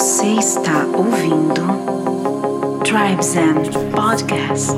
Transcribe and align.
Você 0.00 0.28
está 0.28 0.86
ouvindo 0.96 1.60
Tribes 2.82 3.36
and 3.36 3.64
Podcast. 3.94 4.72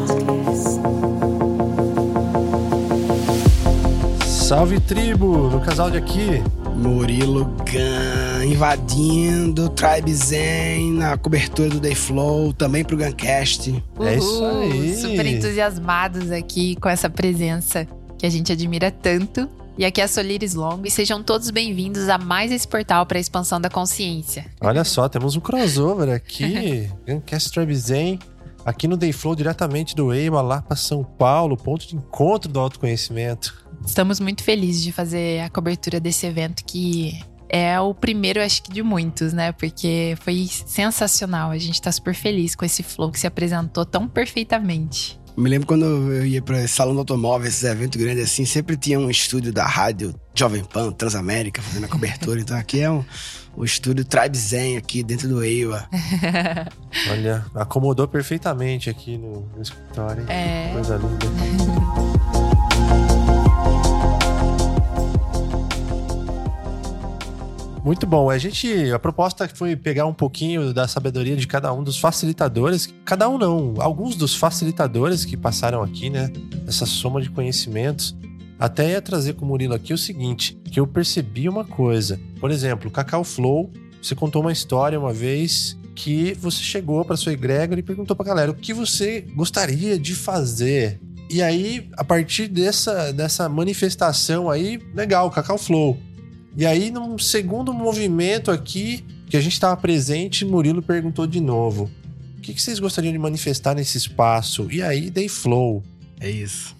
Salve 4.26 4.80
tribo 4.80 5.48
do 5.48 5.60
casal 5.60 5.92
de 5.92 5.98
aqui. 5.98 6.42
Murilo 6.74 7.44
Gun 7.44 8.42
invadindo 8.42 9.68
Tribe 9.68 10.12
Zen 10.12 10.94
na 10.94 11.16
cobertura 11.16 11.68
do 11.68 11.78
Day 11.78 11.94
Flow, 11.94 12.52
também 12.52 12.84
pro 12.84 12.96
Guncast. 12.96 13.80
É 14.00 14.16
isso 14.16 14.42
Uhul, 14.42 14.72
aí. 14.72 14.96
Super 14.96 15.26
entusiasmados 15.26 16.32
aqui 16.32 16.74
com 16.74 16.88
essa 16.88 17.08
presença 17.08 17.86
que 18.18 18.26
a 18.26 18.28
gente 18.28 18.50
admira 18.50 18.90
tanto. 18.90 19.48
E 19.76 19.86
aqui 19.86 20.02
é 20.02 20.04
a 20.04 20.08
Solires 20.08 20.52
Longo 20.52 20.86
e 20.86 20.90
sejam 20.90 21.22
todos 21.22 21.48
bem-vindos 21.50 22.08
a 22.10 22.18
mais 22.18 22.52
esse 22.52 22.68
portal 22.68 23.06
para 23.06 23.16
a 23.16 23.20
expansão 23.20 23.58
da 23.58 23.70
consciência. 23.70 24.44
Olha 24.60 24.84
só, 24.84 25.08
temos 25.08 25.34
um 25.34 25.40
crossover 25.40 26.14
aqui. 26.14 26.90
Guncast 27.08 27.50
Tribe 27.50 27.74
Zen, 27.74 28.18
aqui 28.66 28.86
no 28.86 28.98
Day 28.98 29.12
Flow, 29.12 29.34
diretamente 29.34 29.96
do 29.96 30.12
EIMA, 30.12 30.42
lá 30.42 30.60
para 30.60 30.76
São 30.76 31.02
Paulo, 31.02 31.56
ponto 31.56 31.88
de 31.88 31.96
encontro 31.96 32.52
do 32.52 32.60
autoconhecimento. 32.60 33.64
Estamos 33.84 34.20
muito 34.20 34.44
felizes 34.44 34.82
de 34.82 34.92
fazer 34.92 35.40
a 35.40 35.48
cobertura 35.48 35.98
desse 35.98 36.26
evento 36.26 36.62
que 36.66 37.18
é 37.48 37.80
o 37.80 37.94
primeiro, 37.94 38.42
acho 38.42 38.62
que 38.62 38.72
de 38.72 38.82
muitos, 38.82 39.32
né? 39.32 39.52
Porque 39.52 40.16
foi 40.20 40.46
sensacional. 40.48 41.50
A 41.50 41.58
gente 41.58 41.80
tá 41.80 41.90
super 41.90 42.14
feliz 42.14 42.54
com 42.54 42.64
esse 42.64 42.82
flow 42.82 43.10
que 43.10 43.18
se 43.18 43.26
apresentou 43.26 43.84
tão 43.84 44.06
perfeitamente. 44.06 45.20
Me 45.36 45.48
lembro 45.48 45.66
quando 45.66 45.84
eu 45.84 46.26
ia 46.26 46.42
pra 46.42 46.66
salão 46.68 46.94
do 46.94 47.00
automóvel, 47.00 47.48
esses 47.48 47.64
eventos 47.64 48.00
grandes 48.00 48.24
assim, 48.24 48.44
sempre 48.44 48.76
tinha 48.76 48.98
um 48.98 49.10
estúdio 49.10 49.52
da 49.52 49.66
rádio 49.66 50.14
Jovem 50.34 50.62
Pan, 50.62 50.92
Transamérica, 50.92 51.62
fazendo 51.62 51.84
a 51.84 51.88
cobertura. 51.88 52.40
então 52.40 52.56
aqui 52.56 52.80
é 52.80 52.90
um, 52.90 53.04
o 53.56 53.64
estúdio 53.64 54.04
Tribe 54.04 54.36
Zen 54.36 54.76
aqui 54.76 55.02
dentro 55.02 55.28
do 55.28 55.42
EIWA. 55.42 55.88
Olha, 57.10 57.44
acomodou 57.54 58.06
perfeitamente 58.06 58.90
aqui 58.90 59.16
no, 59.16 59.48
no 59.54 59.62
escritório. 59.62 60.24
É. 60.28 60.70
Coisa 60.72 60.96
linda. 60.96 61.26
Muito 67.84 68.06
bom. 68.06 68.30
A 68.30 68.38
gente, 68.38 68.92
a 68.92 68.98
proposta 68.98 69.48
foi 69.52 69.74
pegar 69.74 70.06
um 70.06 70.14
pouquinho 70.14 70.72
da 70.72 70.86
sabedoria 70.86 71.36
de 71.36 71.48
cada 71.48 71.72
um 71.72 71.82
dos 71.82 71.98
facilitadores, 71.98 72.94
cada 73.04 73.28
um 73.28 73.36
não, 73.36 73.74
alguns 73.78 74.14
dos 74.14 74.36
facilitadores 74.36 75.24
que 75.24 75.36
passaram 75.36 75.82
aqui, 75.82 76.08
né? 76.08 76.32
Essa 76.66 76.86
soma 76.86 77.20
de 77.20 77.28
conhecimentos. 77.28 78.16
Até 78.56 78.90
ia 78.90 79.02
trazer 79.02 79.32
com 79.34 79.44
o 79.44 79.48
Murilo 79.48 79.74
aqui 79.74 79.92
o 79.92 79.98
seguinte, 79.98 80.56
que 80.70 80.78
eu 80.78 80.86
percebi 80.86 81.48
uma 81.48 81.64
coisa. 81.64 82.20
Por 82.38 82.52
exemplo, 82.52 82.88
Cacau 82.88 83.24
Flow, 83.24 83.68
você 84.00 84.14
contou 84.14 84.42
uma 84.42 84.52
história 84.52 84.98
uma 84.98 85.12
vez 85.12 85.76
que 85.96 86.34
você 86.34 86.62
chegou 86.62 87.04
para 87.04 87.16
sua 87.16 87.32
egrégora 87.32 87.80
e 87.80 87.82
perguntou 87.82 88.14
pra 88.14 88.24
galera 88.24 88.52
o 88.52 88.54
que 88.54 88.72
você 88.72 89.22
gostaria 89.34 89.98
de 89.98 90.14
fazer. 90.14 91.00
E 91.28 91.42
aí, 91.42 91.90
a 91.96 92.04
partir 92.04 92.46
dessa, 92.46 93.12
dessa 93.12 93.48
manifestação 93.48 94.48
aí, 94.48 94.80
legal, 94.94 95.28
Cacau 95.32 95.58
Flow. 95.58 95.98
E 96.56 96.66
aí, 96.66 96.90
num 96.90 97.18
segundo 97.18 97.72
movimento 97.72 98.50
aqui, 98.50 99.04
que 99.28 99.36
a 99.36 99.40
gente 99.40 99.54
estava 99.54 99.76
presente, 99.76 100.44
Murilo 100.44 100.82
perguntou 100.82 101.26
de 101.26 101.40
novo: 101.40 101.90
o 102.36 102.40
que, 102.40 102.52
que 102.52 102.60
vocês 102.60 102.78
gostariam 102.78 103.12
de 103.12 103.18
manifestar 103.18 103.74
nesse 103.74 103.96
espaço? 103.96 104.68
E 104.70 104.82
aí, 104.82 105.10
dei 105.10 105.28
flow. 105.28 105.82
É 106.20 106.30
isso. 106.30 106.76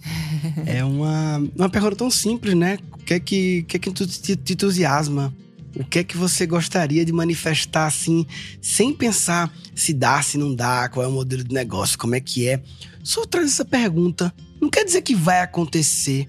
é 0.65 0.83
uma, 0.83 1.43
uma 1.55 1.69
pergunta 1.69 1.95
tão 1.95 2.09
simples, 2.09 2.55
né? 2.55 2.77
O 2.93 2.97
que 2.97 3.13
é 3.13 3.19
que, 3.19 3.59
o 3.59 3.65
que, 3.65 3.77
é 3.77 3.79
que 3.79 3.91
te, 3.91 4.35
te 4.35 4.53
entusiasma? 4.53 5.33
O 5.75 5.83
que 5.83 5.99
é 5.99 6.03
que 6.03 6.15
você 6.15 6.45
gostaria 6.45 7.03
de 7.03 7.11
manifestar 7.11 7.87
assim, 7.87 8.25
sem 8.61 8.93
pensar 8.93 9.51
se 9.73 9.91
dá, 9.91 10.21
se 10.21 10.37
não 10.37 10.53
dá, 10.53 10.87
qual 10.87 11.03
é 11.03 11.09
o 11.09 11.11
modelo 11.11 11.43
de 11.43 11.53
negócio, 11.53 11.97
como 11.97 12.13
é 12.13 12.19
que 12.19 12.47
é? 12.47 12.61
Só 13.03 13.25
traz 13.25 13.47
essa 13.47 13.65
pergunta. 13.65 14.33
Não 14.61 14.69
quer 14.69 14.85
dizer 14.85 15.01
que 15.01 15.15
vai 15.15 15.41
acontecer, 15.41 16.27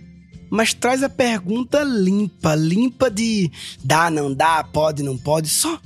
mas 0.50 0.72
traz 0.75 1.03
a 1.03 1.09
pergunta 1.09 1.82
limpa, 1.82 2.55
limpa 2.55 3.10
de 3.10 3.50
dá, 3.82 4.10
não 4.10 4.32
dá, 4.32 4.62
pode, 4.65 5.03
não 5.03 5.16
pode. 5.16 5.49
Só 5.49 5.81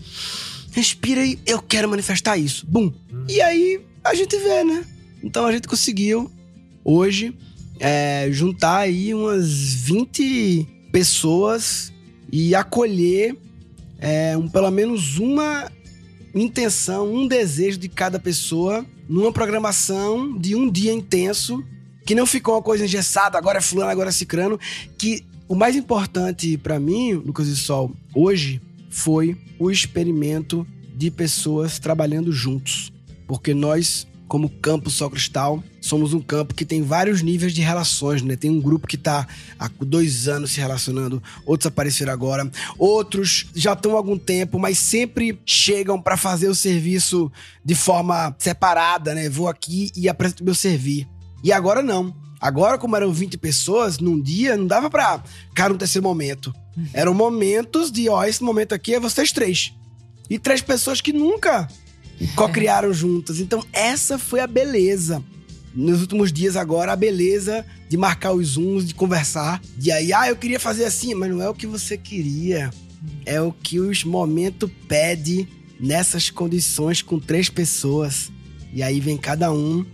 respira 0.73 1.25
e 1.25 1.39
eu 1.47 1.61
quero 1.61 1.89
manifestar 1.89 2.37
isso. 2.37 2.67
Bum. 2.67 2.93
E 3.29 3.41
aí 3.41 3.81
a 4.05 4.15
gente 4.15 4.37
vê, 4.37 4.65
né? 4.65 4.85
Então 5.23 5.47
a 5.47 5.53
gente 5.53 5.67
conseguiu 5.67 6.31
hoje 6.85 7.35
é, 7.81 8.29
juntar 8.31 8.79
aí 8.79 9.15
umas 9.15 9.49
20 9.49 10.67
pessoas 10.93 11.93
e 12.31 12.55
acolher 12.55 13.37
é, 13.99 14.37
um, 14.37 14.49
pelo 14.49 14.71
menos 14.71 15.19
uma 15.19 15.71
intenção, 16.35 17.13
um 17.13 17.27
desejo 17.27 17.79
de 17.79 17.89
cada 17.89 18.19
pessoa 18.19 18.85
numa 19.09 19.33
programação 19.33 20.39
de 20.39 20.55
um 20.55 20.71
dia 20.71 20.93
intenso 20.93 21.65
que 22.09 22.15
não 22.15 22.25
ficou 22.25 22.55
uma 22.55 22.63
coisa 22.63 22.87
engessada, 22.87 23.37
agora 23.37 23.59
é 23.59 23.61
fulano, 23.61 23.91
agora 23.91 24.09
é 24.09 24.13
cicrano, 24.13 24.59
que 24.97 25.27
o 25.47 25.55
mais 25.55 25.77
importante 25.77 26.57
para 26.57 26.81
mim, 26.81 27.13
Lucas 27.13 27.49
e 27.49 27.55
Sol, 27.55 27.93
hoje 28.15 28.63
foi 28.89 29.37
o 29.59 29.71
experimento 29.71 30.67
de 30.97 31.11
pessoas 31.11 31.79
trabalhando 31.79 32.33
juntos, 32.33 32.91
porque 33.27 33.53
nós 33.53 34.07
como 34.27 34.49
campo 34.49 34.91
Sol 34.91 35.11
Cristal, 35.11 35.63
somos 35.81 36.13
um 36.13 36.21
campo 36.21 36.55
que 36.55 36.65
tem 36.65 36.83
vários 36.83 37.23
níveis 37.23 37.53
de 37.55 37.63
relações, 37.63 38.21
né? 38.21 38.37
Tem 38.37 38.51
um 38.51 38.61
grupo 38.61 38.87
que 38.87 38.97
está 38.97 39.27
há 39.59 39.71
dois 39.81 40.29
anos 40.29 40.53
se 40.53 40.61
relacionando, 40.61 41.23
outros 41.47 41.67
apareceram 41.67 42.13
agora, 42.13 42.51
outros 42.79 43.47
já 43.55 43.73
estão 43.73 43.93
há 43.93 43.97
algum 43.97 44.19
tempo, 44.19 44.59
mas 44.59 44.79
sempre 44.79 45.39
chegam 45.47 46.01
para 46.01 46.17
fazer 46.17 46.49
o 46.49 46.55
serviço 46.55 47.33
de 47.65 47.75
forma 47.75 48.35
separada, 48.39 49.15
né? 49.15 49.31
Vou 49.31 49.49
aqui 49.49 49.91
e 49.97 50.11
apresento 50.11 50.45
meu 50.45 50.55
servir. 50.55 51.07
E 51.43 51.53
agora 51.53 51.83
não. 51.83 52.15
Agora, 52.41 52.79
como 52.79 52.95
eram 52.95 53.13
20 53.13 53.37
pessoas 53.39 53.99
num 53.99 54.21
dia, 54.21 54.57
não 54.57 54.67
dava 54.67 54.89
pra 54.89 55.23
cara 55.55 55.73
um 55.73 55.77
terceiro 55.77 56.07
momento. 56.07 56.55
Eram 56.93 57.13
momentos 57.13 57.91
de, 57.91 58.09
ó, 58.09 58.25
esse 58.25 58.43
momento 58.43 58.75
aqui 58.75 58.95
é 58.95 59.01
vocês 59.01 59.33
três. 59.33 59.73
E 60.31 60.39
três 60.39 60.63
pessoas 60.63 61.01
que 61.01 61.13
nunca 61.13 61.69
co-criaram 62.37 62.93
juntas. 62.93 63.41
Então, 63.41 63.65
essa 63.73 64.19
foi 64.19 64.41
a 64.41 64.47
beleza. 64.47 65.23
Nos 65.75 66.01
últimos 66.01 66.33
dias 66.33 66.57
agora, 66.57 66.93
a 66.93 66.97
beleza 66.97 67.65
de 67.89 67.97
marcar 67.97 68.33
os 68.33 68.49
zooms, 68.49 68.87
de 68.87 68.95
conversar. 68.95 69.61
De 69.77 69.91
aí, 69.91 70.13
ah, 70.13 70.29
eu 70.29 70.37
queria 70.37 70.61
fazer 70.61 70.85
assim, 70.85 71.15
mas 71.15 71.31
não 71.31 71.43
é 71.43 71.49
o 71.49 71.55
que 71.55 71.67
você 71.67 71.97
queria. 71.97 72.71
É 73.25 73.41
o 73.41 73.53
que 73.53 73.81
o 73.81 73.91
momento 74.07 74.69
pede 74.87 75.49
nessas 75.81 76.31
condições 76.31 77.03
com 77.03 77.19
três 77.19 77.49
pessoas. 77.49 78.31
E 78.73 78.83
aí 78.83 79.01
vem 79.01 79.17
cada 79.17 79.53
um 79.53 79.85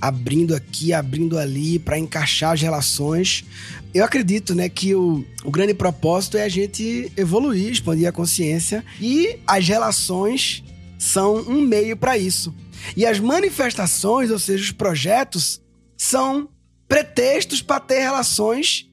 abrindo 0.00 0.54
aqui, 0.54 0.92
abrindo 0.92 1.38
ali 1.38 1.78
para 1.78 1.98
encaixar 1.98 2.52
as 2.52 2.60
relações. 2.60 3.44
Eu 3.92 4.04
acredito, 4.04 4.54
né, 4.54 4.68
que 4.68 4.94
o, 4.94 5.24
o 5.44 5.50
grande 5.50 5.74
propósito 5.74 6.36
é 6.36 6.42
a 6.42 6.48
gente 6.48 7.10
evoluir, 7.16 7.72
expandir 7.72 8.08
a 8.08 8.12
consciência 8.12 8.84
e 9.00 9.38
as 9.46 9.66
relações 9.66 10.62
são 10.98 11.36
um 11.36 11.60
meio 11.60 11.96
para 11.96 12.18
isso. 12.18 12.54
E 12.96 13.06
as 13.06 13.18
manifestações, 13.18 14.30
ou 14.30 14.38
seja, 14.38 14.62
os 14.64 14.72
projetos, 14.72 15.60
são 15.96 16.48
pretextos 16.88 17.62
para 17.62 17.80
ter 17.80 18.00
relações, 18.00 18.86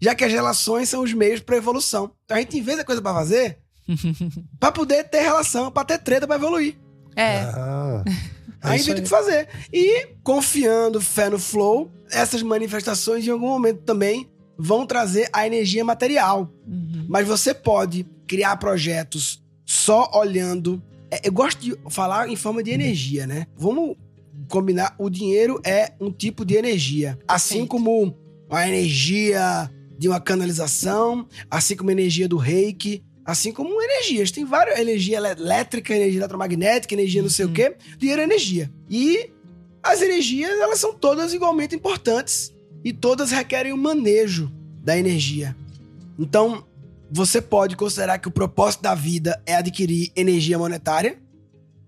já 0.00 0.14
que 0.14 0.24
as 0.24 0.32
relações 0.32 0.88
são 0.88 1.02
os 1.02 1.12
meios 1.12 1.40
para 1.40 1.56
evolução. 1.56 2.10
Então 2.24 2.36
a 2.36 2.40
gente 2.40 2.58
inventa 2.58 2.84
coisa 2.84 3.00
para 3.00 3.14
fazer 3.14 3.58
para 4.60 4.72
poder 4.72 5.04
ter 5.04 5.22
relação, 5.22 5.70
para 5.70 5.84
ter 5.84 5.98
treta 5.98 6.26
para 6.26 6.36
evoluir. 6.36 6.76
É, 7.16 7.40
Ah, 7.40 8.04
é 8.06 8.28
Aí 8.62 8.82
tem 8.82 8.94
aí. 8.94 9.02
que 9.02 9.08
fazer. 9.08 9.48
E 9.72 10.06
confiando, 10.22 11.00
fé 11.00 11.30
no 11.30 11.38
flow, 11.38 11.90
essas 12.10 12.42
manifestações 12.42 13.26
em 13.26 13.30
algum 13.30 13.48
momento 13.48 13.82
também 13.82 14.28
vão 14.58 14.86
trazer 14.86 15.28
a 15.32 15.46
energia 15.46 15.84
material. 15.84 16.52
Uhum. 16.66 17.06
Mas 17.08 17.26
você 17.26 17.54
pode 17.54 18.04
criar 18.26 18.56
projetos 18.56 19.42
só 19.64 20.10
olhando. 20.14 20.82
É, 21.10 21.28
Eu 21.28 21.32
gosto 21.32 21.60
de 21.60 21.76
falar 21.88 22.28
em 22.28 22.36
forma 22.36 22.62
de 22.62 22.70
energia, 22.70 23.26
né? 23.26 23.46
Vamos 23.56 23.96
combinar: 24.48 24.94
o 24.98 25.08
dinheiro 25.08 25.60
é 25.64 25.92
um 26.00 26.10
tipo 26.10 26.44
de 26.44 26.56
energia. 26.56 27.18
Assim 27.28 27.66
Perfeito. 27.66 27.68
como 27.70 28.16
a 28.50 28.66
energia 28.68 29.70
de 29.98 30.08
uma 30.08 30.20
canalização, 30.20 31.26
assim 31.50 31.76
como 31.76 31.90
a 31.90 31.92
energia 31.92 32.28
do 32.28 32.36
reiki, 32.36 33.02
assim 33.28 33.52
como 33.52 33.80
energias. 33.82 34.30
Tem 34.30 34.44
várias: 34.46 34.78
energia 34.78 35.18
elé- 35.18 35.32
elétrica, 35.32 35.94
energia 35.94 36.20
eletromagnética, 36.20 36.94
energia 36.94 37.20
não 37.20 37.28
sei 37.28 37.44
o 37.44 37.52
quê. 37.52 37.76
Dinheiro 37.98 38.22
é 38.22 38.24
energia. 38.24 38.72
E 38.88 39.30
as 39.82 40.00
energias, 40.00 40.58
elas 40.58 40.78
são 40.80 40.94
todas 40.94 41.34
igualmente 41.34 41.76
importantes. 41.76 42.54
E 42.82 42.90
todas 42.90 43.30
requerem 43.30 43.72
um 43.72 43.76
manejo 43.76 44.50
da 44.82 44.96
energia. 44.96 45.54
Então, 46.18 46.64
você 47.10 47.42
pode 47.42 47.76
considerar 47.76 48.18
que 48.18 48.28
o 48.28 48.30
propósito 48.30 48.82
da 48.82 48.94
vida 48.94 49.42
é 49.44 49.56
adquirir 49.56 50.10
energia 50.16 50.58
monetária, 50.58 51.18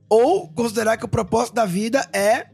ou 0.08 0.48
considerar 0.48 0.98
que 0.98 1.04
o 1.04 1.08
propósito 1.08 1.54
da 1.54 1.64
vida 1.64 2.06
é 2.12 2.48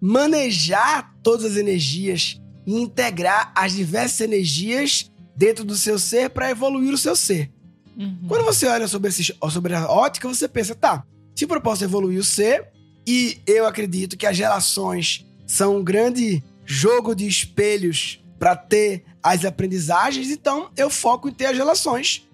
manejar 0.00 1.14
todas 1.22 1.52
as 1.52 1.56
energias 1.56 2.40
e 2.66 2.80
integrar 2.80 3.52
as 3.54 3.74
diversas 3.74 4.20
energias 4.22 5.10
dentro 5.36 5.64
do 5.64 5.76
seu 5.76 5.98
ser 5.98 6.30
para 6.30 6.50
evoluir 6.50 6.92
o 6.92 6.98
seu 6.98 7.14
ser. 7.14 7.52
Uhum. 7.98 8.26
Quando 8.28 8.44
você 8.44 8.66
olha 8.66 8.86
sobre, 8.86 9.08
esse, 9.08 9.34
sobre 9.50 9.74
a 9.74 9.90
ótica, 9.90 10.28
você 10.28 10.46
pensa, 10.46 10.74
tá, 10.74 11.04
Se 11.34 11.44
o 11.44 11.48
propósito 11.48 11.84
evoluir 11.84 12.20
o 12.20 12.24
ser, 12.24 12.68
e 13.06 13.40
eu 13.46 13.66
acredito 13.66 14.16
que 14.16 14.26
as 14.26 14.38
relações 14.38 15.26
são 15.46 15.78
um 15.78 15.84
grande 15.84 16.42
jogo 16.64 17.14
de 17.14 17.26
espelhos 17.26 18.22
para 18.38 18.54
ter 18.54 19.04
as 19.22 19.44
aprendizagens, 19.44 20.30
então 20.30 20.70
eu 20.76 20.88
foco 20.88 21.28
em 21.28 21.32
ter 21.32 21.46
as 21.46 21.56
relações. 21.56 22.28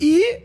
E, 0.00 0.44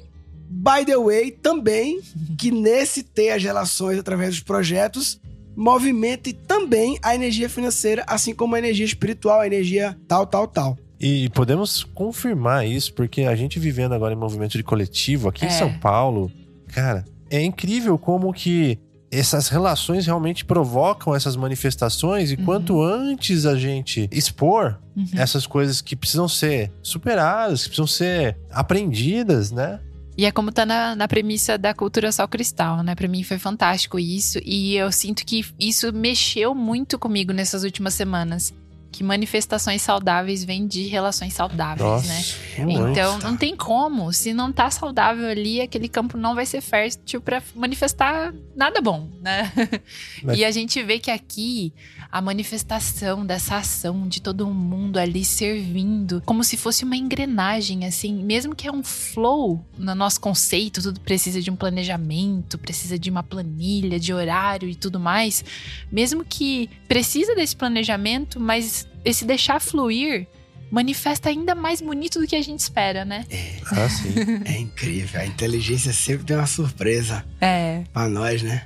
by 0.49 0.83
the 0.85 0.97
way, 0.97 1.31
também 1.31 2.01
que 2.37 2.51
nesse 2.51 3.03
ter 3.03 3.31
as 3.31 3.43
relações 3.43 3.97
através 3.97 4.31
dos 4.31 4.43
projetos, 4.43 5.21
movimente 5.55 6.33
também 6.33 6.99
a 7.01 7.15
energia 7.15 7.47
financeira, 7.47 8.03
assim 8.07 8.33
como 8.33 8.55
a 8.55 8.59
energia 8.59 8.85
espiritual, 8.85 9.39
a 9.39 9.47
energia 9.47 9.97
tal, 10.07 10.27
tal, 10.27 10.47
tal. 10.47 10.77
E 10.99 11.29
podemos 11.29 11.83
confirmar 11.83 12.65
isso, 12.67 12.93
porque 12.93 13.23
a 13.23 13.35
gente 13.35 13.59
vivendo 13.59 13.93
agora 13.93 14.13
em 14.13 14.17
movimento 14.17 14.57
de 14.57 14.63
coletivo 14.63 15.27
aqui 15.29 15.45
É. 15.45 15.47
em 15.47 15.51
São 15.51 15.73
Paulo, 15.79 16.31
cara, 16.67 17.03
é 17.29 17.41
incrível 17.43 17.97
como 17.97 18.31
que 18.33 18.79
essas 19.11 19.47
relações 19.49 20.05
realmente 20.05 20.43
provocam 20.43 21.15
essas 21.15 21.35
manifestações 21.35 22.31
e 22.31 22.37
quanto 22.37 22.81
antes 22.81 23.45
a 23.45 23.55
gente 23.57 24.09
expor 24.11 24.77
Uhum. 24.95 25.05
essas 25.13 25.45
coisas 25.45 25.81
que 25.81 25.95
precisam 25.95 26.27
ser 26.27 26.71
superadas, 26.81 27.63
que 27.63 27.69
precisam 27.69 27.87
ser 27.87 28.37
aprendidas, 28.49 29.51
né? 29.51 29.79
E 30.17 30.25
é 30.25 30.31
como 30.31 30.49
tá 30.51 30.65
na, 30.65 30.95
na 30.95 31.07
premissa 31.09 31.57
da 31.57 31.73
cultura 31.73 32.09
sal 32.11 32.27
cristal, 32.29 32.81
né? 32.83 32.95
Pra 32.95 33.07
mim 33.07 33.21
foi 33.23 33.37
fantástico 33.37 33.99
isso. 33.99 34.39
E 34.45 34.75
eu 34.77 34.89
sinto 34.91 35.25
que 35.25 35.45
isso 35.59 35.91
mexeu 35.91 36.55
muito 36.55 36.97
comigo 36.97 37.33
nessas 37.33 37.63
últimas 37.65 37.93
semanas. 37.93 38.53
Que 38.95 39.03
manifestações 39.03 39.81
saudáveis 39.81 40.45
vêm 40.45 40.65
de 40.65 40.87
relações 40.87 41.33
saudáveis, 41.33 42.07
né? 42.07 42.63
muito. 42.65 42.91
Então, 42.91 43.19
não 43.19 43.35
tem 43.35 43.53
como. 43.53 44.13
Se 44.13 44.33
não 44.33 44.53
tá 44.53 44.71
saudável 44.71 45.27
ali, 45.27 45.59
aquele 45.59 45.89
campo 45.89 46.17
não 46.17 46.33
vai 46.33 46.45
ser 46.45 46.61
fértil 46.61 47.19
pra 47.19 47.43
manifestar 47.53 48.33
nada 48.55 48.79
bom, 48.79 49.09
né? 49.21 49.51
Mas- 50.23 50.37
E 50.39 50.45
a 50.45 50.51
gente 50.51 50.81
vê 50.81 50.97
que 50.97 51.11
aqui 51.11 51.73
a 52.11 52.21
manifestação 52.21 53.25
dessa 53.25 53.57
ação 53.57 54.07
de 54.07 54.21
todo 54.21 54.47
mundo 54.47 54.97
ali 54.97 55.23
servindo, 55.25 56.21
como 56.25 56.43
se 56.43 56.57
fosse 56.57 56.83
uma 56.83 56.95
engrenagem, 56.95 57.85
assim, 57.85 58.23
mesmo 58.23 58.55
que 58.55 58.67
é 58.67 58.71
um 58.71 58.83
flow 58.83 59.63
no 59.77 59.93
nosso 59.95 60.19
conceito, 60.19 60.81
tudo 60.81 60.99
precisa 60.99 61.41
de 61.41 61.51
um 61.51 61.55
planejamento, 61.55 62.57
precisa 62.57 62.97
de 62.97 63.09
uma 63.09 63.23
planilha, 63.23 63.99
de 63.99 64.13
horário 64.13 64.67
e 64.69 64.75
tudo 64.75 64.99
mais. 64.99 65.43
Mesmo 65.91 66.23
que 66.23 66.69
precisa 66.87 67.35
desse 67.35 67.55
planejamento, 67.55 68.39
mas 68.39 68.87
esse 69.03 69.25
deixar 69.25 69.59
fluir 69.59 70.27
manifesta 70.71 71.29
ainda 71.29 71.53
mais 71.53 71.79
bonito 71.79 72.19
do 72.19 72.27
que 72.27 72.35
a 72.35 72.41
gente 72.41 72.59
espera, 72.59 73.05
né? 73.05 73.23
Ah, 73.71 73.87
sim. 73.87 74.13
É 74.45 74.57
incrível. 74.59 75.21
A 75.21 75.25
inteligência 75.25 75.93
sempre 75.93 76.25
tem 76.25 76.35
uma 76.35 76.47
surpresa 76.47 77.23
É. 77.39 77.83
pra 77.93 78.09
nós, 78.09 78.41
né? 78.41 78.65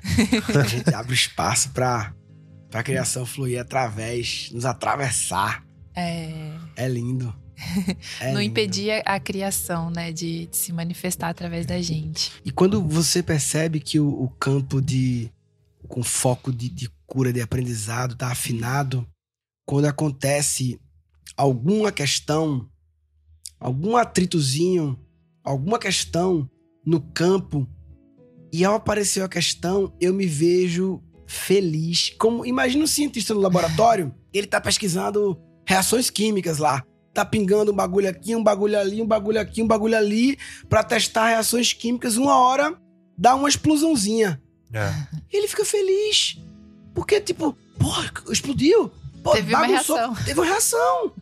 A 0.57 0.65
gente 0.67 0.93
abre 0.93 1.13
espaço 1.13 1.69
pra, 1.71 2.13
pra 2.69 2.83
criação 2.83 3.25
fluir 3.25 3.59
através, 3.59 4.49
nos 4.51 4.65
atravessar. 4.65 5.65
É. 5.95 6.53
É 6.75 6.87
lindo. 6.87 7.33
É 8.21 8.31
não 8.31 8.41
lindo. 8.41 8.51
impedir 8.51 9.03
a, 9.05 9.19
criação, 9.19 9.89
né, 9.91 10.13
de, 10.13 10.47
de 10.47 10.55
se 10.55 10.71
manifestar 10.71 11.27
através 11.27 11.65
da 11.65 11.81
gente. 11.81 12.31
E 12.45 12.51
quando 12.51 12.81
você 12.81 13.21
percebe 13.21 13.81
que 13.81 13.99
o, 13.99 14.07
o 14.07 14.29
campo 14.29 14.81
de. 14.81 15.29
com 15.87 16.01
foco 16.01 16.53
de, 16.53 16.69
de 16.69 16.89
cura, 17.05 17.33
de 17.33 17.41
aprendizado, 17.41 18.15
tá 18.15 18.31
afinado, 18.31 19.05
quando 19.65 19.85
acontece 19.85 20.79
alguma 21.35 21.91
questão, 21.91 22.69
algum 23.59 23.97
atritozinho, 23.97 24.97
alguma 25.43 25.77
questão 25.77 26.49
no 26.85 27.01
campo, 27.01 27.67
e 28.53 28.63
ao 28.63 28.75
aparecer 28.75 29.21
a 29.21 29.29
questão, 29.29 29.93
eu 29.99 30.13
me 30.13 30.25
vejo 30.25 31.03
feliz. 31.29 32.11
Como 32.17 32.43
imagina 32.45 32.83
um 32.83 32.87
cientista 32.87 33.33
no 33.35 33.39
laboratório, 33.39 34.13
ele 34.33 34.47
tá 34.47 34.59
pesquisando 34.59 35.39
reações 35.65 36.09
químicas 36.09 36.57
lá. 36.57 36.83
Tá 37.13 37.23
pingando 37.23 37.71
um 37.71 37.75
bagulho 37.75 38.09
aqui, 38.09 38.35
um 38.35 38.43
bagulho 38.43 38.79
ali, 38.79 39.01
um 39.01 39.05
bagulho 39.05 39.39
aqui, 39.39 39.61
um 39.61 39.67
bagulho 39.67 39.95
ali, 39.95 40.37
pra 40.67 40.83
testar 40.83 41.27
reações 41.29 41.71
químicas. 41.71 42.17
Uma 42.17 42.37
hora 42.39 42.75
dá 43.17 43.35
uma 43.35 43.47
explosãozinha. 43.47 44.41
É. 44.73 44.89
E 45.31 45.37
ele 45.37 45.47
fica 45.47 45.63
feliz. 45.65 46.37
Porque, 46.95 47.19
tipo, 47.21 47.55
porra, 47.77 48.11
explodiu. 48.31 48.91
Pô, 49.23 49.31
Teve 49.33 49.53
uma 49.53 49.67
bagunçou. 49.67 49.95
reação. 49.97 50.15
Teve 50.25 50.39
uma 50.39 50.45
reação. 50.45 51.13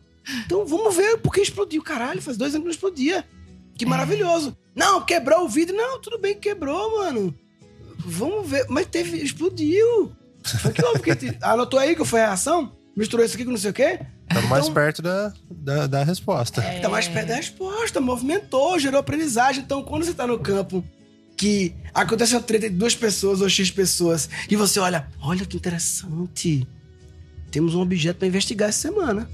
Então 0.46 0.64
vamos 0.66 0.94
ver 0.96 1.18
por 1.18 1.32
que 1.34 1.40
explodiu. 1.40 1.82
Caralho, 1.82 2.22
faz 2.22 2.36
dois 2.36 2.54
anos 2.54 2.62
que 2.62 2.68
não 2.68 2.74
explodia. 2.74 3.24
Que 3.76 3.84
É. 3.84 3.88
maravilhoso. 3.88 4.56
Não, 4.74 5.04
quebrou 5.04 5.44
o 5.44 5.48
vidro. 5.48 5.76
Não, 5.76 6.00
tudo 6.00 6.18
bem 6.18 6.34
que 6.34 6.48
quebrou, 6.50 6.98
mano. 6.98 7.34
Vamos 7.98 8.48
ver. 8.48 8.66
Mas 8.68 8.86
teve. 8.86 9.18
Explodiu. 9.18 10.12
Foi 10.42 10.72
que 10.72 10.84
houve? 10.84 11.00
Que 11.00 11.14
te- 11.16 11.38
Anotou 11.42 11.78
aí 11.78 11.94
que 11.96 12.04
foi 12.04 12.20
a 12.20 12.26
reação? 12.28 12.72
Misturou 12.96 13.24
isso 13.24 13.34
aqui 13.34 13.44
com 13.44 13.50
não 13.52 13.58
sei 13.58 13.70
o 13.70 13.74
quê? 13.74 14.00
Estamos 14.28 14.48
mais 14.50 14.64
Então- 14.64 14.74
perto 14.74 15.02
da, 15.02 15.32
da, 15.50 15.86
da 15.86 16.04
resposta. 16.04 16.60
É. 16.62 16.80
Tá 16.80 16.88
mais 16.88 17.06
perto 17.08 17.28
da 17.28 17.34
resposta, 17.36 18.00
movimentou, 18.00 18.78
gerou 18.78 18.98
aprendizagem. 19.00 19.62
Então, 19.62 19.82
quando 19.82 20.04
você 20.04 20.12
tá 20.14 20.26
no 20.26 20.38
campo 20.38 20.84
que 21.36 21.74
acontece 21.94 22.34
uma 22.34 22.40
treta 22.42 22.68
de 22.68 22.74
duas 22.76 22.94
pessoas 22.96 23.40
ou 23.40 23.48
X 23.48 23.70
pessoas, 23.70 24.28
e 24.50 24.56
você 24.56 24.80
olha, 24.80 25.06
olha 25.20 25.46
que 25.46 25.56
interessante. 25.56 26.66
Temos 27.50 27.74
um 27.74 27.80
objeto 27.80 28.18
pra 28.18 28.26
investigar 28.28 28.68
essa 28.68 28.80
semana. 28.88 29.28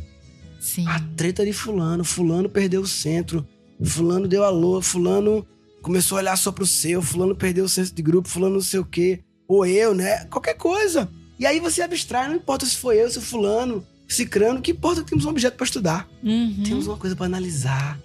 Sim. 0.61 0.87
A 0.87 1.01
treta 1.17 1.45
de 1.45 1.53
fulano, 1.53 2.05
fulano 2.05 2.49
perdeu 2.49 2.83
o 2.83 2.87
centro, 2.87 3.47
fulano 3.83 4.29
deu 4.29 4.45
alô, 4.45 4.81
fulano 4.83 5.47
começou 5.85 6.17
a 6.17 6.23
olhar 6.23 6.37
só 6.37 6.51
pro 6.51 6.67
seu, 6.67 7.03
fulano 7.03 7.37
perdeu 7.37 7.67
o 7.67 7.69
senso 7.69 7.95
de 7.95 8.03
grupo, 8.03 8.27
fulano 8.27 8.55
não 8.55 8.63
sei 8.63 8.81
o 8.81 8.85
quê, 8.85 9.21
ou 9.47 9.67
eu, 9.67 9.95
né? 9.95 10.25
Qualquer 10.25 10.55
coisa. 10.55 11.11
E 11.39 11.45
aí 11.45 11.61
você 11.61 11.83
abstrai, 11.83 12.27
não 12.27 12.37
importa 12.37 12.65
se 12.65 12.77
foi 12.77 13.03
eu, 13.03 13.11
se 13.11 13.21
fulano, 13.21 13.87
se 14.09 14.25
crano, 14.25 14.63
que 14.63 14.71
importa 14.71 15.03
é 15.03 15.05
que 15.05 15.11
temos 15.11 15.27
um 15.27 15.29
objeto 15.29 15.59
pra 15.59 15.65
estudar. 15.65 16.09
Uhum. 16.23 16.63
Temos 16.65 16.87
uma 16.87 16.97
coisa 16.97 17.15
pra 17.15 17.27
analisar. 17.27 18.01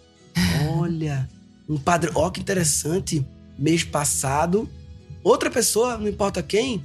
Olha, 0.78 1.30
um 1.70 1.78
padrão. 1.78 2.12
Ó, 2.16 2.30
que 2.30 2.42
interessante. 2.42 3.26
Mês 3.58 3.84
passado, 3.84 4.70
outra 5.24 5.50
pessoa, 5.50 5.98
não 5.98 6.08
importa 6.08 6.44
quem, 6.44 6.84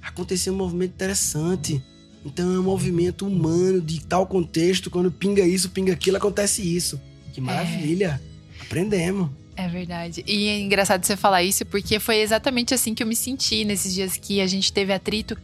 aconteceu 0.00 0.54
um 0.54 0.56
movimento 0.56 0.94
interessante. 0.94 1.82
Então 2.24 2.54
é 2.54 2.58
um 2.58 2.62
movimento 2.62 3.26
humano 3.26 3.82
de 3.82 4.00
tal 4.06 4.26
contexto. 4.26 4.90
Quando 4.90 5.12
pinga 5.12 5.42
isso, 5.42 5.70
pinga 5.70 5.92
aquilo, 5.92 6.16
acontece 6.16 6.62
isso. 6.62 6.98
Que 7.34 7.40
maravilha. 7.40 8.20
Aprendemos. 8.62 9.41
É 9.56 9.68
verdade. 9.68 10.24
E 10.26 10.48
é 10.48 10.58
engraçado 10.60 11.04
você 11.04 11.16
falar 11.16 11.42
isso, 11.42 11.64
porque 11.66 11.98
foi 11.98 12.16
exatamente 12.18 12.72
assim 12.74 12.94
que 12.94 13.02
eu 13.02 13.06
me 13.06 13.16
senti 13.16 13.64
nesses 13.64 13.92
dias 13.92 14.16
que 14.16 14.40
a 14.40 14.46
gente 14.46 14.72
teve 14.72 14.92
atrito, 14.92 15.36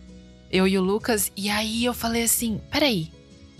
eu 0.50 0.66
e 0.66 0.78
o 0.78 0.82
Lucas. 0.82 1.30
E 1.36 1.50
aí 1.50 1.84
eu 1.84 1.92
falei 1.92 2.22
assim: 2.22 2.60
peraí, 2.70 3.10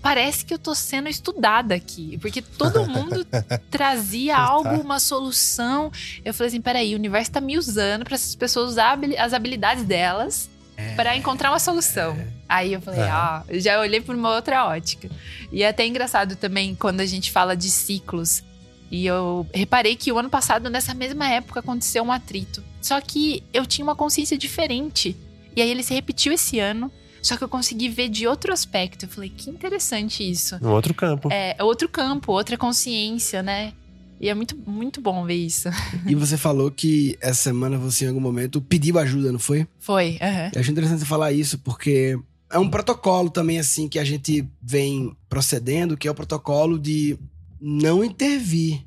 parece 0.00 0.44
que 0.44 0.54
eu 0.54 0.58
tô 0.58 0.74
sendo 0.74 1.08
estudada 1.08 1.74
aqui. 1.74 2.16
Porque 2.18 2.40
todo 2.40 2.86
mundo 2.86 3.26
trazia 3.70 4.36
algo, 4.38 4.70
uma 4.80 4.98
solução. 4.98 5.92
Eu 6.24 6.32
falei 6.32 6.48
assim: 6.48 6.62
peraí, 6.62 6.94
o 6.94 6.98
universo 6.98 7.30
tá 7.32 7.40
me 7.40 7.58
usando 7.58 8.04
pra 8.04 8.14
essas 8.14 8.34
pessoas 8.34 8.70
usar 8.70 8.98
as 9.18 9.32
habilidades 9.34 9.84
delas 9.84 10.48
pra 10.96 11.16
encontrar 11.16 11.50
uma 11.50 11.58
solução. 11.58 12.16
Aí 12.48 12.72
eu 12.72 12.80
falei, 12.80 13.00
É. 13.00 13.10
ah, 13.10 13.42
já 13.50 13.80
olhei 13.80 14.00
por 14.00 14.14
uma 14.14 14.34
outra 14.34 14.64
ótica. 14.66 15.10
E 15.52 15.62
é 15.62 15.68
até 15.68 15.84
engraçado 15.84 16.36
também 16.36 16.74
quando 16.74 17.00
a 17.00 17.06
gente 17.06 17.32
fala 17.32 17.56
de 17.56 17.68
ciclos. 17.68 18.42
E 18.90 19.06
eu 19.06 19.46
reparei 19.52 19.96
que 19.96 20.10
o 20.10 20.18
ano 20.18 20.30
passado, 20.30 20.70
nessa 20.70 20.94
mesma 20.94 21.28
época, 21.28 21.60
aconteceu 21.60 22.02
um 22.02 22.12
atrito. 22.12 22.62
Só 22.80 23.00
que 23.00 23.42
eu 23.52 23.66
tinha 23.66 23.84
uma 23.84 23.96
consciência 23.96 24.36
diferente. 24.38 25.16
E 25.54 25.60
aí 25.60 25.70
ele 25.70 25.82
se 25.82 25.92
repetiu 25.92 26.32
esse 26.32 26.58
ano. 26.58 26.90
Só 27.20 27.36
que 27.36 27.44
eu 27.44 27.48
consegui 27.48 27.88
ver 27.88 28.08
de 28.08 28.26
outro 28.26 28.52
aspecto. 28.52 29.04
Eu 29.04 29.08
falei, 29.08 29.28
que 29.28 29.50
interessante 29.50 30.28
isso. 30.28 30.58
No 30.62 30.72
outro 30.72 30.94
campo. 30.94 31.28
É 31.30 31.56
outro 31.60 31.88
campo, 31.88 32.32
outra 32.32 32.56
consciência, 32.56 33.42
né? 33.42 33.72
E 34.20 34.28
é 34.28 34.34
muito, 34.34 34.56
muito 34.66 35.00
bom 35.00 35.24
ver 35.24 35.34
isso. 35.34 35.68
E 36.06 36.14
você 36.14 36.36
falou 36.36 36.70
que 36.70 37.16
essa 37.20 37.42
semana 37.42 37.78
você, 37.78 38.04
em 38.04 38.08
algum 38.08 38.20
momento, 38.20 38.60
pediu 38.60 38.98
ajuda, 38.98 39.30
não 39.30 39.38
foi? 39.38 39.66
Foi. 39.78 40.18
aham. 40.20 40.50
Eu 40.54 40.60
acho 40.60 40.70
interessante 40.70 41.00
você 41.00 41.06
falar 41.06 41.32
isso, 41.32 41.58
porque 41.58 42.18
é 42.50 42.58
um 42.58 42.68
protocolo 42.68 43.30
também, 43.30 43.58
assim, 43.58 43.88
que 43.88 43.98
a 43.98 44.04
gente 44.04 44.48
vem 44.60 45.16
procedendo, 45.28 45.96
que 45.96 46.08
é 46.08 46.10
o 46.10 46.14
protocolo 46.14 46.78
de 46.78 47.16
não 47.60 48.04
intervir. 48.04 48.86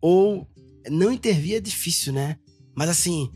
Ou 0.00 0.48
não 0.90 1.12
intervir 1.12 1.56
é 1.56 1.60
difícil, 1.60 2.12
né? 2.12 2.38
Mas 2.74 2.88
assim, 2.88 3.30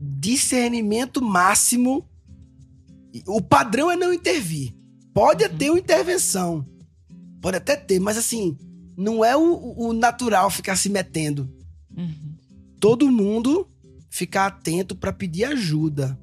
discernimento 0.00 1.22
máximo. 1.22 2.08
O 3.26 3.40
padrão 3.40 3.90
é 3.90 3.96
não 3.96 4.12
intervir. 4.12 4.74
Pode 5.14 5.48
ter 5.48 5.70
uma 5.70 5.78
intervenção. 5.78 6.66
Pode 7.40 7.56
até 7.56 7.74
ter, 7.76 7.98
mas 7.98 8.18
assim, 8.18 8.56
não 8.96 9.24
é 9.24 9.36
o, 9.36 9.74
o 9.76 9.92
natural 9.92 10.50
ficar 10.50 10.76
se 10.76 10.88
metendo 10.88 11.50
Uhum. 11.96 12.36
todo 12.78 13.10
mundo 13.10 13.66
ficar 14.10 14.46
atento 14.46 14.94
para 14.94 15.12
pedir 15.12 15.44
ajuda. 15.44 16.18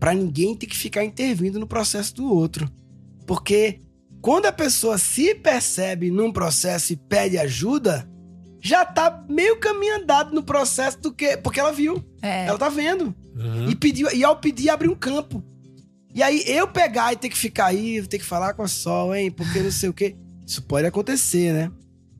Para 0.00 0.14
ninguém 0.14 0.54
ter 0.54 0.66
que 0.66 0.76
ficar 0.76 1.04
intervindo 1.04 1.58
no 1.58 1.66
processo 1.66 2.14
do 2.14 2.24
outro. 2.32 2.70
Porque 3.26 3.80
quando 4.20 4.46
a 4.46 4.52
pessoa 4.52 4.98
se 4.98 5.34
percebe 5.34 6.10
num 6.10 6.32
processo 6.32 6.92
e 6.92 6.96
pede 6.96 7.38
ajuda, 7.38 8.08
já 8.60 8.84
tá 8.84 9.24
meio 9.28 9.58
caminho 9.60 9.96
andado 10.02 10.34
no 10.34 10.42
processo 10.42 11.00
do 11.00 11.12
que 11.12 11.36
porque 11.36 11.60
ela 11.60 11.72
viu, 11.72 12.04
É. 12.22 12.46
ela 12.46 12.58
tá 12.58 12.68
vendo. 12.68 13.14
Uhum. 13.36 13.70
E, 13.70 13.76
pediu, 13.76 14.10
e 14.12 14.24
ao 14.24 14.36
pedir, 14.36 14.70
abrir 14.70 14.88
um 14.88 14.94
campo. 14.94 15.42
E 16.14 16.22
aí 16.22 16.42
eu 16.46 16.66
pegar 16.66 17.12
e 17.12 17.16
ter 17.16 17.28
que 17.28 17.36
ficar 17.36 17.66
aí, 17.66 18.00
ter 18.08 18.18
que 18.18 18.24
falar 18.24 18.54
com 18.54 18.62
a 18.62 18.68
Sol, 18.68 19.14
hein? 19.14 19.30
Porque 19.30 19.60
não 19.60 19.70
sei 19.70 19.88
o 19.90 19.92
quê. 19.92 20.16
Isso 20.46 20.62
pode 20.62 20.86
acontecer, 20.86 21.52
né? 21.52 21.70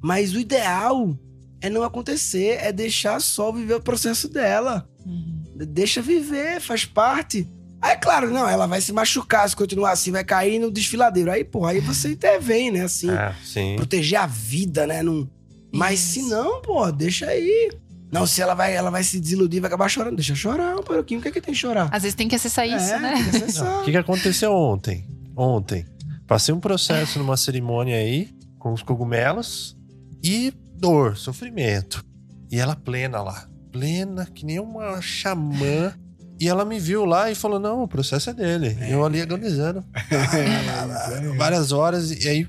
Mas 0.03 0.35
o 0.35 0.39
ideal 0.39 1.19
é 1.63 1.71
não 1.71 1.83
acontecer, 1.83 2.59
é 2.63 2.71
deixar 2.71 3.17
a 3.17 3.21
Sol 3.21 3.53
viver 3.55 3.75
o 3.75 3.81
processo 3.81 4.29
dela. 4.29 4.87
Uhum. 5.05 5.43
Deixa 5.69 6.03
viver, 6.03 6.61
faz 6.61 6.85
parte. 6.85 7.49
Aí, 7.81 7.97
claro, 7.97 8.31
não, 8.31 8.49
ela 8.49 8.67
vai 8.67 8.81
se 8.81 8.93
machucar 8.93 9.49
se 9.49 9.55
continuar 9.55 9.93
assim, 9.93 10.11
vai 10.11 10.25
cair 10.25 10.59
no 10.59 10.71
desfiladeiro. 10.71 11.31
Aí, 11.31 11.45
porra, 11.45 11.73
aí 11.73 11.81
você 11.81 12.09
intervém, 12.13 12.71
né? 12.71 12.83
Assim, 12.83 13.11
É, 13.11 13.35
sim. 13.45 13.77
proteger 13.77 14.19
a 14.21 14.27
vida, 14.27 14.87
né? 14.87 15.03
Não... 15.03 15.29
Mas 15.73 16.01
se 16.01 16.21
Isso. 16.21 16.29
não, 16.31 16.63
pô, 16.63 16.91
deixa 16.91 17.27
aí. 17.27 17.71
Não, 18.11 18.27
se 18.27 18.41
ela 18.41 18.55
vai, 18.55 18.75
ela 18.75 18.91
vai 18.91 19.03
se 19.03 19.21
desiludir, 19.21 19.61
vai 19.61 19.69
acabar 19.69 19.89
chorando. 19.89 20.17
Deixa 20.17 20.35
chorar 20.35 20.77
um 20.77 20.83
pouquinho. 20.83 21.21
O 21.21 21.23
que 21.23 21.29
é 21.29 21.33
que 21.33 21.41
tem 21.41 21.53
que 21.53 21.61
chorar? 21.61 21.89
Às 21.93 22.03
vezes 22.03 22.15
tem 22.15 22.29
que 22.29 22.35
acessar 22.35 22.67
isso, 22.67 22.93
é, 22.93 22.99
né? 22.99 23.15
Não, 23.15 23.29
acessar. 23.29 23.81
O 23.81 23.85
que, 23.85 23.91
que 23.91 23.97
aconteceu 23.97 24.53
ontem? 24.53 25.05
Ontem. 25.37 25.85
Passei 26.27 26.55
um 26.55 26.61
processo 26.61 27.19
numa 27.19 27.37
cerimônia 27.37 27.97
aí, 27.97 28.31
com 28.59 28.73
os 28.73 28.83
cogumelos, 28.83 29.77
e 30.25 30.53
dor, 30.75 31.17
sofrimento. 31.17 32.05
E 32.51 32.59
ela 32.59 32.75
plena 32.75 33.21
lá. 33.21 33.47
Plena, 33.71 34.25
que 34.27 34.47
nem 34.47 34.59
uma 34.61 35.01
xamã. 35.03 35.93
E 36.39 36.49
ela 36.49 36.65
me 36.65 36.79
viu 36.79 37.05
lá 37.05 37.31
e 37.31 37.35
falou: 37.35 37.59
Não, 37.59 37.83
o 37.83 37.89
processo 37.89 38.31
é 38.31 38.35
dele. 38.35 38.77
E 38.87 38.93
eu 38.93 39.05
ali 39.05 39.21
agonizando. 39.21 39.85
várias 41.37 41.73
horas. 41.73 42.11
E 42.11 42.29
aí 42.29 42.49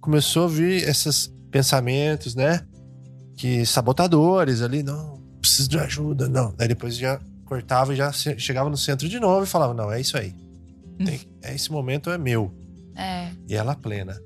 começou 0.00 0.44
a 0.44 0.48
vir 0.48 0.88
esses 0.88 1.32
pensamentos, 1.50 2.34
né? 2.34 2.60
Que 3.36 3.64
sabotadores 3.64 4.62
ali, 4.62 4.82
não, 4.82 5.20
preciso 5.40 5.68
de 5.68 5.78
ajuda, 5.78 6.28
não. 6.28 6.54
Aí 6.58 6.68
depois 6.68 6.96
já 6.96 7.20
cortava 7.44 7.92
e 7.92 7.96
já 7.96 8.12
chegava 8.12 8.68
no 8.68 8.76
centro 8.76 9.08
de 9.08 9.18
novo 9.20 9.44
e 9.44 9.46
falava: 9.46 9.74
Não, 9.74 9.90
é 9.92 10.00
isso 10.00 10.16
aí. 10.16 10.34
Tem- 11.04 11.20
é 11.42 11.54
esse 11.54 11.70
momento 11.70 12.10
é 12.10 12.18
meu. 12.18 12.52
É. 12.96 13.28
E 13.48 13.54
ela 13.54 13.74
plena. 13.74 14.20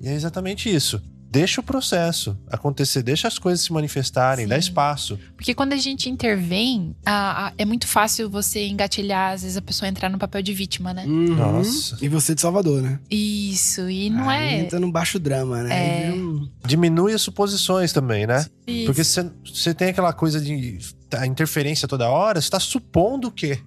E 0.00 0.08
é 0.08 0.14
exatamente 0.14 0.74
isso. 0.74 1.00
Deixa 1.32 1.60
o 1.60 1.64
processo 1.64 2.36
acontecer, 2.50 3.04
deixa 3.04 3.28
as 3.28 3.38
coisas 3.38 3.64
se 3.64 3.72
manifestarem, 3.72 4.46
Sim. 4.46 4.48
dá 4.48 4.58
espaço. 4.58 5.16
Porque 5.36 5.54
quando 5.54 5.72
a 5.72 5.76
gente 5.76 6.10
intervém, 6.10 6.96
a- 7.06 7.46
a- 7.46 7.52
é 7.56 7.64
muito 7.64 7.86
fácil 7.86 8.28
você 8.28 8.66
engatilhar, 8.66 9.34
às 9.34 9.42
vezes 9.42 9.56
a 9.56 9.62
pessoa 9.62 9.88
entrar 9.88 10.08
no 10.08 10.18
papel 10.18 10.42
de 10.42 10.52
vítima, 10.52 10.92
né? 10.92 11.04
Uhum. 11.06 11.36
Nossa. 11.36 11.96
E 12.02 12.08
você 12.08 12.34
de 12.34 12.40
Salvador, 12.40 12.82
né? 12.82 12.98
Isso, 13.08 13.88
e 13.88 14.10
não 14.10 14.28
Aí 14.28 14.54
é. 14.54 14.58
Entra 14.60 14.80
no 14.80 14.90
baixo 14.90 15.20
drama, 15.20 15.62
né? 15.62 16.08
É. 16.08 16.12
Diminui 16.66 17.14
as 17.14 17.22
suposições 17.22 17.92
também, 17.92 18.26
né? 18.26 18.44
Isso. 18.66 18.86
Porque 18.86 19.04
você- 19.04 19.30
você 19.44 19.72
tem 19.72 19.90
aquela 19.90 20.12
coisa 20.12 20.40
de 20.40 20.78
a 21.16 21.26
interferência 21.26 21.86
toda 21.86 22.08
hora, 22.10 22.40
você 22.40 22.50
tá 22.50 22.58
supondo 22.58 23.28
o 23.28 23.32
quê? 23.32 23.60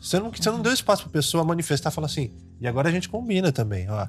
Você 0.00 0.18
não, 0.18 0.30
você 0.30 0.50
não 0.50 0.60
deu 0.60 0.72
espaço 0.72 1.04
pra 1.04 1.12
pessoa 1.12 1.42
manifestar, 1.44 1.90
falar 1.90 2.08
assim. 2.08 2.30
E 2.60 2.66
agora 2.66 2.90
a 2.90 2.92
gente 2.92 3.08
combina 3.08 3.50
também, 3.50 3.88
ó. 3.90 4.06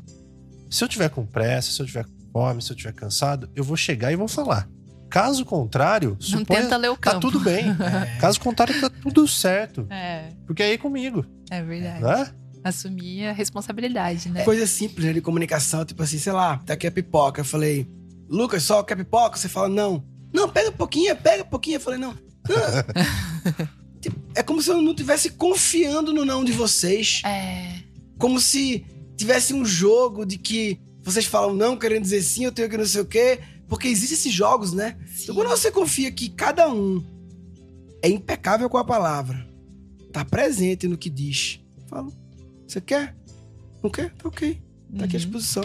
Se 0.69 0.83
eu 0.83 0.87
tiver 0.89 1.09
com 1.09 1.25
pressa, 1.25 1.71
se 1.71 1.81
eu 1.81 1.85
tiver 1.85 2.03
com 2.03 2.11
fome, 2.35 2.61
se 2.61 2.69
eu 2.69 2.75
tiver 2.75 2.91
cansado, 2.91 3.49
eu 3.55 3.63
vou 3.63 3.77
chegar 3.77 4.11
e 4.11 4.17
vou 4.17 4.27
falar. 4.27 4.67
Caso 5.09 5.45
contrário, 5.45 6.17
não 6.19 6.39
suponha, 6.39 6.63
tenta 6.63 6.75
ler 6.75 6.89
o 6.89 6.97
tá 6.97 7.11
campo. 7.11 7.21
tudo 7.21 7.39
bem. 7.39 7.63
É. 7.79 8.17
Caso 8.19 8.41
contrário, 8.41 8.81
tá 8.81 8.89
tudo 8.89 9.25
certo. 9.25 9.87
É, 9.89 10.31
Porque 10.45 10.61
é 10.61 10.65
aí 10.65 10.77
comigo, 10.77 11.25
é 11.49 11.63
verdade. 11.63 12.03
né? 12.03 12.29
Assumir 12.61 13.27
a 13.27 13.31
responsabilidade, 13.31 14.27
né? 14.27 14.43
Coisa 14.43 14.67
simples 14.67 15.05
né, 15.05 15.13
de 15.13 15.21
comunicação, 15.21 15.85
tipo 15.85 16.03
assim, 16.03 16.17
sei 16.17 16.33
lá, 16.33 16.57
tá 16.57 16.73
aqui 16.73 16.85
a 16.85 16.91
pipoca. 16.91 17.39
Eu 17.39 17.45
falei, 17.45 17.87
Lucas, 18.27 18.63
só 18.63 18.83
quer 18.83 18.97
pipoca? 18.97 19.37
Você 19.37 19.47
fala, 19.47 19.69
não. 19.69 20.03
Não, 20.33 20.49
pega 20.49 20.71
um 20.71 20.73
pouquinho, 20.73 21.15
pega 21.15 21.43
um 21.43 21.47
pouquinho. 21.47 21.77
Eu 21.77 21.81
falei, 21.81 21.99
não. 21.99 22.11
Não. 22.49 23.75
Tipo, 24.01 24.19
é 24.35 24.43
como 24.43 24.61
se 24.61 24.69
eu 24.69 24.81
não 24.81 24.91
estivesse 24.91 25.31
confiando 25.31 26.13
no 26.13 26.25
não 26.25 26.43
de 26.43 26.51
vocês. 26.51 27.21
É. 27.25 27.79
Como 28.19 28.39
se 28.39 28.85
tivesse 29.15 29.53
um 29.53 29.65
jogo 29.65 30.25
de 30.25 30.37
que 30.37 30.79
vocês 31.05 31.25
falam 31.25 31.53
não, 31.53 31.77
querendo 31.77 32.03
dizer 32.03 32.21
sim, 32.21 32.45
eu 32.45 32.51
tenho 32.51 32.69
que 32.69 32.77
não 32.77 32.85
sei 32.85 33.01
o 33.01 33.05
quê. 33.05 33.39
Porque 33.67 33.87
existem 33.87 34.15
esses 34.17 34.31
jogos, 34.33 34.73
né? 34.73 34.95
Sim. 35.07 35.23
Então, 35.23 35.35
quando 35.35 35.47
você 35.49 35.71
confia 35.71 36.11
que 36.11 36.29
cada 36.29 36.69
um 36.69 37.03
é 38.01 38.07
impecável 38.09 38.69
com 38.69 38.77
a 38.77 38.83
palavra, 38.85 39.47
tá 40.13 40.23
presente 40.23 40.87
no 40.87 40.95
que 40.97 41.09
diz, 41.09 41.59
fala, 41.87 42.11
você 42.67 42.79
quer? 42.79 43.15
Não 43.81 43.89
quer? 43.89 44.13
Tá 44.13 44.27
ok. 44.27 44.61
Tá 44.97 45.05
aqui 45.05 45.15
à 45.15 45.19
Uhum. 45.19 45.23
disposição. 45.25 45.63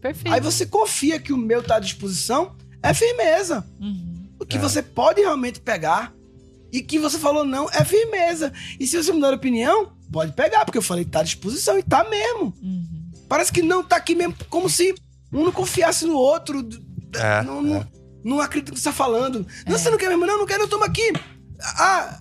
Perfeito. 0.00 0.32
Aí 0.32 0.40
você 0.40 0.64
confia 0.64 1.18
que 1.20 1.32
o 1.32 1.36
meu 1.36 1.62
tá 1.62 1.76
à 1.76 1.80
disposição, 1.80 2.54
é 2.82 2.94
firmeza. 2.94 3.66
Uhum. 3.80 4.28
O 4.38 4.46
que 4.46 4.56
É. 4.56 4.60
você 4.60 4.82
pode 4.82 5.20
realmente 5.20 5.60
pegar 5.60 6.14
e 6.72 6.80
que 6.82 6.98
você 6.98 7.18
falou 7.18 7.44
não 7.44 7.68
é 7.70 7.84
firmeza. 7.84 8.52
E 8.78 8.86
se 8.86 8.96
você 8.96 9.12
mudar 9.12 9.30
de 9.30 9.36
opinião, 9.36 9.92
pode 10.10 10.32
pegar, 10.32 10.64
porque 10.64 10.78
eu 10.78 10.82
falei 10.82 11.04
tá 11.04 11.20
à 11.20 11.22
disposição 11.24 11.78
e 11.78 11.82
tá 11.82 12.08
mesmo. 12.08 12.54
Uhum. 12.62 12.99
Parece 13.30 13.52
que 13.52 13.62
não 13.62 13.80
tá 13.84 13.94
aqui 13.94 14.16
mesmo, 14.16 14.34
como 14.48 14.68
se 14.68 14.92
um 15.32 15.44
não 15.44 15.52
confiasse 15.52 16.04
no 16.04 16.16
outro. 16.16 16.68
É, 17.14 17.42
não, 17.44 17.62
não, 17.62 17.76
é. 17.76 17.86
não 18.24 18.40
acredito 18.40 18.70
no 18.70 18.74
que 18.74 18.80
você 18.80 18.88
tá 18.88 18.92
falando. 18.92 19.46
Não, 19.64 19.76
É. 19.76 19.78
você 19.78 19.88
não 19.88 19.96
quer 19.96 20.08
mesmo? 20.08 20.26
Não, 20.26 20.36
não 20.38 20.46
quero, 20.46 20.64
eu 20.64 20.68
tomo 20.68 20.82
aqui. 20.82 21.12
Ah, 21.78 22.20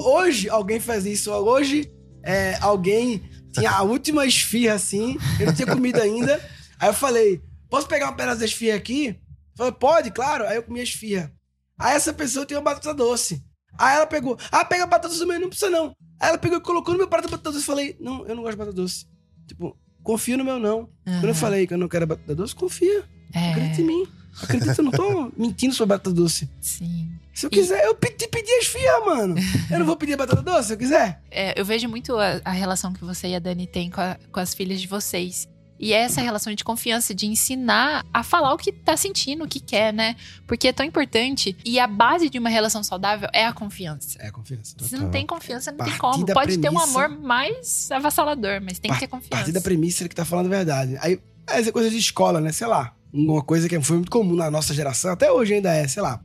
hoje 0.00 0.48
alguém 0.50 0.80
faz 0.80 1.06
isso. 1.06 1.30
Hoje 1.30 1.88
é, 2.24 2.56
alguém 2.60 3.22
tinha 3.52 3.70
a 3.70 3.82
última 3.82 4.26
esfirra 4.26 4.74
assim, 4.74 5.16
eu 5.38 5.46
não 5.46 5.54
tinha 5.54 5.68
comido 5.68 6.00
ainda. 6.00 6.44
Aí 6.80 6.88
eu 6.88 6.94
falei, 6.94 7.40
posso 7.70 7.86
pegar 7.86 8.10
um 8.10 8.16
pedaço 8.16 8.40
da 8.40 8.44
esfirra 8.44 8.76
aqui? 8.76 9.16
Falei, 9.56 9.72
pode, 9.72 10.10
claro. 10.10 10.44
Aí 10.44 10.56
eu 10.56 10.64
comi 10.64 10.80
a 10.80 10.82
esfirra. 10.82 11.32
Aí 11.78 11.94
essa 11.94 12.12
pessoa 12.12 12.44
tem 12.44 12.56
uma 12.56 12.64
batata 12.64 12.92
doce. 12.92 13.44
Aí 13.78 13.94
ela 13.94 14.08
pegou, 14.08 14.36
ah, 14.50 14.64
pega 14.64 14.82
a 14.82 14.86
batata 14.88 15.08
doce, 15.14 15.24
mas 15.24 15.40
não 15.40 15.48
precisa 15.48 15.70
não. 15.70 15.94
Aí 16.18 16.30
ela 16.30 16.38
pegou 16.38 16.58
e 16.58 16.60
colocou 16.60 16.94
no 16.94 16.98
meu 16.98 17.06
prato 17.06 17.28
a 17.28 17.30
batata 17.30 17.50
doce. 17.52 17.58
Eu 17.62 17.64
falei, 17.66 17.96
não, 18.00 18.26
eu 18.26 18.34
não 18.34 18.42
gosto 18.42 18.54
de 18.54 18.58
batata 18.58 18.74
doce. 18.76 19.06
Tipo, 19.46 19.78
confia 20.08 20.38
no 20.38 20.44
meu 20.44 20.58
não. 20.58 20.88
Quando 21.04 21.24
eu 21.24 21.28
Uhum. 21.28 21.34
falei 21.34 21.66
que 21.66 21.74
eu 21.74 21.78
não 21.78 21.86
quero 21.88 22.06
batata 22.06 22.34
doce, 22.34 22.54
confia. 22.54 23.04
Acredita 23.34 23.80
em 23.82 23.84
É, 23.84 23.86
mim. 23.86 24.06
Acredita, 24.42 24.74
eu 24.78 24.84
não 24.84 24.90
tô 24.90 25.30
mentindo 25.36 25.74
sobre 25.74 25.94
batata 25.94 26.14
doce. 26.14 26.48
sim. 26.60 27.10
Se 27.34 27.46
eu 27.46 27.50
quiser, 27.50 27.84
eu 27.84 27.94
pedi, 27.94 28.26
pedi 28.26 28.50
as 28.52 28.64
esfirra, 28.64 29.04
mano. 29.06 29.36
Eu 29.70 29.78
não 29.78 29.86
vou 29.86 29.96
pedir 29.96 30.16
batata 30.16 30.42
doce 30.42 30.68
se 30.68 30.72
eu 30.72 30.76
quiser. 30.76 31.22
É, 31.30 31.60
eu 31.60 31.64
vejo 31.64 31.88
muito 31.88 32.16
a, 32.16 32.40
a 32.44 32.50
relação 32.50 32.92
que 32.92 33.04
você 33.04 33.28
e 33.28 33.36
a 33.36 33.38
Dani 33.38 33.64
têm 33.64 33.88
com, 33.90 34.00
a- 34.00 34.16
com 34.32 34.40
as 34.40 34.52
filhas 34.54 34.80
de 34.80 34.88
vocês. 34.88 35.46
E 35.80 35.92
é 35.92 35.98
essa 35.98 36.20
relação 36.20 36.52
de 36.54 36.64
confiança, 36.64 37.14
de 37.14 37.26
ensinar 37.26 38.04
a 38.12 38.22
falar 38.24 38.52
o 38.52 38.56
que 38.58 38.72
tá 38.72 38.96
sentindo, 38.96 39.44
o 39.44 39.48
que 39.48 39.60
quer, 39.60 39.92
né? 39.92 40.16
Porque 40.46 40.68
é 40.68 40.72
tão 40.72 40.84
importante. 40.84 41.56
E 41.64 41.78
a 41.78 41.86
base 41.86 42.28
de 42.28 42.38
uma 42.38 42.48
relação 42.48 42.82
saudável 42.82 43.28
é 43.32 43.44
a 43.44 43.52
confiança. 43.52 44.18
É, 44.20 44.30
confiança. 44.30 44.74
Se 44.80 44.96
não 44.96 45.10
tem 45.10 45.24
confiança, 45.26 45.70
não 45.70 45.84
tem 45.84 45.96
como. 45.96 46.26
Pode 46.26 46.58
ter 46.58 46.68
um 46.68 46.72
premissa- 46.74 46.84
amor 47.04 47.08
mais 47.20 47.90
avassalador, 47.92 48.60
mas 48.60 48.78
tem 48.80 48.90
que 48.92 48.98
ter 48.98 49.04
A 49.04 49.08
partir 49.08 49.28
confiança. 49.28 49.52
da 49.52 49.60
premissa 49.60 50.02
ele 50.02 50.08
que 50.08 50.16
tá 50.16 50.24
falando 50.24 50.46
a 50.46 50.50
verdade. 50.50 50.96
Aí, 51.00 51.20
essa 51.46 51.70
coisa 51.70 51.88
de 51.88 51.96
escola, 51.96 52.40
né? 52.40 52.50
Sei 52.50 52.66
lá. 52.66 52.94
Uma 53.12 53.42
coisa 53.42 53.68
que 53.68 53.80
foi 53.80 53.96
muito 53.96 54.10
comum 54.10 54.34
na 54.34 54.50
nossa 54.50 54.74
geração, 54.74 55.12
até 55.12 55.30
hoje 55.32 55.54
ainda 55.54 55.72
é, 55.72 55.86
sei 55.88 56.02
lá. 56.02 56.20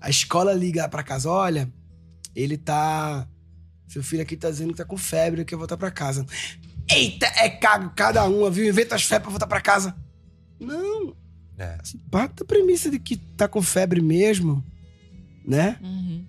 A 0.00 0.10
escola 0.10 0.52
liga 0.52 0.88
pra 0.88 1.02
casa, 1.02 1.30
olha, 1.30 1.72
ele 2.36 2.56
tá. 2.58 3.26
Seu 3.88 4.02
filho 4.02 4.22
aqui 4.22 4.36
tá 4.36 4.48
dizendo 4.50 4.70
que 4.72 4.76
tá 4.78 4.84
com 4.84 4.96
febre, 4.96 5.44
quer 5.44 5.56
voltar 5.56 5.76
pra 5.76 5.90
casa. 5.90 6.24
Eita, 6.90 7.26
é 7.36 7.48
cago 7.48 7.92
cada 7.96 8.24
uma, 8.24 8.50
viu? 8.50 8.68
Inventa 8.68 8.94
as 8.94 9.02
febres 9.02 9.22
pra 9.22 9.30
voltar 9.30 9.46
pra 9.46 9.60
casa. 9.60 9.96
Não, 10.60 11.14
É. 11.58 11.78
assim, 11.80 11.98
parte 12.10 12.36
da 12.36 12.44
premissa 12.44 12.90
de 12.90 12.98
que 12.98 13.16
tá 13.16 13.48
com 13.48 13.62
febre 13.62 14.00
mesmo, 14.00 14.64
né? 15.46 15.78
Uhum. 15.82 16.24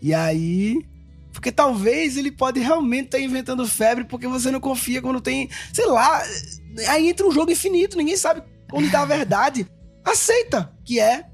E 0.00 0.14
aí. 0.14 0.84
Porque 1.32 1.52
talvez 1.52 2.16
ele 2.16 2.32
pode 2.32 2.58
realmente 2.58 3.06
estar 3.06 3.20
inventando 3.20 3.66
febre 3.68 4.04
porque 4.04 4.26
você 4.26 4.50
não 4.50 4.58
confia 4.60 5.00
quando 5.00 5.20
tem. 5.20 5.48
Sei 5.72 5.86
lá. 5.86 6.22
Aí 6.88 7.08
entra 7.08 7.26
um 7.26 7.30
jogo 7.32 7.52
infinito, 7.52 7.96
ninguém 7.96 8.16
sabe 8.16 8.42
onde 8.72 8.90
tá 8.90 9.02
a 9.02 9.06
verdade. 9.06 9.66
Aceita 10.04 10.72
que 10.84 10.98
é. 10.98 11.26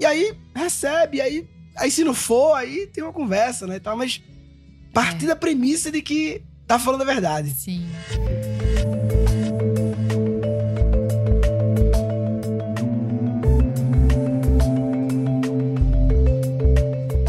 E 0.00 0.04
aí 0.06 0.36
recebe. 0.54 1.20
Aí, 1.20 1.48
aí 1.76 1.90
se 1.90 2.02
não 2.02 2.14
for, 2.14 2.54
aí 2.54 2.86
tem 2.88 3.04
uma 3.04 3.12
conversa, 3.12 3.66
né? 3.66 3.76
e 3.76 3.80
tal, 3.80 3.96
mas 3.96 4.20
partir 4.92 5.26
da 5.26 5.36
premissa 5.36 5.92
de 5.92 6.02
que 6.02 6.42
tá 6.68 6.78
falando 6.78 7.00
a 7.00 7.04
verdade. 7.04 7.50
Sim. 7.50 7.88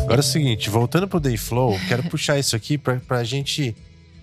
Agora 0.02 0.20
é 0.20 0.20
o 0.20 0.24
seguinte, 0.24 0.70
voltando 0.70 1.08
pro 1.08 1.20
Day 1.20 1.38
Flow, 1.38 1.80
quero 1.88 2.04
puxar 2.10 2.38
isso 2.38 2.56
aqui 2.56 2.78
pra, 2.78 2.98
pra 2.98 3.24
gente 3.24 3.76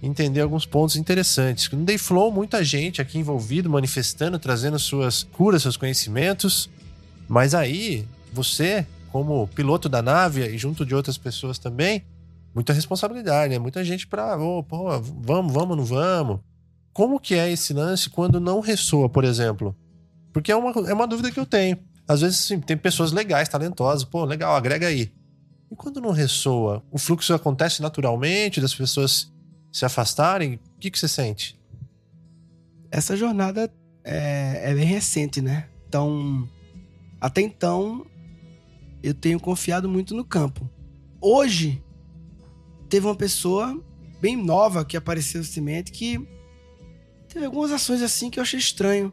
entender 0.02 0.42
alguns 0.42 0.66
pontos 0.66 0.96
interessantes. 0.96 1.70
No 1.70 1.84
Day 1.84 1.96
Flow, 1.96 2.30
muita 2.30 2.62
gente 2.62 3.00
aqui 3.00 3.18
envolvido, 3.18 3.70
manifestando, 3.70 4.38
trazendo 4.38 4.78
suas 4.78 5.22
curas, 5.22 5.62
seus 5.62 5.76
conhecimentos. 5.76 6.68
Mas 7.26 7.54
aí, 7.54 8.04
você, 8.32 8.86
como 9.10 9.48
piloto 9.48 9.88
da 9.88 10.02
nave 10.02 10.46
e 10.46 10.58
junto 10.58 10.84
de 10.84 10.94
outras 10.94 11.16
pessoas 11.16 11.58
também, 11.58 12.02
muita 12.56 12.72
responsabilidade, 12.72 13.52
né? 13.52 13.58
Muita 13.58 13.84
gente 13.84 14.06
pra, 14.06 14.38
ô, 14.38 14.62
pô, 14.62 14.98
vamos, 14.98 15.52
vamos, 15.52 15.76
não 15.76 15.84
vamos. 15.84 16.40
Como 16.90 17.20
que 17.20 17.34
é 17.34 17.52
esse 17.52 17.74
lance 17.74 18.08
quando 18.08 18.40
não 18.40 18.60
ressoa, 18.60 19.10
por 19.10 19.24
exemplo? 19.24 19.76
Porque 20.32 20.50
é 20.50 20.56
uma, 20.56 20.70
é 20.88 20.94
uma 20.94 21.06
dúvida 21.06 21.30
que 21.30 21.38
eu 21.38 21.44
tenho. 21.44 21.76
Às 22.08 22.22
vezes, 22.22 22.38
sim, 22.38 22.58
tem 22.58 22.74
pessoas 22.74 23.12
legais, 23.12 23.46
talentosas, 23.46 24.04
pô, 24.04 24.24
legal, 24.24 24.56
agrega 24.56 24.86
aí. 24.86 25.12
E 25.70 25.76
quando 25.76 26.00
não 26.00 26.12
ressoa, 26.12 26.82
o 26.90 26.96
fluxo 26.96 27.34
acontece 27.34 27.82
naturalmente 27.82 28.58
das 28.58 28.74
pessoas 28.74 29.30
se 29.70 29.84
afastarem? 29.84 30.54
O 30.54 30.78
que, 30.80 30.90
que 30.90 30.98
você 30.98 31.08
sente? 31.08 31.60
Essa 32.90 33.14
jornada 33.14 33.70
é, 34.02 34.70
é 34.70 34.74
bem 34.74 34.86
recente, 34.86 35.42
né? 35.42 35.68
Então, 35.86 36.48
até 37.20 37.42
então, 37.42 38.06
eu 39.02 39.12
tenho 39.12 39.38
confiado 39.38 39.90
muito 39.90 40.14
no 40.14 40.24
campo. 40.24 40.70
Hoje, 41.20 41.82
teve 42.86 43.06
uma 43.06 43.16
pessoa 43.16 43.82
bem 44.20 44.36
nova 44.36 44.84
que 44.84 44.96
apareceu 44.96 45.40
no 45.40 45.46
Cimento 45.46 45.92
que 45.92 46.18
teve 47.28 47.44
algumas 47.44 47.70
ações 47.70 48.02
assim 48.02 48.30
que 48.30 48.38
eu 48.38 48.42
achei 48.42 48.58
estranho. 48.58 49.12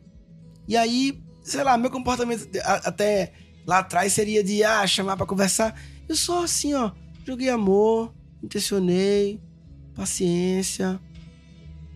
E 0.67 0.77
aí, 0.77 1.21
sei 1.41 1.63
lá, 1.63 1.77
meu 1.77 1.91
comportamento 1.91 2.47
até 2.63 3.33
lá 3.65 3.79
atrás 3.79 4.13
seria 4.13 4.43
de 4.43 4.63
ah, 4.63 4.85
chamar 4.87 5.17
para 5.17 5.25
conversar. 5.25 5.79
Eu 6.07 6.15
só 6.15 6.43
assim, 6.43 6.73
ó, 6.73 6.91
joguei 7.25 7.49
amor, 7.49 8.13
intencionei, 8.41 9.41
paciência, 9.93 10.99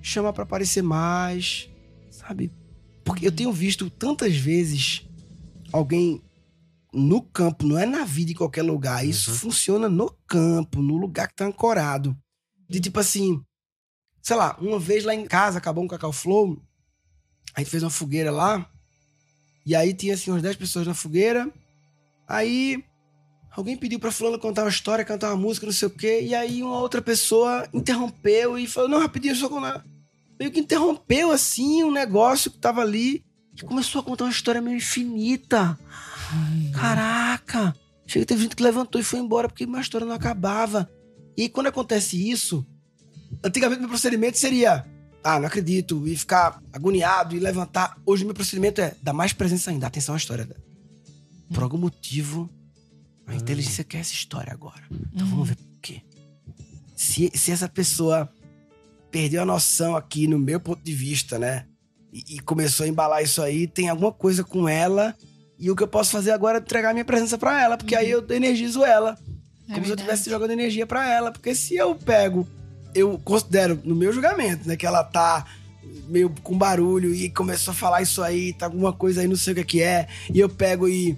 chamar 0.01 0.33
para 0.33 0.43
aparecer 0.43 0.81
mais, 0.81 1.69
sabe? 2.09 2.51
Porque 3.03 3.25
eu 3.25 3.31
tenho 3.31 3.51
visto 3.51 3.89
tantas 3.89 4.35
vezes 4.35 5.07
alguém 5.71 6.21
no 6.97 7.21
campo, 7.21 7.65
não 7.65 7.77
é 7.77 7.85
na 7.85 8.03
vida 8.03 8.31
em 8.31 8.35
qualquer 8.35 8.63
lugar. 8.63 9.05
Isso 9.05 9.31
uhum. 9.31 9.37
funciona 9.37 9.87
no 9.87 10.09
campo, 10.27 10.81
no 10.81 10.97
lugar 10.97 11.27
que 11.27 11.35
tá 11.35 11.45
ancorado. 11.45 12.17
De 12.69 12.79
tipo 12.79 12.99
assim, 12.99 13.41
sei 14.21 14.35
lá, 14.35 14.57
uma 14.59 14.79
vez 14.79 15.05
lá 15.05 15.13
em 15.13 15.25
casa 15.25 15.57
acabou 15.57 15.83
um 15.83 15.87
Cacau 15.87 16.11
Flow, 16.11 16.61
a 17.55 17.61
gente 17.61 17.69
fez 17.69 17.81
uma 17.81 17.89
fogueira 17.89 18.29
lá, 18.29 18.69
e 19.65 19.75
aí 19.75 19.93
tinha 19.93 20.13
assim 20.13 20.31
umas 20.31 20.41
10 20.41 20.55
pessoas 20.57 20.87
na 20.87 20.93
fogueira. 20.93 21.51
Aí 22.27 22.83
alguém 23.51 23.77
pediu 23.77 23.99
pra 23.99 24.11
fulano 24.11 24.37
contar 24.37 24.63
uma 24.63 24.69
história, 24.69 25.05
cantar 25.05 25.29
uma 25.29 25.41
música, 25.41 25.65
não 25.65 25.73
sei 25.73 25.87
o 25.87 25.91
quê, 25.91 26.21
e 26.21 26.35
aí 26.35 26.61
uma 26.61 26.79
outra 26.79 27.01
pessoa 27.01 27.67
interrompeu 27.73 28.57
e 28.57 28.67
falou: 28.67 28.89
"Não, 28.89 28.99
rapidinho, 28.99 29.35
só 29.35 29.47
contar". 29.47 29.85
Meio 30.39 30.51
que 30.51 30.59
interrompeu 30.59 31.31
assim 31.31 31.83
um 31.83 31.91
negócio 31.91 32.51
que 32.51 32.59
tava 32.59 32.81
ali 32.81 33.23
e 33.55 33.61
começou 33.63 34.01
a 34.01 34.03
contar 34.03 34.25
uma 34.25 34.31
história 34.31 34.61
meio 34.61 34.77
infinita. 34.77 35.79
Caraca! 36.73 37.75
Chega, 38.05 38.25
teve 38.25 38.43
gente 38.43 38.55
que 38.55 38.63
levantou 38.63 38.99
e 38.99 39.03
foi 39.03 39.19
embora 39.19 39.47
porque 39.47 39.65
uma 39.65 39.81
história 39.81 40.07
não 40.07 40.15
acabava. 40.15 40.89
E 41.35 41.49
quando 41.49 41.67
acontece 41.67 42.29
isso, 42.29 42.65
antigamente 43.43 43.81
meu 43.81 43.89
procedimento 43.89 44.37
seria 44.37 44.85
ah, 45.27 45.39
não 45.39 45.47
acredito, 45.47 46.07
e 46.07 46.15
ficar 46.15 46.61
agoniado 46.71 47.35
e 47.35 47.39
levantar. 47.39 47.97
Hoje 48.05 48.23
o 48.23 48.27
meu 48.27 48.33
procedimento 48.33 48.79
é 48.79 48.95
dar 49.01 49.11
mais 49.11 49.33
presença 49.33 49.69
ainda. 49.69 49.85
Atenção 49.85 50.15
à 50.15 50.17
história. 50.17 50.47
Por 51.53 51.63
algum 51.63 51.77
motivo, 51.77 52.49
a 53.25 53.35
inteligência 53.35 53.83
quer 53.83 53.99
essa 53.99 54.13
história 54.13 54.53
agora. 54.53 54.83
Então 55.13 55.27
vamos 55.27 55.49
ver 55.49 55.57
por 55.57 55.79
quê. 55.81 56.01
Se, 56.95 57.29
se 57.35 57.51
essa 57.51 57.67
pessoa 57.67 58.31
perdeu 59.11 59.41
a 59.41 59.45
noção 59.45 59.97
aqui, 59.97 60.27
no 60.27 60.39
meu 60.39 60.61
ponto 60.61 60.81
de 60.81 60.93
vista, 60.93 61.37
né? 61.37 61.67
E, 62.13 62.35
e 62.35 62.39
começou 62.39 62.85
a 62.85 62.87
embalar 62.87 63.21
isso 63.21 63.41
aí, 63.41 63.67
tem 63.67 63.89
alguma 63.89 64.13
coisa 64.13 64.45
com 64.45 64.67
ela. 64.69 65.13
E 65.59 65.71
o 65.71 65.75
que 65.75 65.83
eu 65.83 65.87
posso 65.87 66.11
fazer 66.11 66.31
agora 66.31 66.59
é 66.59 66.61
entregar 66.61 66.93
minha 66.93 67.05
presença 67.05 67.37
para 67.37 67.61
ela, 67.61 67.77
porque 67.77 67.95
aí 67.95 68.11
eu 68.11 68.25
energizo 68.29 68.83
ela. 68.83 69.17
É 69.69 69.73
como 69.73 69.81
verdade. 69.81 69.85
se 69.85 69.89
eu 69.89 69.95
estivesse 69.95 70.29
jogando 70.29 70.51
energia 70.51 70.85
para 70.85 71.09
ela. 71.11 71.31
Porque 71.31 71.55
se 71.55 71.75
eu 71.75 71.95
pego 71.95 72.47
eu 72.97 73.19
considero, 73.23 73.79
no 73.83 73.95
meu 73.95 74.11
julgamento, 74.11 74.67
né, 74.67 74.75
que 74.75 74.85
ela 74.85 75.03
tá 75.03 75.45
meio 76.07 76.29
com 76.41 76.57
barulho 76.57 77.13
e 77.13 77.29
começou 77.29 77.71
a 77.71 77.75
falar 77.75 78.01
isso 78.01 78.23
aí, 78.23 78.53
tá 78.53 78.65
alguma 78.65 78.91
coisa 78.91 79.21
aí, 79.21 79.27
não 79.27 79.35
sei 79.35 79.53
o 79.53 79.55
que, 79.55 79.63
que 79.63 79.81
é, 79.81 80.07
e 80.33 80.39
eu 80.39 80.49
pego 80.49 80.87
e. 80.87 81.17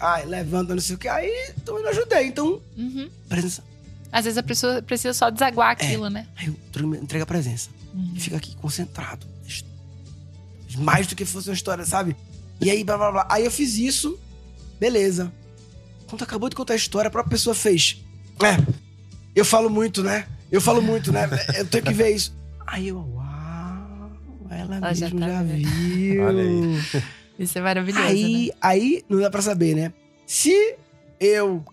Ai, 0.00 0.26
levanta, 0.26 0.74
não 0.74 0.82
sei 0.82 0.96
o 0.96 0.98
que, 0.98 1.06
aí 1.06 1.30
então 1.56 1.76
eu 1.76 1.82
não 1.82 1.90
ajudei. 1.90 2.26
Então, 2.26 2.60
uhum. 2.76 3.08
presença. 3.28 3.62
Às 4.10 4.24
vezes 4.24 4.36
a 4.36 4.42
pessoa 4.42 4.82
precisa 4.82 5.14
só 5.14 5.30
desaguar 5.30 5.70
é. 5.70 5.72
aquilo, 5.72 6.06
é. 6.06 6.10
né? 6.10 6.26
Aí 6.36 6.48
eu 6.48 6.94
entrego 6.96 7.22
a 7.22 7.26
presença. 7.26 7.70
Uhum. 7.94 8.12
E 8.14 8.20
fica 8.20 8.36
aqui 8.36 8.56
concentrado. 8.56 9.26
Mais 10.78 11.06
do 11.06 11.14
que 11.14 11.24
fosse 11.24 11.50
uma 11.50 11.54
história, 11.54 11.84
sabe? 11.84 12.16
E 12.60 12.70
aí, 12.70 12.84
blá 12.84 12.96
blá 12.96 13.12
blá. 13.12 13.26
Aí 13.30 13.44
eu 13.44 13.50
fiz 13.50 13.76
isso, 13.76 14.18
beleza. 14.78 15.32
Quando 16.06 16.22
acabou 16.22 16.48
de 16.48 16.56
contar 16.56 16.74
a 16.74 16.76
história, 16.76 17.08
a 17.08 17.10
própria 17.10 17.32
pessoa 17.32 17.54
fez. 17.54 18.04
É, 18.42 18.56
eu 19.34 19.44
falo 19.44 19.70
muito, 19.70 20.02
né? 20.02 20.26
Eu 20.50 20.60
falo 20.60 20.82
muito, 20.82 21.10
né? 21.10 21.28
Eu 21.56 21.66
tenho 21.66 21.84
que 21.84 21.94
ver 21.94 22.14
isso. 22.14 22.36
Aí 22.66 22.88
eu, 22.88 22.98
uau, 22.98 24.12
ela, 24.50 24.76
ela 24.76 24.88
mesmo 24.88 25.18
já, 25.18 25.26
tá 25.26 25.32
já 25.32 25.42
viu. 25.42 26.22
Olha 26.24 26.42
aí. 26.42 27.04
Isso 27.38 27.58
é 27.58 27.60
maravilhoso. 27.60 28.06
Aí, 28.06 28.46
né? 28.46 28.52
aí 28.60 29.04
não 29.08 29.20
dá 29.20 29.30
pra 29.30 29.42
saber, 29.42 29.74
né? 29.74 29.92
Se 30.26 30.76
eu. 31.18 31.64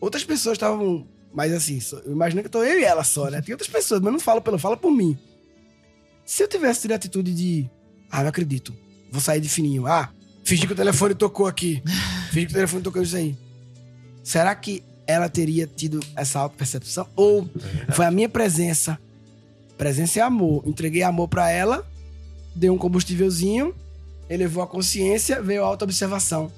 Outras 0.00 0.24
pessoas 0.24 0.54
estavam. 0.54 1.06
Mas 1.32 1.52
assim, 1.52 1.78
eu 2.04 2.12
imagino 2.12 2.42
que 2.42 2.48
tô 2.48 2.64
eu 2.64 2.80
e 2.80 2.84
ela 2.84 3.04
só, 3.04 3.30
né? 3.30 3.42
Tem 3.42 3.52
outras 3.52 3.70
pessoas, 3.70 4.00
mas 4.00 4.12
não 4.12 4.20
falo 4.20 4.40
pelo, 4.40 4.58
fala 4.58 4.76
por 4.76 4.90
mim. 4.90 5.18
Se 6.24 6.42
eu 6.42 6.48
tivesse 6.48 6.82
tido 6.82 6.92
a 6.92 6.96
atitude 6.96 7.34
de. 7.34 7.70
Ah, 8.10 8.22
não 8.22 8.28
acredito. 8.28 8.74
Vou 9.10 9.20
sair 9.20 9.40
de 9.40 9.48
fininho. 9.48 9.86
Ah, 9.86 10.10
fingi 10.44 10.66
que 10.66 10.72
o 10.72 10.76
telefone 10.76 11.14
tocou 11.14 11.46
aqui. 11.46 11.82
Fingi 12.30 12.46
que 12.46 12.52
o 12.52 12.54
telefone 12.54 12.82
tocou 12.82 13.02
isso 13.02 13.16
aí. 13.16 13.36
Será 14.22 14.54
que 14.54 14.82
ela 15.06 15.28
teria 15.28 15.66
tido 15.66 16.00
essa 16.14 16.38
auto-percepção? 16.38 17.08
Ou 17.16 17.48
foi 17.92 18.04
a 18.04 18.10
minha 18.10 18.28
presença? 18.28 18.98
Presença 19.78 20.18
é 20.18 20.22
amor. 20.22 20.62
Entreguei 20.66 21.02
amor 21.02 21.28
para 21.28 21.50
ela, 21.50 21.86
dei 22.54 22.68
um 22.68 22.76
combustívelzinho, 22.76 23.74
elevou 24.28 24.62
a 24.62 24.66
consciência, 24.66 25.40
veio 25.40 25.64
a 25.64 25.66
auto-observação. 25.66 26.52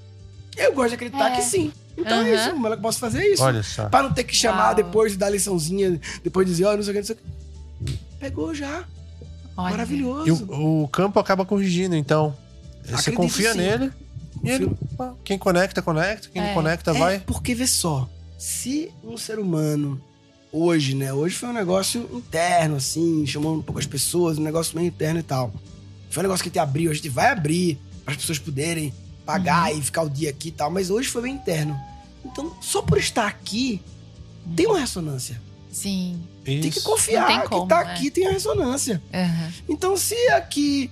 Eu 0.56 0.74
gosto 0.74 0.88
de 0.88 0.94
acreditar 0.96 1.32
é. 1.32 1.36
que 1.36 1.42
sim. 1.42 1.72
Então 1.96 2.18
uhum. 2.18 2.26
é 2.26 2.34
isso, 2.34 2.50
como 2.50 2.66
é 2.66 2.70
que 2.70 2.76
eu 2.76 2.80
posso 2.80 2.98
fazer 2.98 3.24
isso? 3.24 3.42
Olha 3.42 3.62
só. 3.62 3.88
Pra 3.88 4.02
não 4.02 4.12
ter 4.12 4.24
que 4.24 4.34
chamar 4.34 4.66
Uau. 4.66 4.74
depois 4.74 5.12
de 5.12 5.18
dar 5.18 5.30
liçãozinha, 5.30 6.00
depois 6.24 6.46
de 6.46 6.52
dizer, 6.52 6.64
ó, 6.64 6.72
oh, 6.72 6.76
não 6.76 6.82
sei 6.82 6.90
o 6.90 6.94
que, 6.94 7.00
não 7.00 7.06
sei 7.06 7.16
o 7.16 7.18
que. 7.18 7.98
Pegou 8.18 8.54
já. 8.54 8.84
Olha. 9.56 9.70
Maravilhoso. 9.70 10.26
E 10.26 10.30
o, 10.30 10.82
o, 10.82 10.88
campo 10.88 11.18
acaba 11.18 11.44
corrigindo, 11.44 11.96
então. 11.96 12.36
Acredito 12.80 13.02
Você 13.02 13.12
confia 13.12 13.52
sim. 13.52 13.58
nele. 13.58 13.92
E 14.42 14.50
ele, 14.50 14.70
quem 15.24 15.38
conecta, 15.38 15.82
conecta. 15.82 16.28
Quem 16.32 16.40
é. 16.40 16.46
não 16.46 16.54
conecta, 16.54 16.92
é, 16.92 16.94
vai. 16.94 17.20
Porque 17.20 17.54
vê 17.54 17.66
só 17.66 18.08
se 18.38 18.90
um 19.04 19.18
ser 19.18 19.38
humano 19.38 20.00
hoje, 20.50 20.94
né? 20.94 21.12
Hoje 21.12 21.36
foi 21.36 21.50
um 21.50 21.52
negócio 21.52 22.08
interno, 22.12 22.76
assim, 22.76 23.26
chamou 23.26 23.56
um 23.56 23.62
pouco 23.62 23.78
as 23.78 23.86
pessoas, 23.86 24.38
um 24.38 24.42
negócio 24.42 24.74
meio 24.76 24.88
interno 24.88 25.20
e 25.20 25.22
tal. 25.22 25.52
Foi 26.08 26.22
um 26.22 26.24
negócio 26.24 26.42
que 26.42 26.48
a 26.48 26.50
gente 26.50 26.58
abriu, 26.58 26.90
a 26.90 26.94
gente 26.94 27.10
vai 27.10 27.30
abrir 27.30 27.78
para 28.02 28.14
as 28.14 28.20
pessoas 28.20 28.38
poderem 28.38 28.94
pagar 29.26 29.70
uhum. 29.70 29.78
e 29.78 29.82
ficar 29.82 30.02
o 30.02 30.08
dia 30.08 30.30
aqui 30.30 30.48
e 30.48 30.52
tal, 30.52 30.70
mas 30.70 30.90
hoje 30.90 31.08
foi 31.08 31.22
bem 31.22 31.34
interno. 31.34 31.78
Então, 32.24 32.56
só 32.62 32.80
por 32.80 32.96
estar 32.96 33.26
aqui, 33.26 33.82
tem 34.56 34.66
uma 34.66 34.80
ressonância. 34.80 35.40
Sim. 35.70 36.20
Isso. 36.44 36.62
Tem 36.62 36.70
que 36.70 36.80
confiar 36.82 37.44
como, 37.44 37.62
que 37.62 37.68
tá 37.68 37.84
né? 37.84 37.92
aqui 37.92 38.10
tem 38.10 38.26
a 38.26 38.32
ressonância. 38.32 39.00
Uhum. 39.12 39.52
Então, 39.68 39.96
se 39.96 40.16
aqui, 40.28 40.90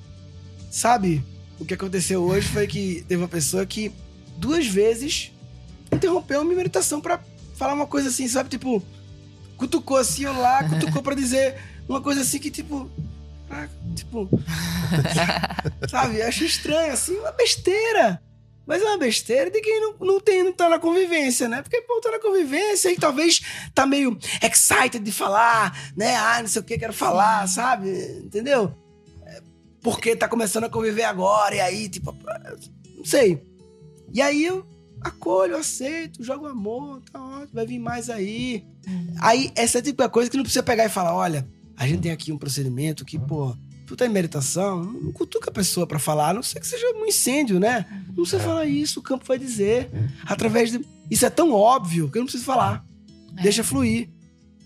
sabe, 0.70 1.24
o 1.58 1.64
que 1.64 1.74
aconteceu 1.74 2.22
hoje 2.22 2.48
foi 2.48 2.66
que 2.66 3.04
teve 3.08 3.22
uma 3.22 3.28
pessoa 3.28 3.66
que 3.66 3.92
duas 4.36 4.66
vezes 4.66 5.32
interrompeu 5.90 6.40
a 6.40 6.44
minha 6.44 6.56
meditação 6.56 7.00
para 7.00 7.20
falar 7.56 7.74
uma 7.74 7.86
coisa 7.86 8.08
assim, 8.08 8.28
sabe? 8.28 8.48
Tipo, 8.48 8.82
cutucou 9.56 9.96
assim 9.96 10.24
ou 10.26 10.38
lá, 10.38 10.62
cutucou 10.68 11.02
pra 11.02 11.14
dizer 11.14 11.56
uma 11.88 12.00
coisa 12.00 12.20
assim 12.20 12.38
que, 12.38 12.50
tipo. 12.50 12.88
Ah, 13.50 13.66
tipo. 13.96 14.28
sabe? 15.90 16.22
Acho 16.22 16.44
estranho, 16.44 16.92
assim, 16.92 17.16
uma 17.16 17.32
besteira. 17.32 18.22
Mas 18.68 18.82
é 18.82 18.84
uma 18.84 18.98
besteira 18.98 19.50
de 19.50 19.62
quem 19.62 19.80
não, 19.80 19.94
não 19.98 20.20
tem, 20.20 20.44
não 20.44 20.52
tá 20.52 20.68
na 20.68 20.78
convivência, 20.78 21.48
né? 21.48 21.62
Porque, 21.62 21.80
pô, 21.80 21.98
tá 22.02 22.10
na 22.10 22.20
convivência 22.20 22.92
e 22.92 22.96
talvez 22.96 23.40
tá 23.74 23.86
meio 23.86 24.18
excited 24.42 25.02
de 25.02 25.10
falar, 25.10 25.74
né? 25.96 26.14
Ah, 26.16 26.42
não 26.42 26.48
sei 26.48 26.60
o 26.60 26.64
que, 26.64 26.76
quero 26.76 26.92
falar, 26.92 27.48
sabe? 27.48 27.90
Entendeu? 28.22 28.74
É, 29.24 29.40
porque 29.80 30.14
tá 30.14 30.28
começando 30.28 30.64
a 30.64 30.68
conviver 30.68 31.04
agora, 31.04 31.54
e 31.54 31.60
aí, 31.60 31.88
tipo, 31.88 32.14
não 32.94 33.04
sei. 33.06 33.42
E 34.12 34.20
aí 34.20 34.44
eu 34.44 34.66
acolho, 35.00 35.56
aceito, 35.56 36.22
jogo 36.22 36.46
amor, 36.46 37.00
tá 37.10 37.24
ótimo, 37.24 37.54
vai 37.54 37.64
vir 37.64 37.78
mais 37.78 38.10
aí. 38.10 38.66
Uhum. 38.86 39.14
Aí, 39.20 39.50
essa 39.56 39.78
é 39.78 39.82
tipo 39.82 40.02
de 40.02 40.10
coisa 40.10 40.30
que 40.30 40.36
não 40.36 40.44
precisa 40.44 40.62
pegar 40.62 40.84
e 40.84 40.90
falar: 40.90 41.16
olha, 41.16 41.48
a 41.74 41.86
gente 41.86 42.02
tem 42.02 42.12
aqui 42.12 42.32
um 42.32 42.38
procedimento 42.38 43.02
que, 43.02 43.18
pô, 43.18 43.56
tu 43.86 43.96
tá 43.96 44.04
em 44.04 44.10
meditação, 44.10 44.84
não 44.84 45.10
cutuca 45.10 45.48
a 45.48 45.52
pessoa 45.52 45.86
para 45.86 45.98
falar, 45.98 46.28
a 46.28 46.34
não 46.34 46.42
sei 46.42 46.60
que 46.60 46.66
seja 46.66 46.84
um 46.94 47.06
incêndio, 47.06 47.58
né? 47.58 47.86
Não 48.18 48.24
precisa 48.24 48.42
falar 48.42 48.66
isso, 48.66 49.00
o 49.00 49.02
campo 49.02 49.24
vai 49.24 49.38
dizer. 49.38 49.88
Através 50.26 50.72
de. 50.72 50.84
Isso 51.10 51.24
é 51.24 51.30
tão 51.30 51.52
óbvio 51.52 52.10
que 52.10 52.18
eu 52.18 52.20
não 52.20 52.26
preciso 52.26 52.44
falar. 52.44 52.84
É. 53.36 53.42
Deixa 53.42 53.64
fluir. 53.64 54.10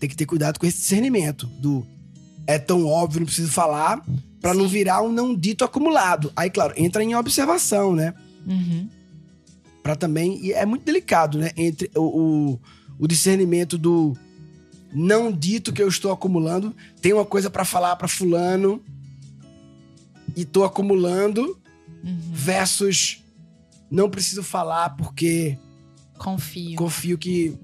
Tem 0.01 0.09
que 0.09 0.17
ter 0.17 0.27
cuidado 0.27 0.59
com 0.59 0.67
esse 0.67 0.79
discernimento 0.79 1.47
do 1.47 1.87
é 2.45 2.59
tão 2.59 2.85
óbvio, 2.85 3.21
não 3.21 3.27
preciso 3.27 3.53
falar, 3.53 4.05
para 4.41 4.53
não 4.53 4.67
virar 4.67 5.01
um 5.03 5.13
não 5.13 5.33
dito 5.33 5.65
acumulado. 5.65 6.33
Aí, 6.35 6.51
claro, 6.51 6.75
entra 6.77 7.05
em 7.05 7.15
observação, 7.15 7.95
né? 7.95 8.13
Uhum 8.45 8.89
para 9.83 9.97
também. 9.97 10.39
E 10.43 10.53
é 10.53 10.65
muito 10.65 10.85
delicado, 10.85 11.39
né? 11.39 11.51
Entre 11.57 11.91
o, 11.95 12.01
o, 12.01 12.61
o, 12.99 13.07
discernimento 13.07 13.77
do 13.77 14.17
não 14.93 15.33
dito 15.33 15.73
que 15.73 15.83
eu 15.83 15.89
estou 15.89 16.13
acumulando. 16.13 16.75
Tem 17.01 17.13
uma 17.13 17.25
coisa 17.25 17.51
para 17.51 17.65
falar 17.65 17.97
para 17.97 18.09
Fulano 18.09 18.81
e 20.37 20.45
tô 20.45 20.65
acumulando, 20.65 21.59
uhum. 22.05 22.19
versus 22.33 23.22
não 23.93 24.11
preciso 24.11 24.43
falar 24.43 24.91
porque. 24.97 25.57
Confio. 26.19 26.77
Confio 26.77 27.19
que 27.19 27.57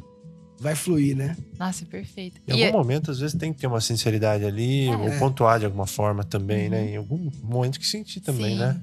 vai 0.60 0.74
fluir, 0.74 1.16
né? 1.16 1.36
Nossa, 1.58 1.84
perfeito. 1.86 2.40
Em 2.48 2.56
E 2.58 2.64
algum 2.66 2.78
momento, 2.78 3.10
às 3.10 3.18
vezes, 3.20 3.36
tem 3.38 3.52
que 3.52 3.60
ter 3.60 3.66
uma 3.68 3.80
sinceridade 3.80 4.44
ali, 4.44 4.88
É. 4.88 4.96
ou 4.96 5.18
pontuar 5.18 5.58
de 5.60 5.64
alguma 5.64 5.86
forma 5.86 6.24
também, 6.24 6.64
Uhum. 6.64 6.70
né? 6.70 6.90
Em 6.92 6.96
algum 6.96 7.30
momento 7.42 7.78
que 7.78 7.86
sentir 7.86 8.20
também, 8.20 8.54
Sim. 8.54 8.58
né? 8.58 8.80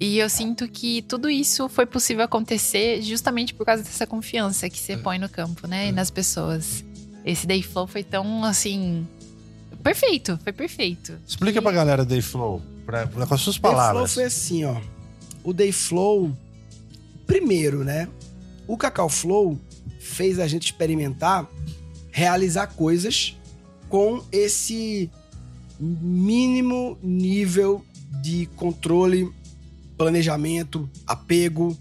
E 0.00 0.18
eu 0.18 0.30
sinto 0.30 0.66
que 0.66 1.02
tudo 1.02 1.28
isso 1.28 1.68
foi 1.68 1.84
possível 1.84 2.24
acontecer 2.24 3.02
justamente 3.02 3.52
por 3.52 3.66
causa 3.66 3.82
dessa 3.82 4.06
confiança 4.06 4.68
que 4.70 4.78
É. 4.78 4.80
você 4.80 4.96
põe 4.96 5.18
no 5.18 5.28
campo, 5.28 5.66
né? 5.66 5.88
E 5.88 5.92
nas 5.92 6.10
pessoas. 6.10 6.82
Esse 7.22 7.46
Day 7.46 7.62
Flow 7.62 7.86
foi 7.86 8.02
tão, 8.02 8.42
assim. 8.44 9.06
Perfeito, 9.82 10.38
foi 10.42 10.52
perfeito. 10.54 11.12
Explica 11.26 11.58
E- 11.58 11.62
pra 11.62 11.72
galera 11.72 12.04
Day 12.04 12.22
Flow, 12.22 12.62
pra, 12.86 13.06
pra- 13.06 13.26
com 13.26 13.34
as 13.34 13.40
suas 13.42 13.56
Day 13.56 13.60
Flow 13.60 13.72
palavras. 13.74 14.14
foi 14.14 14.24
assim, 14.24 14.64
ó. 14.64 14.80
O 15.44 15.52
Day 15.52 15.70
Flow, 15.72 16.34
primeiro, 17.30 17.84
né? 17.84 18.08
O 18.66 18.76
Cacau 18.76 19.08
Flow 19.08 19.56
fez 20.00 20.40
a 20.40 20.48
gente 20.48 20.64
experimentar 20.64 21.48
realizar 22.10 22.66
coisas 22.66 23.36
com 23.88 24.20
esse 24.32 25.08
mínimo 25.78 26.98
nível 27.00 27.84
de 28.20 28.46
controle, 28.56 29.32
planejamento, 29.96 30.90
apego. 31.06 31.78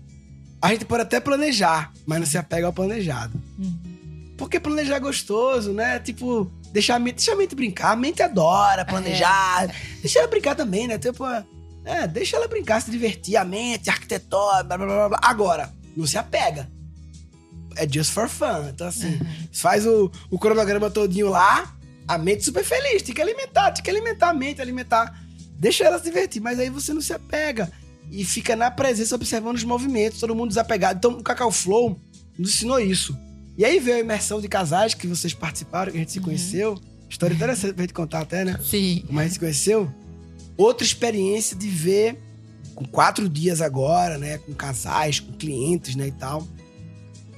A 0.61 0.69
gente 0.69 0.85
pode 0.85 1.01
até 1.01 1.19
planejar, 1.19 1.91
mas 2.05 2.19
não 2.19 2.27
se 2.27 2.37
apega 2.37 2.67
ao 2.67 2.73
planejado. 2.73 3.41
Uhum. 3.57 4.35
Porque 4.37 4.59
planejar 4.59 4.97
é 4.97 4.99
gostoso, 4.99 5.73
né? 5.73 5.99
Tipo, 5.99 6.45
deixar 6.71 6.97
a 6.97 6.99
mente, 6.99 7.15
deixa 7.15 7.31
a 7.31 7.35
mente 7.35 7.55
brincar. 7.55 7.93
A 7.93 7.95
mente 7.95 8.21
adora 8.21 8.85
planejar. 8.85 9.73
Deixa 9.99 10.19
ela 10.19 10.27
brincar 10.27 10.53
também, 10.53 10.87
né? 10.87 10.99
Tipo, 10.99 11.25
é, 11.89 12.07
deixa 12.07 12.35
ela 12.37 12.47
brincar, 12.47 12.81
se 12.81 12.91
divertir. 12.91 13.35
A 13.37 13.43
mente, 13.43 13.89
arquitetura, 13.89 14.63
blá 14.63 14.77
blá 14.77 14.85
blá 14.87 15.09
blá. 15.09 15.19
Agora, 15.21 15.73
não 15.95 16.05
se 16.05 16.17
apega. 16.17 16.69
É 17.75 17.87
just 17.87 18.11
for 18.11 18.27
fun. 18.27 18.69
Então, 18.69 18.87
assim, 18.87 19.19
faz 19.51 19.85
o, 19.85 20.11
o 20.29 20.37
cronograma 20.37 20.89
todinho 20.89 21.29
lá, 21.29 21.73
a 22.07 22.17
mente 22.17 22.43
super 22.43 22.63
feliz. 22.63 23.01
Tem 23.01 23.13
que 23.15 23.21
alimentar, 23.21 23.71
tem 23.71 23.83
que 23.83 23.89
alimentar 23.89 24.29
a 24.29 24.33
mente, 24.33 24.61
alimentar. 24.61 25.17
Deixa 25.57 25.83
ela 25.83 25.97
se 25.97 26.05
divertir, 26.05 26.41
mas 26.41 26.59
aí 26.59 26.69
você 26.69 26.93
não 26.93 27.01
se 27.01 27.13
apega. 27.13 27.71
E 28.11 28.25
fica 28.25 28.55
na 28.55 28.71
presença 28.71 29.13
observando 29.15 29.55
os 29.57 29.63
movimentos, 29.63 30.19
todo 30.19 30.33
mundo 30.35 30.49
desapegado. 30.49 30.97
Então, 30.97 31.11
o 31.19 31.23
Cacau 31.23 31.51
Flow 31.51 31.99
nos 32.37 32.49
ensinou 32.55 32.79
isso. 32.79 33.15
E 33.57 33.63
aí 33.65 33.77
veio 33.79 33.97
a 33.97 33.99
imersão 33.99 34.39
de 34.41 34.47
casais 34.47 34.93
que 34.93 35.05
vocês 35.05 35.33
participaram, 35.33 35.91
que 35.91 35.97
a 35.97 36.01
gente 36.01 36.11
se 36.11 36.19
Uhum. 36.19 36.25
conheceu. 36.25 36.79
História 37.09 37.33
interessante 37.33 37.73
pra 37.73 37.83
gente 37.83 37.93
contar 37.93 38.21
até, 38.21 38.45
né? 38.45 38.57
Sim. 38.63 39.03
Como 39.05 39.19
a 39.19 39.23
gente 39.23 39.33
se 39.33 39.39
conheceu. 39.39 39.91
Outra 40.59 40.85
experiência 40.85 41.55
de 41.55 41.69
ver, 41.69 42.19
com 42.75 42.83
quatro 42.83 43.29
dias 43.29 43.61
agora, 43.61 44.17
né? 44.17 44.39
Com 44.39 44.53
casais, 44.53 45.17
com 45.17 45.31
clientes, 45.31 45.95
né? 45.95 46.07
E 46.07 46.11
tal. 46.11 46.45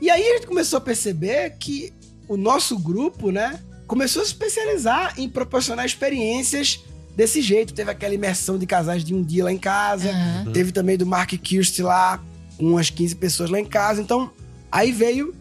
E 0.01 0.10
aí 0.10 0.27
a 0.27 0.34
gente 0.38 0.47
começou 0.47 0.77
a 0.77 0.81
perceber 0.81 1.51
que 1.60 1.93
o 2.27 2.36
nosso 2.36 2.79
grupo, 2.79 3.29
né? 3.29 3.60
Começou 3.86 4.23
a 4.23 4.25
se 4.25 4.31
especializar 4.31 5.13
em 5.19 5.29
proporcionar 5.29 5.86
experiências 5.86 6.84
desse 7.15 7.43
jeito. 7.43 7.75
Teve 7.75 7.91
aquela 7.91 8.15
imersão 8.15 8.57
de 8.57 8.65
casais 8.65 9.03
de 9.03 9.13
um 9.13 9.21
dia 9.21 9.43
lá 9.43 9.53
em 9.53 9.60
casa. 9.60 10.10
Aham. 10.10 10.51
Teve 10.51 10.71
também 10.71 10.97
do 10.97 11.05
Mark 11.05 11.29
Kirst 11.29 11.77
lá, 11.77 12.19
com 12.57 12.71
umas 12.71 12.89
15 12.89 13.15
pessoas 13.17 13.51
lá 13.51 13.60
em 13.60 13.65
casa. 13.65 14.01
Então, 14.01 14.31
aí 14.71 14.91
veio 14.91 15.36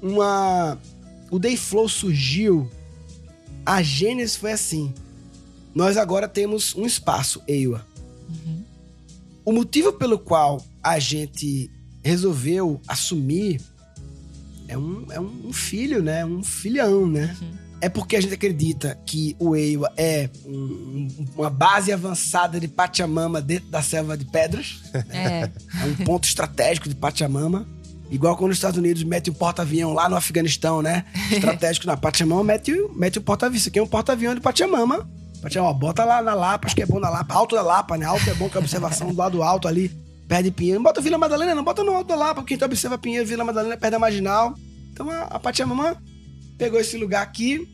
uma. 0.00 0.78
O 1.30 1.38
Day 1.38 1.58
Flow 1.58 1.86
surgiu. 1.86 2.66
A 3.66 3.82
gênese 3.82 4.38
foi 4.38 4.52
assim. 4.52 4.94
Nós 5.74 5.96
agora 5.96 6.28
temos 6.28 6.74
um 6.76 6.86
espaço, 6.86 7.42
EIWA. 7.48 7.84
Uhum. 8.28 8.62
O 9.44 9.52
motivo 9.52 9.92
pelo 9.92 10.18
qual 10.18 10.64
a 10.82 10.98
gente 10.98 11.70
resolveu 12.02 12.80
assumir 12.86 13.60
é 14.68 14.78
um, 14.78 15.06
é 15.10 15.20
um 15.20 15.52
filho, 15.52 16.02
né? 16.02 16.24
Um 16.24 16.42
filhão, 16.42 17.06
né? 17.06 17.36
Uhum. 17.40 17.64
É 17.80 17.88
porque 17.88 18.16
a 18.16 18.20
gente 18.22 18.32
acredita 18.32 18.98
que 19.04 19.36
o 19.38 19.54
EIWA 19.54 19.92
é 19.96 20.30
um- 20.46 20.50
um- 20.50 21.26
uma 21.36 21.50
base 21.50 21.92
avançada 21.92 22.58
de 22.58 22.66
Pachamama 22.68 23.42
dentro 23.42 23.68
da 23.68 23.82
selva 23.82 24.16
de 24.16 24.24
pedras. 24.24 24.80
É. 25.10 25.50
É 25.82 25.84
um 25.86 26.04
ponto 26.04 26.24
estratégico 26.24 26.88
de 26.88 26.94
Pachamama. 26.94 27.66
Igual 28.10 28.36
quando 28.36 28.52
os 28.52 28.56
Estados 28.56 28.78
Unidos 28.78 29.02
metem 29.02 29.32
um 29.32 29.36
porta-avião 29.36 29.92
lá 29.92 30.08
no 30.08 30.16
Afeganistão, 30.16 30.80
né? 30.80 31.04
Estratégico 31.30 31.86
na 31.86 31.96
Pachamama, 31.96 32.44
mete, 32.44 32.72
o- 32.72 32.94
mete 32.94 33.18
o 33.18 33.22
porta-avião. 33.22 33.58
Isso 33.58 33.68
aqui 33.68 33.78
é 33.78 33.82
um 33.82 33.86
porta-avião 33.86 34.34
de 34.34 34.40
Pachamama. 34.40 35.06
Pachamama, 35.44 35.74
bota 35.74 36.06
lá 36.06 36.22
na 36.22 36.32
Lapa, 36.32 36.66
acho 36.66 36.74
que 36.74 36.82
é 36.82 36.86
bom 36.86 36.98
na 36.98 37.10
Lapa. 37.10 37.34
Alto 37.34 37.54
da 37.54 37.60
Lapa, 37.60 37.98
né? 37.98 38.06
Alto 38.06 38.30
é 38.30 38.32
bom 38.32 38.48
que 38.48 38.56
a 38.56 38.60
observação 38.60 39.08
do 39.08 39.16
lado 39.16 39.42
alto 39.42 39.68
ali, 39.68 39.90
perto 40.26 40.44
de 40.44 40.50
Pinheiro. 40.50 40.78
Não 40.78 40.84
bota 40.84 41.02
Vila 41.02 41.18
Madalena, 41.18 41.54
não 41.54 41.62
bota 41.62 41.84
no 41.84 41.92
alto 41.92 42.08
da 42.08 42.16
Lapa, 42.16 42.40
porque 42.40 42.56
tu 42.56 42.64
observa 42.64 42.96
Pinheiro, 42.96 43.26
Vila 43.26 43.44
Madalena 43.44 43.76
perto 43.76 43.92
da 43.92 43.98
Marginal. 43.98 44.54
Então 44.90 45.10
a, 45.10 45.24
a 45.24 45.38
Pachamama 45.38 46.02
pegou 46.56 46.80
esse 46.80 46.96
lugar 46.96 47.22
aqui. 47.22 47.68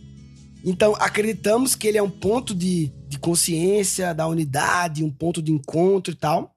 Então 0.64 0.96
acreditamos 0.98 1.76
que 1.76 1.86
ele 1.86 1.96
é 1.96 2.02
um 2.02 2.10
ponto 2.10 2.56
de, 2.56 2.88
de 3.06 3.20
consciência, 3.20 4.12
da 4.12 4.26
unidade, 4.26 5.04
um 5.04 5.10
ponto 5.10 5.40
de 5.40 5.52
encontro 5.52 6.12
e 6.12 6.16
tal. 6.16 6.52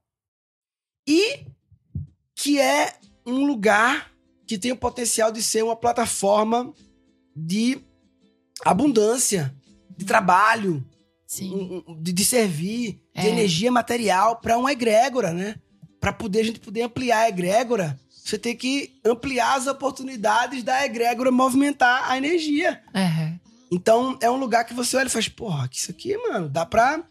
E 1.08 1.46
que 2.36 2.60
é 2.60 2.92
um 3.24 3.46
lugar 3.46 4.12
que 4.48 4.58
tem 4.58 4.72
o 4.72 4.78
potencial 4.78 5.32
de 5.32 5.44
ser 5.44 5.64
uma 5.64 5.76
plataforma 5.76 6.74
de 7.36 7.78
abundância, 8.66 9.56
de 9.96 10.06
trabalho, 10.06 10.84
Sim. 11.38 11.84
um- 11.88 12.02
de, 12.02 12.12
de 12.12 12.26
servir, 12.26 13.02
de 13.16 13.28
É. 13.28 13.30
energia 13.30 13.72
material 13.72 14.38
para 14.38 14.58
uma 14.58 14.72
egrégora, 14.72 15.32
né? 15.34 15.56
Para 16.00 16.12
poder 16.14 16.42
a 16.42 16.44
gente 16.44 16.60
poder 16.60 16.82
ampliar 16.84 17.20
a 17.20 17.30
egrégora, 17.30 18.00
você 18.24 18.38
tem 18.38 18.56
que 18.56 18.94
ampliar 19.06 19.56
as 19.58 19.68
oportunidades 19.68 20.64
da 20.64 20.86
egrégora 20.86 21.32
movimentar 21.32 22.10
a 22.10 22.18
energia. 22.18 22.82
Aham. 22.94 23.40
Então, 23.72 24.18
é 24.22 24.30
um 24.30 24.38
lugar 24.38 24.66
que 24.66 24.74
você 24.74 24.96
olha 24.98 25.08
e 25.08 25.10
faz, 25.10 25.28
porra, 25.28 25.68
que 25.68 25.78
isso 25.78 25.90
aqui, 25.92 26.16
mano, 26.18 26.48
dá 26.48 26.66
pra. 26.66 27.04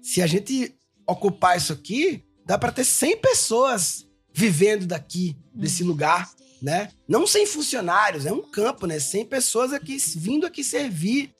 Se 0.00 0.22
a 0.22 0.26
gente 0.26 0.74
ocupar 1.06 1.56
isso 1.56 1.72
aqui, 1.72 2.22
dá 2.46 2.56
pra 2.58 2.70
ter 2.70 2.84
100 2.84 3.16
pessoas 3.16 4.06
vivendo 4.32 4.86
daqui, 4.86 5.36
desse 5.54 5.82
lugar, 5.82 6.30
né? 6.62 6.90
Não 7.08 7.26
100 7.26 7.46
funcionários, 7.46 8.26
é 8.26 8.32
um 8.32 8.42
campo, 8.42 8.86
né? 8.86 8.98
100 9.00 9.24
pessoas 9.26 9.72
aqui 9.72 9.96
vindo 10.16 10.46
aqui 10.46 10.62
servir 10.62 11.32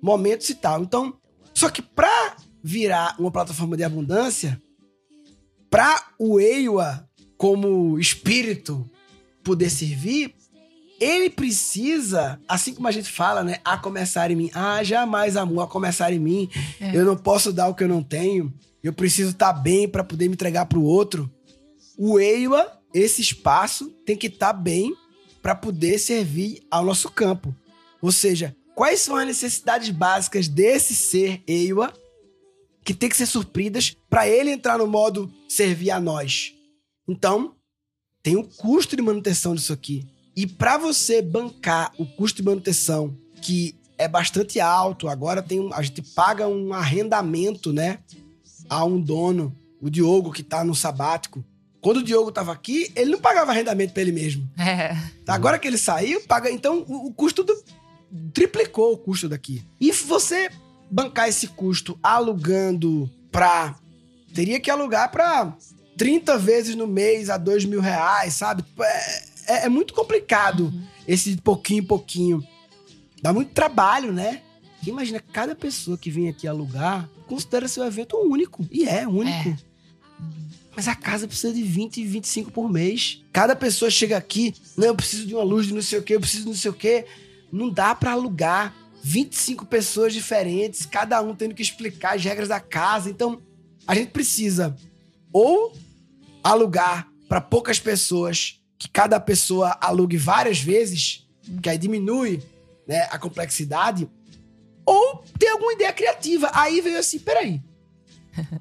momentos 0.00 0.48
e 0.48 0.54
tal. 0.54 0.82
Então, 0.82 1.17
só 1.58 1.68
que 1.68 1.82
pra 1.82 2.36
virar 2.62 3.16
uma 3.18 3.32
plataforma 3.32 3.76
de 3.76 3.82
abundância, 3.82 4.62
pra 5.68 6.12
o 6.16 6.38
EIWA 6.38 7.04
como 7.36 7.98
espírito 7.98 8.88
poder 9.42 9.68
servir, 9.68 10.36
ele 11.00 11.28
precisa, 11.28 12.40
assim 12.46 12.72
como 12.72 12.86
a 12.86 12.92
gente 12.92 13.10
fala, 13.10 13.42
né? 13.42 13.58
A 13.64 13.76
começar 13.76 14.30
em 14.30 14.36
mim. 14.36 14.50
Ah, 14.54 14.84
jamais 14.84 15.36
amor 15.36 15.62
a 15.62 15.66
começar 15.66 16.12
em 16.12 16.20
mim. 16.20 16.48
É. 16.80 16.96
Eu 16.96 17.04
não 17.04 17.16
posso 17.16 17.52
dar 17.52 17.66
o 17.66 17.74
que 17.74 17.82
eu 17.82 17.88
não 17.88 18.04
tenho. 18.04 18.54
Eu 18.80 18.92
preciso 18.92 19.30
estar 19.30 19.52
bem 19.52 19.88
para 19.88 20.04
poder 20.04 20.28
me 20.28 20.34
entregar 20.34 20.66
pro 20.66 20.84
outro. 20.84 21.28
O 21.96 22.20
EIWA, 22.20 22.70
esse 22.94 23.20
espaço, 23.20 23.88
tem 24.06 24.16
que 24.16 24.28
estar 24.28 24.52
bem 24.52 24.94
para 25.42 25.56
poder 25.56 25.98
servir 25.98 26.62
ao 26.70 26.84
nosso 26.84 27.10
campo. 27.10 27.52
Ou 28.00 28.12
seja, 28.12 28.54
quais 28.78 29.00
são 29.00 29.16
as 29.16 29.26
necessidades 29.26 29.90
básicas 29.90 30.46
desse 30.46 30.94
ser 30.94 31.42
EIWA 31.48 31.92
que 32.84 32.94
tem 32.94 33.08
que 33.08 33.16
ser 33.16 33.26
supridas 33.26 33.96
para 34.08 34.28
ele 34.28 34.52
entrar 34.52 34.78
no 34.78 34.86
modo 34.86 35.28
servir 35.48 35.90
a 35.90 35.98
nós? 35.98 36.54
Então, 37.08 37.56
tem 38.22 38.36
um 38.36 38.44
custo 38.44 38.94
de 38.94 39.02
manutenção 39.02 39.52
disso 39.56 39.72
aqui. 39.72 40.06
E 40.36 40.46
para 40.46 40.78
você 40.78 41.20
bancar 41.20 41.92
o 41.98 42.06
custo 42.06 42.36
de 42.40 42.44
manutenção, 42.44 43.12
que 43.42 43.74
é 43.98 44.06
bastante 44.06 44.60
alto, 44.60 45.08
agora 45.08 45.42
tem 45.42 45.58
um- 45.58 45.74
a 45.74 45.82
gente 45.82 46.00
paga 46.00 46.46
um 46.46 46.72
arrendamento, 46.72 47.72
né, 47.72 47.98
a 48.70 48.84
um 48.84 49.00
dono, 49.00 49.52
o 49.80 49.90
Diogo 49.90 50.30
que 50.30 50.44
tá 50.44 50.62
no 50.62 50.72
sabático. 50.76 51.44
Quando 51.80 51.96
o 51.96 52.02
Diogo 52.04 52.30
tava 52.30 52.52
aqui, 52.52 52.92
ele 52.94 53.10
não 53.10 53.18
pagava 53.18 53.50
arrendamento 53.50 53.92
para 53.92 54.02
ele 54.02 54.12
mesmo. 54.12 54.48
É. 54.56 54.96
Agora 55.26 55.58
que 55.58 55.66
ele 55.66 55.78
saiu, 55.78 56.20
paga. 56.28 56.48
Então, 56.48 56.84
o, 56.88 57.08
o 57.08 57.12
custo 57.12 57.42
do, 57.42 57.60
triplicou 58.32 58.92
o 58.92 58.98
custo 58.98 59.28
daqui. 59.28 59.64
E 59.80 59.92
você 59.92 60.50
bancar 60.90 61.28
esse 61.28 61.48
custo 61.48 61.98
alugando 62.02 63.10
pra. 63.30 63.74
Teria 64.34 64.60
que 64.60 64.70
alugar 64.70 65.10
pra 65.10 65.56
30 65.96 66.38
vezes 66.38 66.74
no 66.74 66.86
mês 66.86 67.30
a 67.30 67.36
2 67.36 67.64
mil 67.64 67.80
reais, 67.80 68.34
sabe? 68.34 68.64
É, 68.78 69.22
é- 69.54 69.66
é 69.66 69.68
muito 69.68 69.94
complicado 69.94 70.72
esse 71.06 71.36
pouquinho 71.36 71.80
em 71.82 71.86
pouquinho. 71.86 72.46
Dá 73.22 73.32
muito 73.32 73.50
trabalho, 73.52 74.12
né? 74.12 74.42
Imagina, 74.86 75.18
cada 75.32 75.54
pessoa 75.56 75.98
que 75.98 76.10
vem 76.10 76.28
aqui 76.28 76.46
alugar 76.46 77.08
considera 77.26 77.66
seu 77.66 77.84
evento 77.84 78.16
único. 78.16 78.64
E 78.70 78.84
é 78.88 79.06
único. 79.08 79.48
É. 79.48 79.56
Mas 80.76 80.86
a 80.86 80.94
casa 80.94 81.26
precisa 81.26 81.52
de 81.52 81.62
20 81.62 81.96
e 82.00 82.04
25 82.06 82.52
por 82.52 82.70
mês. 82.70 83.22
Cada 83.32 83.56
pessoa 83.56 83.90
chega 83.90 84.16
aqui, 84.16 84.54
não, 84.76 84.86
eu 84.88 84.94
preciso 84.94 85.26
de 85.26 85.34
uma 85.34 85.42
luz 85.42 85.66
de 85.66 85.74
não 85.74 85.82
sei 85.82 85.98
o 85.98 86.02
quê, 86.02 86.14
eu 86.14 86.20
preciso 86.20 86.44
de 86.44 86.48
não 86.50 86.56
sei 86.56 86.70
o 86.70 86.74
quê. 86.74 87.04
Não 87.50 87.70
dá 87.70 87.94
pra 87.94 88.12
alugar 88.12 88.74
25 89.02 89.66
pessoas 89.66 90.12
diferentes, 90.12 90.84
cada 90.84 91.20
um 91.22 91.34
tendo 91.34 91.54
que 91.54 91.62
explicar 91.62 92.16
as 92.16 92.24
regras 92.24 92.48
da 92.48 92.60
casa. 92.60 93.08
Então, 93.10 93.40
a 93.86 93.94
gente 93.94 94.10
precisa 94.10 94.76
ou 95.32 95.72
alugar 96.42 97.08
pra 97.28 97.40
poucas 97.40 97.78
pessoas, 97.78 98.60
que 98.78 98.88
cada 98.88 99.18
pessoa 99.20 99.76
alugue 99.80 100.16
várias 100.16 100.60
vezes, 100.60 101.26
que 101.62 101.68
aí 101.68 101.78
diminui 101.78 102.42
né, 102.86 103.02
a 103.10 103.18
complexidade, 103.18 104.08
ou 104.84 105.24
ter 105.38 105.48
alguma 105.48 105.72
ideia 105.72 105.92
criativa. 105.92 106.50
Aí 106.54 106.80
veio 106.80 106.98
assim, 106.98 107.18
peraí, 107.18 107.62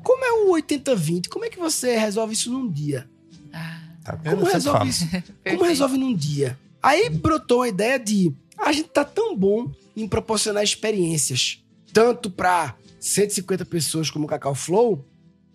como 0.04 0.26
é 0.26 0.32
o 0.32 0.52
80-20? 0.62 1.30
Como 1.30 1.46
é 1.46 1.50
que 1.50 1.60
você 1.60 1.96
resolve 1.98 2.34
isso 2.34 2.52
num 2.52 2.70
dia? 2.70 3.10
Ah, 3.54 3.88
Tá? 4.08 4.16
Como 4.18 4.46
resolve 4.46 4.88
isso? 4.88 5.06
Como 5.44 5.64
resolve 5.64 5.98
num 5.98 6.16
dia? 6.16 6.58
Aí 6.82 7.10
brotou 7.10 7.64
a 7.64 7.68
ideia 7.68 8.00
de 8.00 8.34
a 8.58 8.72
gente 8.72 8.90
tá 8.90 9.04
tão 9.04 9.36
bom 9.36 9.72
em 9.96 10.08
proporcionar 10.08 10.64
experiências, 10.64 11.64
tanto 11.94 12.30
para 12.30 12.76
150 13.00 13.66
pessoas 13.66 14.10
como 14.10 14.26
o 14.26 14.28
Cacau 14.28 14.56
Flow, 14.56 15.06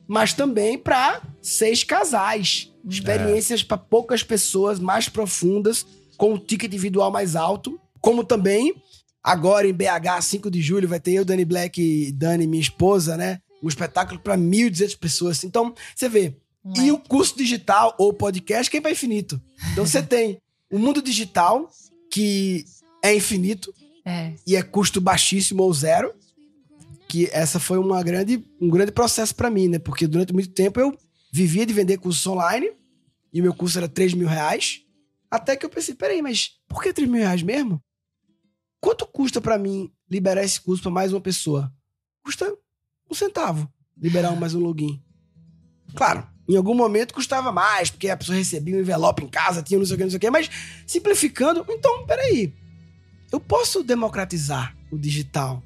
mas 0.07 0.33
também 0.33 0.79
para 0.79 1.23
seis 1.41 1.85
casais. 1.85 2.73
Experiências 2.89 3.63
para 3.63 3.77
poucas 3.77 4.23
pessoas 4.23 4.81
mais 4.81 5.09
profundas, 5.09 5.87
com 6.17 6.35
o 6.35 6.39
ticket 6.39 6.69
individual 6.69 7.11
mais 7.11 7.37
alto, 7.37 7.81
como 8.01 8.25
também 8.25 8.75
agora 9.23 9.69
em 9.69 9.73
BH, 9.73 10.21
5 10.21 10.51
de 10.51 10.61
julho, 10.61 10.89
vai 10.89 10.99
ter 10.99 11.13
eu, 11.13 11.25
Dani 11.25 11.45
Black 11.45 11.81
e 11.81 12.13
Dani, 12.13 12.47
minha 12.47 12.61
esposa, 12.61 13.17
né? 13.17 13.41
Um 13.63 13.69
espetáculo 13.69 14.19
para 14.19 14.37
1.200 14.37 14.99
pessoas. 14.99 15.45
Então, 15.45 15.73
você 15.95 16.09
vê, 16.09 16.37
e 16.77 16.93
o 16.93 16.99
curso 16.99 17.37
digital 17.37 17.95
ou 17.99 18.13
podcast 18.13 18.71
que 18.71 18.77
é 18.77 18.81
para 18.81 18.93
infinito. 18.93 19.41
Então 19.73 19.85
você 19.85 20.03
tem 20.03 20.39
o 20.71 20.79
mundo 20.79 21.03
digital, 21.03 21.69
que 22.11 22.65
é 23.03 23.15
infinito 23.15 23.75
É. 24.05 24.35
e 24.47 24.57
é 24.57 24.63
custo 24.63 25.01
baixíssimo 25.01 25.63
ou 25.63 25.73
zero. 25.75 26.13
Que 27.09 27.29
essa 27.33 27.61
foi 27.61 27.77
uma 27.79 28.03
grande, 28.03 28.43
um 28.61 28.71
grande 28.71 28.91
processo 28.93 29.35
para 29.35 29.51
mim, 29.51 29.69
né? 29.69 29.79
Porque 29.79 30.07
durante 30.07 30.33
muito 30.33 30.49
tempo 30.51 30.81
eu 30.81 30.97
vivia 31.31 31.67
de 31.67 31.73
vender 31.75 31.99
cursos 31.99 32.27
online 32.27 32.71
e 33.33 33.41
o 33.41 33.43
meu 33.43 33.53
curso 33.55 33.77
era 33.79 33.89
3 33.89 34.15
mil 34.15 34.29
reais. 34.29 34.83
Até 35.31 35.57
que 35.57 35.65
eu 35.67 35.71
pensei, 35.71 35.95
peraí, 35.95 36.23
mas 36.23 36.53
por 36.69 36.83
que 36.83 36.93
3 36.93 37.09
mil 37.11 37.21
reais 37.21 37.43
mesmo? 37.43 37.83
Quanto 38.81 39.07
custa 39.07 39.41
para 39.41 39.59
mim 39.59 39.91
liberar 40.11 40.43
esse 40.43 40.61
curso 40.61 40.83
para 40.83 40.93
mais 40.93 41.13
uma 41.13 41.21
pessoa? 41.21 41.73
Custa 42.25 42.55
um 43.11 43.15
centavo 43.15 43.71
liberar 43.97 44.35
mais 44.35 44.55
um 44.55 44.61
login. 44.61 45.01
Claro, 45.95 46.27
em 46.49 46.57
algum 46.57 46.75
momento 46.75 47.15
custava 47.15 47.53
mais, 47.53 47.91
porque 47.91 48.09
a 48.09 48.17
pessoa 48.17 48.37
recebia 48.37 48.75
um 48.77 48.81
envelope 48.81 49.23
em 49.23 49.29
casa, 49.29 49.63
tinha 49.63 49.79
não 49.79 49.87
sei 49.87 49.95
o 49.95 49.99
que, 49.99 50.05
não 50.05 50.11
sei 50.11 50.17
o 50.17 50.21
que, 50.21 50.31
mas 50.31 50.51
simplificando, 50.87 51.65
então, 51.69 52.07
peraí. 52.07 52.53
Eu 53.33 53.41
posso 53.41 53.83
democratizar 53.83 54.77
o 54.91 54.99
digital. 54.99 55.63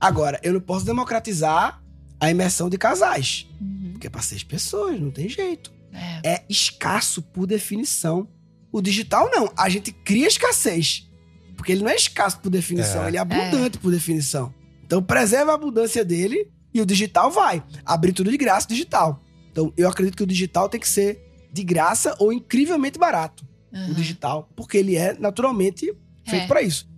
Agora, 0.00 0.38
eu 0.42 0.52
não 0.52 0.60
posso 0.60 0.84
democratizar 0.86 1.82
a 2.20 2.30
imersão 2.30 2.68
de 2.70 2.78
casais. 2.78 3.46
Uhum. 3.60 3.90
Porque 3.92 4.06
é 4.06 4.10
para 4.10 4.22
seis 4.22 4.42
pessoas, 4.44 5.00
não 5.00 5.10
tem 5.10 5.28
jeito. 5.28 5.72
É. 5.92 6.32
É 6.34 6.44
escasso 6.48 7.20
por 7.22 7.46
definição. 7.46 8.28
O 8.70 8.80
digital, 8.80 9.30
não. 9.32 9.50
A 9.56 9.68
gente 9.68 9.90
cria 9.90 10.26
escassez. 10.28 11.08
Porque 11.56 11.72
ele 11.72 11.82
não 11.82 11.90
é 11.90 11.96
escasso 11.96 12.38
por 12.40 12.50
definição, 12.50 13.04
É. 13.04 13.08
ele 13.08 13.16
é 13.16 13.20
abundante 13.20 13.78
por 13.78 13.90
definição. 13.90 14.52
Então, 14.84 15.02
preserva 15.02 15.52
a 15.52 15.54
abundância 15.54 16.04
dele 16.04 16.50
e 16.72 16.80
o 16.80 16.86
digital 16.86 17.30
vai. 17.30 17.62
Abrir 17.84 18.12
tudo 18.12 18.30
de 18.30 18.36
graça, 18.36 18.68
digital. 18.68 19.22
Então, 19.50 19.72
eu 19.76 19.88
acredito 19.88 20.16
que 20.16 20.22
o 20.22 20.26
digital 20.26 20.68
tem 20.68 20.78
que 20.78 20.88
ser 20.88 21.18
de 21.50 21.64
graça 21.64 22.14
ou 22.18 22.30
incrivelmente 22.32 22.98
barato. 22.98 23.44
O 23.72 23.76
Uhum. 23.78 23.94
digital. 23.94 24.48
Porque 24.54 24.76
ele 24.76 24.94
é 24.96 25.14
naturalmente 25.18 25.92
feito 26.26 26.44
É. 26.44 26.46
pra 26.46 26.62
isso. 26.62 26.88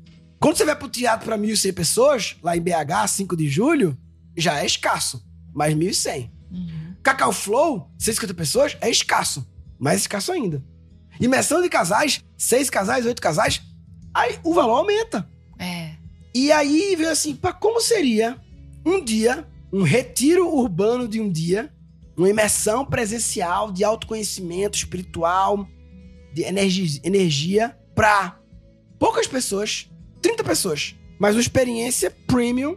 Quando 0.40 0.56
você 0.56 0.64
vai 0.64 0.76
pro 0.76 0.88
teatro 0.88 1.26
pra 1.26 1.36
1.100 1.38 1.72
pessoas, 1.74 2.36
lá 2.42 2.56
em 2.56 2.60
BH, 2.60 3.08
5 3.08 3.36
de 3.36 3.48
julho, 3.48 3.98
já 4.36 4.60
é 4.60 4.66
escasso. 4.66 5.24
Mais 5.54 5.74
1.100. 5.74 6.30
Uhum. 6.50 6.94
Cacau 7.02 7.32
Flow, 7.32 7.90
150 7.98 8.34
pessoas, 8.34 8.76
é 8.80 8.88
escasso. 8.90 9.46
Mais 9.78 10.00
escasso 10.02 10.30
ainda. 10.32 10.64
Imersão 11.20 11.60
de 11.60 11.68
casais, 11.68 12.24
seis 12.36 12.70
casais, 12.70 13.04
oito 13.04 13.20
casais, 13.20 13.60
aí 14.14 14.38
o 14.44 14.54
valor 14.54 14.78
aumenta. 14.78 15.28
É. 15.58 15.92
E 16.34 16.52
aí 16.52 16.94
veio 16.96 17.10
assim, 17.10 17.34
pá, 17.34 17.52
como 17.52 17.80
seria 17.80 18.38
um 18.86 19.02
dia, 19.02 19.46
um 19.72 19.82
retiro 19.82 20.48
urbano 20.54 21.08
de 21.08 21.20
um 21.20 21.30
dia, 21.30 21.72
uma 22.16 22.28
imersão 22.28 22.84
presencial 22.84 23.72
de 23.72 23.82
autoconhecimento 23.82 24.78
espiritual, 24.78 25.66
de 26.32 26.42
energia, 26.42 27.00
energia 27.02 27.76
para 27.94 28.38
poucas 28.98 29.26
pessoas, 29.26 29.90
30 30.20 30.44
pessoas, 30.44 30.94
mas 31.18 31.34
uma 31.34 31.40
experiência 31.40 32.10
premium, 32.26 32.76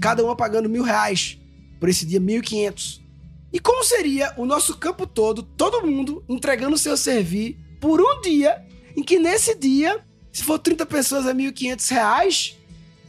cada 0.00 0.24
uma 0.24 0.36
pagando 0.36 0.68
mil 0.68 0.82
reais 0.82 1.38
por 1.78 1.88
esse 1.88 2.06
dia, 2.06 2.20
1.500. 2.20 3.00
E 3.52 3.60
como 3.60 3.84
seria 3.84 4.32
o 4.36 4.44
nosso 4.44 4.76
campo 4.76 5.06
todo, 5.06 5.42
todo 5.42 5.86
mundo 5.86 6.24
entregando 6.28 6.74
o 6.74 6.78
seu 6.78 6.96
servir 6.96 7.58
por 7.80 8.00
um 8.00 8.20
dia, 8.20 8.64
em 8.96 9.02
que 9.02 9.18
nesse 9.18 9.54
dia, 9.54 10.04
se 10.32 10.42
for 10.42 10.58
30 10.58 10.84
pessoas 10.86 11.26
a 11.26 11.34
1.500 11.34 11.90
reais, 11.90 12.56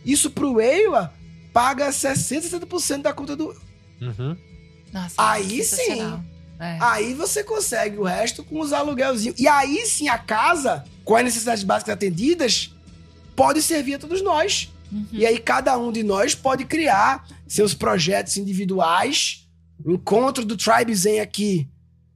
isso 0.05 0.29
pro 0.31 0.61
EIWA 0.61 1.13
paga 1.51 1.91
60, 1.91 2.59
70% 2.59 3.01
da 3.01 3.13
conta 3.13 3.35
do. 3.35 3.55
Uhum. 4.01 4.37
Nossa, 4.93 5.15
Aí 5.17 5.63
sensacional. 5.63 6.23
É. 6.59 6.77
Aí 6.79 7.13
você 7.13 7.43
consegue 7.43 7.97
o 7.97 8.03
resto 8.03 8.43
com 8.43 8.59
os 8.59 8.73
aluguelzinhos. 8.73 9.39
E 9.39 9.47
aí 9.47 9.85
sim 9.85 10.07
a 10.07 10.17
casa, 10.17 10.83
com 11.07 11.15
as 11.15 11.23
necessidades 11.23 11.63
básicas 11.63 11.93
atendidas, 11.93 12.75
pode 13.33 13.61
servir 13.61 13.93
a 13.93 13.97
todos 13.99 14.21
nós. 14.21 14.69
Uhum. 14.91 15.05
E 15.13 15.25
aí 15.25 15.39
cada 15.39 15.77
um 15.77 15.89
de 15.89 16.03
nós 16.03 16.35
pode 16.35 16.65
criar 16.65 17.25
seus 17.47 17.73
projetos 17.73 18.35
individuais, 18.35 19.47
o 19.85 19.93
encontro 19.93 20.43
do 20.43 20.57
Tribe 20.57 20.93
Zen 20.93 21.21
aqui. 21.21 21.69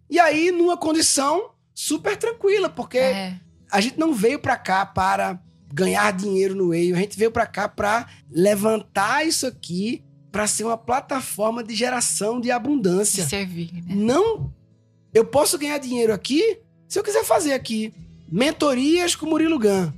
E 0.09 0.19
aí 0.19 0.51
numa 0.51 0.75
condição 0.75 1.51
super 1.73 2.17
tranquila, 2.17 2.67
porque 2.69 2.97
É. 2.97 3.39
a 3.71 3.79
gente 3.79 3.97
não 3.97 4.13
veio 4.13 4.39
pra 4.39 4.57
cá 4.57 4.85
para 4.85 5.39
ganhar 5.73 6.11
dinheiro 6.11 6.53
no 6.53 6.67
Whale, 6.71 6.93
a 6.93 6.97
gente 6.97 7.17
veio 7.17 7.31
pra 7.31 7.45
cá 7.47 7.69
para 7.69 8.07
levantar 8.29 9.25
isso 9.25 9.47
aqui 9.47 10.03
para 10.33 10.47
ser 10.47 10.65
uma 10.65 10.77
plataforma 10.77 11.63
de 11.63 11.73
geração 11.75 12.37
de 12.41 12.47
De 12.47 12.51
abundância. 12.51 13.25
servir, 13.25 13.71
né? 13.73 13.95
Não, 13.95 14.53
eu 15.13 15.23
posso 15.23 15.57
ganhar 15.57 15.77
dinheiro 15.77 16.13
aqui 16.13 16.59
se 16.89 16.99
eu 16.99 17.03
quiser 17.03 17.23
fazer 17.23 17.53
aqui 17.53 17.93
mentorias 18.31 19.15
com 19.15 19.25
Murilo 19.25 19.59
Gun. 19.59 19.91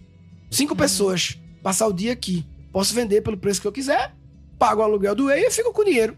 Cinco 0.50 0.76
pessoas, 0.76 1.40
passar 1.62 1.88
o 1.88 1.94
dia 1.94 2.14
aqui. 2.14 2.46
Posso 2.72 2.94
vender 2.94 3.22
pelo 3.22 3.38
preço 3.38 3.62
que 3.62 3.68
eu 3.68 3.72
quiser, 3.72 4.16
pago 4.58 4.82
o 4.82 4.84
aluguel 4.84 5.14
do 5.14 5.26
Whale 5.28 5.46
e 5.46 5.52
fico 5.52 5.72
com 5.72 5.82
o 5.82 5.86
dinheiro. 5.86 6.18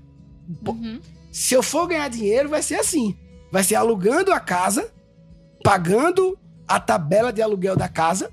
Uhum. 0.67 1.01
se 1.31 1.55
eu 1.55 1.63
for 1.63 1.87
ganhar 1.87 2.07
dinheiro, 2.07 2.47
vai 2.47 2.61
ser 2.61 2.75
assim. 2.75 3.17
Vai 3.51 3.63
ser 3.63 3.75
alugando 3.75 4.31
a 4.31 4.39
casa, 4.39 4.93
pagando 5.63 6.37
a 6.67 6.79
tabela 6.79 7.33
de 7.33 7.41
aluguel 7.41 7.75
da 7.75 7.89
casa 7.89 8.31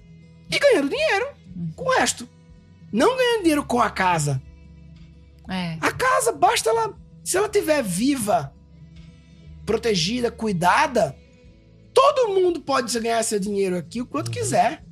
e 0.51 0.59
ganhando 0.59 0.91
dinheiro 0.91 1.27
com 1.75 1.85
o 1.85 1.93
resto. 1.95 2.29
Não 2.93 3.17
ganhando 3.17 3.41
dinheiro 3.41 3.65
com 3.65 3.81
a 3.81 3.91
casa. 3.91 4.41
É. 5.49 5.79
A 5.81 5.91
casa, 5.91 6.33
basta 6.33 6.71
ela. 6.71 6.95
Se 7.25 7.37
ela 7.37 7.47
estiver 7.47 7.83
viva, 7.83 8.53
protegida, 9.65 10.31
cuidada, 10.31 11.17
todo 11.93 12.35
mundo 12.35 12.61
pode 12.61 12.99
ganhar 13.01 13.23
seu 13.23 13.39
dinheiro 13.39 13.77
aqui 13.77 14.01
o 14.01 14.07
quanto 14.07 14.31
quiser, 14.31 14.85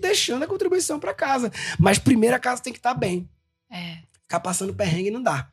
deixando 0.00 0.42
a 0.42 0.46
contribuição 0.46 0.98
para 0.98 1.14
casa. 1.14 1.52
Mas 1.78 1.98
primeiro 1.98 2.36
a 2.36 2.38
casa 2.38 2.62
tem 2.62 2.72
que 2.72 2.78
estar 2.78 2.94
bem. 2.94 3.28
É. 3.70 3.98
Ficar 4.22 4.40
passando 4.40 4.74
perrengue 4.74 5.10
não 5.10 5.22
dá. 5.22 5.50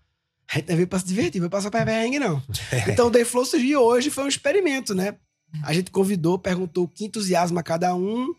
A 0.49 0.57
gente 0.57 0.69
não 0.69 0.75
veio 0.75 0.87
pra 0.87 0.99
se 0.99 1.05
divertir, 1.05 1.41
vai 1.41 1.49
passar 1.49 1.69
perrengue, 1.69 2.19
não. 2.19 2.41
Então 2.87 3.07
o 3.07 3.09
Day 3.09 3.25
Flow 3.25 3.45
surgiu 3.45 3.81
hoje, 3.81 4.09
foi 4.09 4.23
um 4.23 4.29
experimento, 4.29 4.95
né? 4.95 5.15
A 5.63 5.73
gente 5.73 5.91
convidou, 5.91 6.39
perguntou 6.39 6.85
o 6.85 6.87
que 6.87 7.05
entusiasma 7.05 7.63
cada 7.63 7.93
um, 7.95 8.33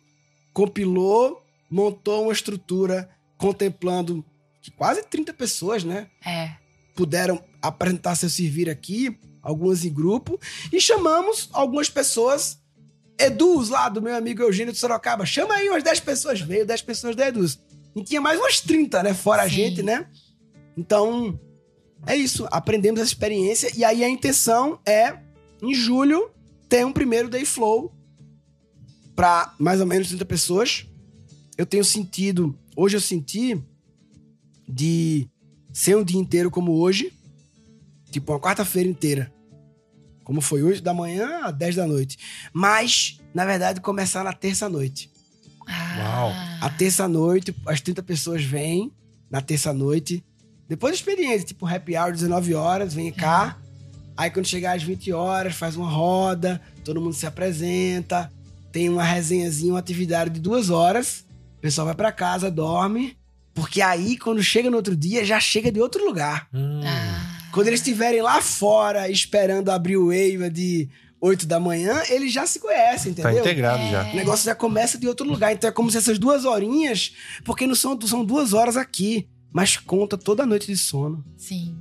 compilou, 0.53 1.42
montou 1.70 2.24
uma 2.24 2.33
estrutura 2.33 3.09
contemplando 3.37 4.24
que 4.61 4.70
quase 4.70 5.03
30 5.03 5.33
pessoas, 5.35 5.85
né? 5.85 6.09
É. 6.24 6.53
Puderam 6.94 7.42
apresentar 7.62 8.14
seu 8.16 8.29
servir 8.29 8.68
aqui, 8.68 9.18
algumas 9.49 9.85
em 9.85 9.93
grupo, 9.93 10.39
e 10.73 10.81
chamamos 10.81 11.49
algumas 11.53 11.89
pessoas. 11.89 12.59
Eduz 13.21 13.69
lá 13.69 13.89
do 13.89 14.01
meu 14.01 14.15
amigo 14.15 14.43
Eugênio 14.43 14.73
de 14.73 14.79
Sorocaba, 14.79 15.27
chama 15.27 15.55
aí 15.55 15.69
umas 15.69 15.83
10 15.83 16.01
pessoas, 16.01 16.41
veio 16.41 16.65
10 16.65 16.83
pessoas 16.83 17.17
da 17.17 17.27
Eduz. 17.27 17.59
E 17.97 18.05
tinha 18.05 18.21
mais 18.21 18.39
umas 18.39 18.61
30, 18.61 19.03
né? 19.03 19.13
Fora 19.13 19.43
a 19.43 19.49
Sim. 19.49 19.57
gente, 19.57 19.83
né? 19.83 20.07
Então, 20.77 21.39
é 22.07 22.15
isso. 22.15 22.47
Aprendemos 22.51 23.01
essa 23.01 23.11
experiência. 23.11 23.73
E 23.77 23.83
aí 23.85 24.05
a 24.05 24.09
intenção 24.09 24.79
é, 24.87 25.19
em 25.61 25.75
julho, 25.75 26.31
ter 26.69 26.87
um 26.87 26.93
primeiro 26.93 27.29
Day 27.29 27.45
Flow 27.45 27.93
para 29.17 29.53
mais 29.59 29.81
ou 29.81 29.87
menos 29.87 30.09
30 30.09 30.25
pessoas. 30.25 30.87
Eu 31.57 31.67
tenho 31.67 31.85
sentido, 31.85 32.57
hoje 32.77 32.97
eu 32.97 33.01
senti 33.01 33.61
de 34.69 35.29
ser 35.73 35.97
um 35.97 36.05
dia 36.05 36.21
inteiro 36.21 36.53
como 36.53 36.73
hoje, 36.73 37.13
tipo 38.13 38.33
uma 38.33 38.39
quarta-feira 38.39 38.89
inteira. 38.89 39.33
Como 40.29 40.43
foi 40.43 40.62
hoje, 40.62 40.83
da 40.83 40.93
manhã 40.93 41.45
a 41.45 41.51
10 41.51 41.77
da 41.77 41.87
noite. 41.87 42.19
Mas, 42.53 43.19
na 43.33 43.47
verdade, 43.47 43.81
começar 43.81 44.23
na 44.23 44.35
terça-noite. 44.35 45.11
Uau. 45.67 46.31
Ah. 46.35 46.59
A 46.67 46.69
terça-noite, 46.69 47.57
as 47.64 47.81
30 47.81 48.03
pessoas 48.03 48.45
vêm 48.45 48.93
na 49.31 49.41
terça-noite. 49.41 50.23
Depois 50.69 50.93
da 50.93 50.97
experiência, 50.97 51.47
tipo 51.47 51.67
happy 51.67 51.97
hour, 51.97 52.12
19 52.12 52.53
horas, 52.53 52.93
vem 52.93 53.11
cá. 53.11 53.57
Aí 54.19 54.31
quando 54.31 54.45
chegar 54.45 54.77
às 54.77 54.83
20 54.83 55.11
horas, 55.14 55.55
faz 55.55 55.77
uma 55.77 55.88
roda, 55.88 56.61
todo 56.85 57.01
mundo 57.01 57.14
se 57.14 57.27
apresenta. 57.27 58.31
tem 58.71 58.91
uma 58.91 59.05
resenhazinha, 59.05 59.73
uma 59.73 59.79
atividade 59.79 60.29
de 60.29 60.41
duas 60.41 60.69
horas. 60.69 61.25
O 61.57 61.61
pessoal 61.62 61.87
vai 61.87 61.95
pra 61.95 62.12
casa, 62.12 62.51
dorme. 62.51 63.17
Porque 63.55 63.81
aí, 63.81 64.19
quando 64.19 64.43
chega 64.43 64.69
no 64.69 64.77
outro 64.77 64.95
dia, 64.95 65.25
já 65.25 65.41
chega 65.41 65.73
de 65.73 65.81
outro 65.81 66.05
lugar. 66.05 66.49
Hum. 66.53 66.83
Ah, 66.85 67.28
Quando 67.53 67.67
eles 67.69 67.81
estiverem 67.81 68.21
lá 68.23 68.41
fora, 68.43 69.11
esperando 69.11 69.71
abrir 69.71 69.97
o 69.97 70.07
Wave 70.07 70.51
de 70.51 70.89
8 71.21 71.47
da 71.47 71.59
manhã, 71.59 72.01
eles 72.09 72.33
já 72.33 72.47
se 72.47 72.59
conhecem, 72.61 73.13
Tá 73.15 73.23
entendeu? 73.23 73.41
integrado 73.41 73.83
É. 73.83 73.91
já. 73.91 74.03
O 74.13 74.17
negócio 74.17 74.45
já 74.45 74.55
começa 74.55 74.99
de 74.99 75.09
outro 75.09 75.27
lugar. 75.27 75.53
Então 75.53 75.69
é 75.69 75.73
como 75.73 75.91
se 75.91 75.97
essas 75.97 76.19
duas 76.19 76.45
horinhas, 76.45 77.13
porque 77.45 77.67
não 77.67 77.75
são, 77.75 77.99
são 78.03 78.25
duas 78.25 78.53
horas 78.53 78.77
aqui, 78.77 79.29
mas 79.53 79.77
conta 79.77 80.17
toda 80.19 80.43
a 80.43 80.47
noite 80.47 80.67
de 80.67 80.77
sono. 80.77 81.25
sim. 81.37 81.77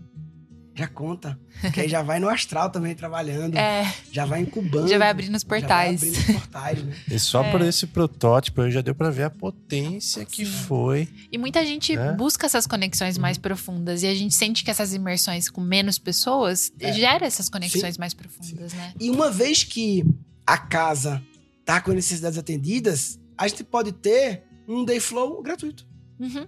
Já 0.77 0.87
conta. 0.87 1.39
Porque 1.59 1.81
aí 1.81 1.89
já 1.89 2.03
vai 2.03 2.19
no 2.19 2.29
astral 2.29 2.69
também 2.69 2.93
trabalhando. 2.93 3.55
É, 3.57 3.91
Já 4.11 4.25
vai 4.25 4.41
incubando. 4.41 4.87
já 4.87 4.97
vai 4.99 5.09
abrindo 5.09 5.35
os 5.35 5.41
já 5.41 5.47
vai 5.47 5.59
portais. 5.61 5.95
abrindo 6.03 6.17
os 6.19 6.25
portais, 6.25 6.83
né? 6.83 6.95
E 7.09 7.19
só 7.19 7.43
É. 7.43 7.51
por 7.51 7.61
esse 7.61 7.87
protótipo 7.87 8.61
aí 8.61 8.69
já 8.71 8.81
deu 8.81 8.93
pra 8.93 9.09
ver 9.09 9.23
a 9.23 9.29
potência 9.31 10.23
que 10.23 10.45
Sim. 10.45 10.51
foi. 10.51 11.09
E 11.31 11.37
muita 11.37 11.65
gente 11.65 11.97
É. 11.97 12.13
busca 12.13 12.45
essas 12.45 12.67
conexões 12.67 13.17
mais 13.17 13.39
profundas. 13.39 14.03
E 14.03 14.07
a 14.07 14.13
gente 14.13 14.35
sente 14.35 14.63
que 14.63 14.69
essas 14.69 14.93
imersões 14.93 15.49
com 15.49 15.61
menos 15.61 15.97
pessoas 15.97 16.71
É. 16.79 16.93
gera 16.93 17.25
essas 17.25 17.49
conexões 17.49 17.97
mais 17.97 18.13
profundas, 18.13 18.71
né? 18.73 18.93
E 18.99 19.09
uma 19.09 19.31
vez 19.31 19.63
que 19.63 20.03
a 20.45 20.59
casa 20.59 21.21
tá 21.65 21.81
com 21.81 21.91
necessidades 21.91 22.37
atendidas, 22.37 23.19
a 23.35 23.47
gente 23.47 23.63
pode 23.63 23.91
ter 23.93 24.43
um 24.67 24.85
day 24.85 24.99
flow 24.99 25.41
gratuito. 25.41 25.87
Uhum. 26.19 26.45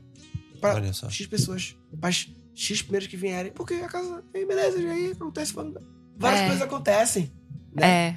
Pra 0.61 0.75
Olha 0.75 0.93
só. 0.93 1.09
X 1.09 1.25
pessoas. 1.25 1.75
Para 1.99 2.09
X 2.59 2.81
primeiros 2.81 3.07
que 3.07 3.15
vierem. 3.17 3.51
Porque 3.53 3.75
a 3.75 3.87
casa, 3.87 4.23
aí 4.33 4.45
beleza, 4.45 4.81
já 4.81 4.91
aí 4.91 5.11
acontece. 5.11 5.53
Várias 6.17 6.41
É. 6.41 6.45
coisas 6.47 6.61
acontecem. 6.61 7.31
Né? 7.73 7.87
É. 7.87 8.15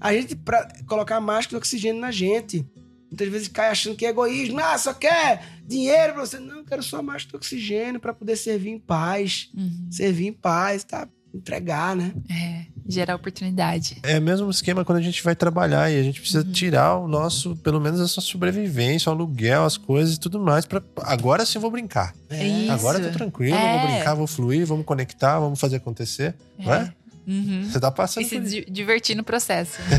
A 0.00 0.12
gente, 0.14 0.36
pra 0.36 0.66
colocar 0.86 1.20
máscara 1.20 1.50
de 1.50 1.56
oxigênio 1.56 2.00
na 2.00 2.10
gente, 2.10 2.64
muitas 3.10 3.28
vezes 3.28 3.48
cai 3.48 3.68
achando 3.68 3.96
que 3.96 4.06
é 4.06 4.10
egoísmo. 4.10 4.58
Ah, 4.60 4.78
só 4.78 4.94
quer 4.94 5.44
dinheiro 5.66 6.14
pra 6.14 6.24
você. 6.24 6.38
Não, 6.38 6.58
eu 6.58 6.64
quero 6.64 6.82
só 6.82 7.02
máscara 7.02 7.30
de 7.32 7.36
oxigênio 7.36 8.00
pra 8.00 8.14
poder 8.14 8.36
servir 8.36 8.70
em 8.70 8.78
paz. 8.78 9.50
Uhum. 9.54 9.88
Servir 9.90 10.28
em 10.28 10.32
paz, 10.32 10.84
tá? 10.84 11.08
Entregar, 11.34 11.94
né? 11.96 12.14
É. 12.30 12.66
Gerar 12.90 13.14
oportunidade. 13.16 13.98
É 14.02 14.18
o 14.18 14.22
mesmo 14.22 14.50
esquema 14.50 14.84
quando 14.84 14.98
a 14.98 15.02
gente 15.02 15.22
vai 15.22 15.34
trabalhar 15.36 15.90
e 15.90 15.98
a 15.98 16.02
gente 16.02 16.20
precisa 16.20 16.44
Uhum. 16.44 16.52
tirar 16.52 16.96
o 16.98 17.06
nosso, 17.08 17.56
pelo 17.56 17.80
menos 17.80 18.00
essa 18.00 18.20
sobrevivência, 18.20 19.08
o 19.10 19.12
aluguel, 19.14 19.64
as 19.64 19.76
coisas 19.76 20.16
e 20.16 20.20
tudo 20.20 20.38
mais. 20.40 20.66
Pra... 20.66 20.82
Agora 21.02 21.44
sim 21.46 21.58
eu 21.58 21.62
vou 21.62 21.70
brincar. 21.70 22.14
É. 22.28 22.44
Isso. 22.46 22.72
Agora 22.72 22.98
eu 22.98 23.06
tô 23.10 23.16
tranquilo, 23.18 23.56
É. 23.56 23.78
vou 23.78 23.88
brincar, 23.90 24.14
vou 24.14 24.26
fluir, 24.26 24.66
vamos 24.66 24.84
conectar, 24.84 25.38
vamos 25.38 25.58
fazer 25.60 25.76
acontecer. 25.76 26.34
Não 26.58 26.74
é? 26.74 26.92
Uhum. 27.26 27.68
Você 27.70 27.78
tá 27.78 27.90
passando 27.90 28.24
E 28.24 28.26
se 28.28 28.62
por 28.62 28.70
divertir 28.72 29.14
no 29.16 29.22
processo. 29.22 29.78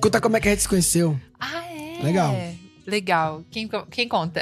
Conta 0.00 0.20
como 0.20 0.36
é 0.36 0.40
que 0.40 0.48
a 0.48 0.50
gente 0.52 0.62
se 0.62 0.68
conheceu. 0.68 1.18
ah, 1.40 1.62
é? 1.72 2.02
Legal. 2.02 2.34
Legal. 2.86 3.42
Quem, 3.50 3.68
quem 3.90 4.08
conta? 4.08 4.40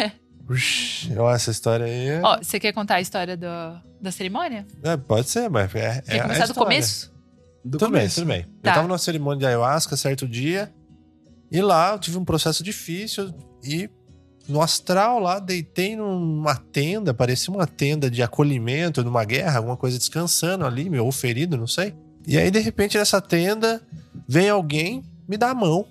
Uxi, 0.48 1.16
ó, 1.16 1.32
essa 1.32 1.50
história 1.50 1.86
aí. 1.86 2.08
é- 2.08 2.20
Ó, 2.24 2.38
você 2.38 2.58
quer 2.58 2.72
contar 2.72 2.96
a 2.96 3.00
história 3.00 3.36
do, 3.36 3.46
da 4.00 4.10
cerimônia? 4.10 4.66
É, 4.82 4.96
pode 4.96 5.28
ser, 5.28 5.48
mas 5.48 5.72
é. 5.74 6.02
Quer 6.02 6.16
é 6.16 6.18
a 6.18 6.22
começar 6.22 6.46
do 6.46 6.54
começo? 6.54 7.12
Do 7.64 7.78
Tudo 7.78 7.90
bem, 7.90 8.00
começo. 8.00 8.14
tudo 8.16 8.26
bem. 8.26 8.42
Tá. 8.42 8.70
Eu 8.70 8.74
tava 8.74 8.88
numa 8.88 8.98
cerimônia 8.98 9.38
de 9.40 9.46
ayahuasca 9.46 9.96
certo 9.96 10.26
dia. 10.26 10.72
E 11.52 11.60
lá 11.60 11.92
eu 11.92 11.98
tive 11.98 12.16
um 12.18 12.24
processo 12.24 12.62
difícil. 12.64 13.32
E 13.62 13.88
no 14.48 14.60
astral 14.60 15.20
lá, 15.20 15.38
deitei 15.38 15.94
numa 15.94 16.56
tenda, 16.56 17.14
parecia 17.14 17.52
uma 17.54 17.66
tenda 17.66 18.10
de 18.10 18.22
acolhimento 18.22 19.04
numa 19.04 19.24
guerra, 19.24 19.58
alguma 19.58 19.76
coisa 19.76 19.98
descansando 19.98 20.64
ali, 20.66 20.90
meu, 20.90 21.04
ou 21.04 21.12
ferido, 21.12 21.56
não 21.56 21.66
sei. 21.66 21.94
E 22.26 22.36
aí, 22.36 22.50
de 22.50 22.58
repente, 22.58 22.98
nessa 22.98 23.20
tenda, 23.20 23.80
vem 24.28 24.48
alguém, 24.48 25.04
me 25.28 25.36
dá 25.36 25.50
a 25.50 25.54
mão. 25.54 25.86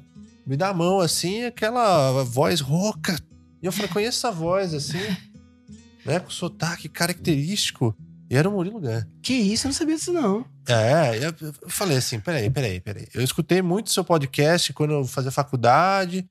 Me 0.49 0.57
dá 0.57 0.69
a 0.69 0.73
mão 0.73 0.99
assim, 0.99 1.43
aquela 1.45 2.23
voz 2.23 2.59
rouca. 2.59 3.15
E 3.61 3.65
eu 3.67 3.71
falei, 3.71 3.87
conheço 3.89 4.17
essa 4.25 4.31
voz 4.31 4.73
assim, 4.73 4.97
né? 6.03 6.19
Com 6.19 6.29
sotaque 6.31 6.89
característico. 6.89 7.95
E 8.29 8.35
era 8.35 8.47
o 8.49 8.51
Murilo 8.51 8.79
Gun. 8.79 9.01
Que 9.21 9.33
isso, 9.33 9.65
eu 9.67 9.69
não 9.69 9.75
sabia 9.75 9.95
disso, 9.95 10.11
não. 10.13 10.45
É, 10.67 11.19
eu, 11.25 11.33
falei 11.67 11.97
assim, 11.97 12.19
peraí, 12.19 12.49
peraí, 12.49 12.79
peraí. 12.79 13.07
Eu 13.13 13.23
escutei 13.23 13.61
muito 13.61 13.91
seu 13.91 14.03
podcast 14.03 14.71
quando 14.73 14.91
eu 14.93 15.05
fazia 15.05 15.31
faculdade. 15.31 16.27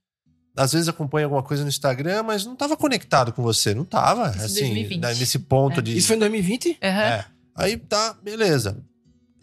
Às 0.56 0.72
vezes 0.72 0.88
acompanho 0.88 1.26
alguma 1.26 1.42
coisa 1.42 1.62
no 1.62 1.68
Instagram, 1.68 2.22
mas 2.24 2.44
não 2.44 2.56
tava 2.56 2.76
conectado 2.76 3.32
com 3.32 3.42
você. 3.42 3.74
Não 3.74 3.84
tava, 3.84 4.30
Isso 4.30 4.38
em 4.40 4.44
assim, 4.44 4.60
2020. 4.60 5.00
da- 5.00 5.14
nesse 5.14 5.38
ponto 5.40 5.78
É. 5.80 5.82
de... 5.82 5.96
Isso 5.96 6.08
foi 6.08 6.16
em 6.16 6.20
2020? 6.20 6.78
Aham. 6.82 7.00
É. 7.02 7.24
Aí 7.54 7.76
tá, 7.76 8.14
beleza. 8.22 8.80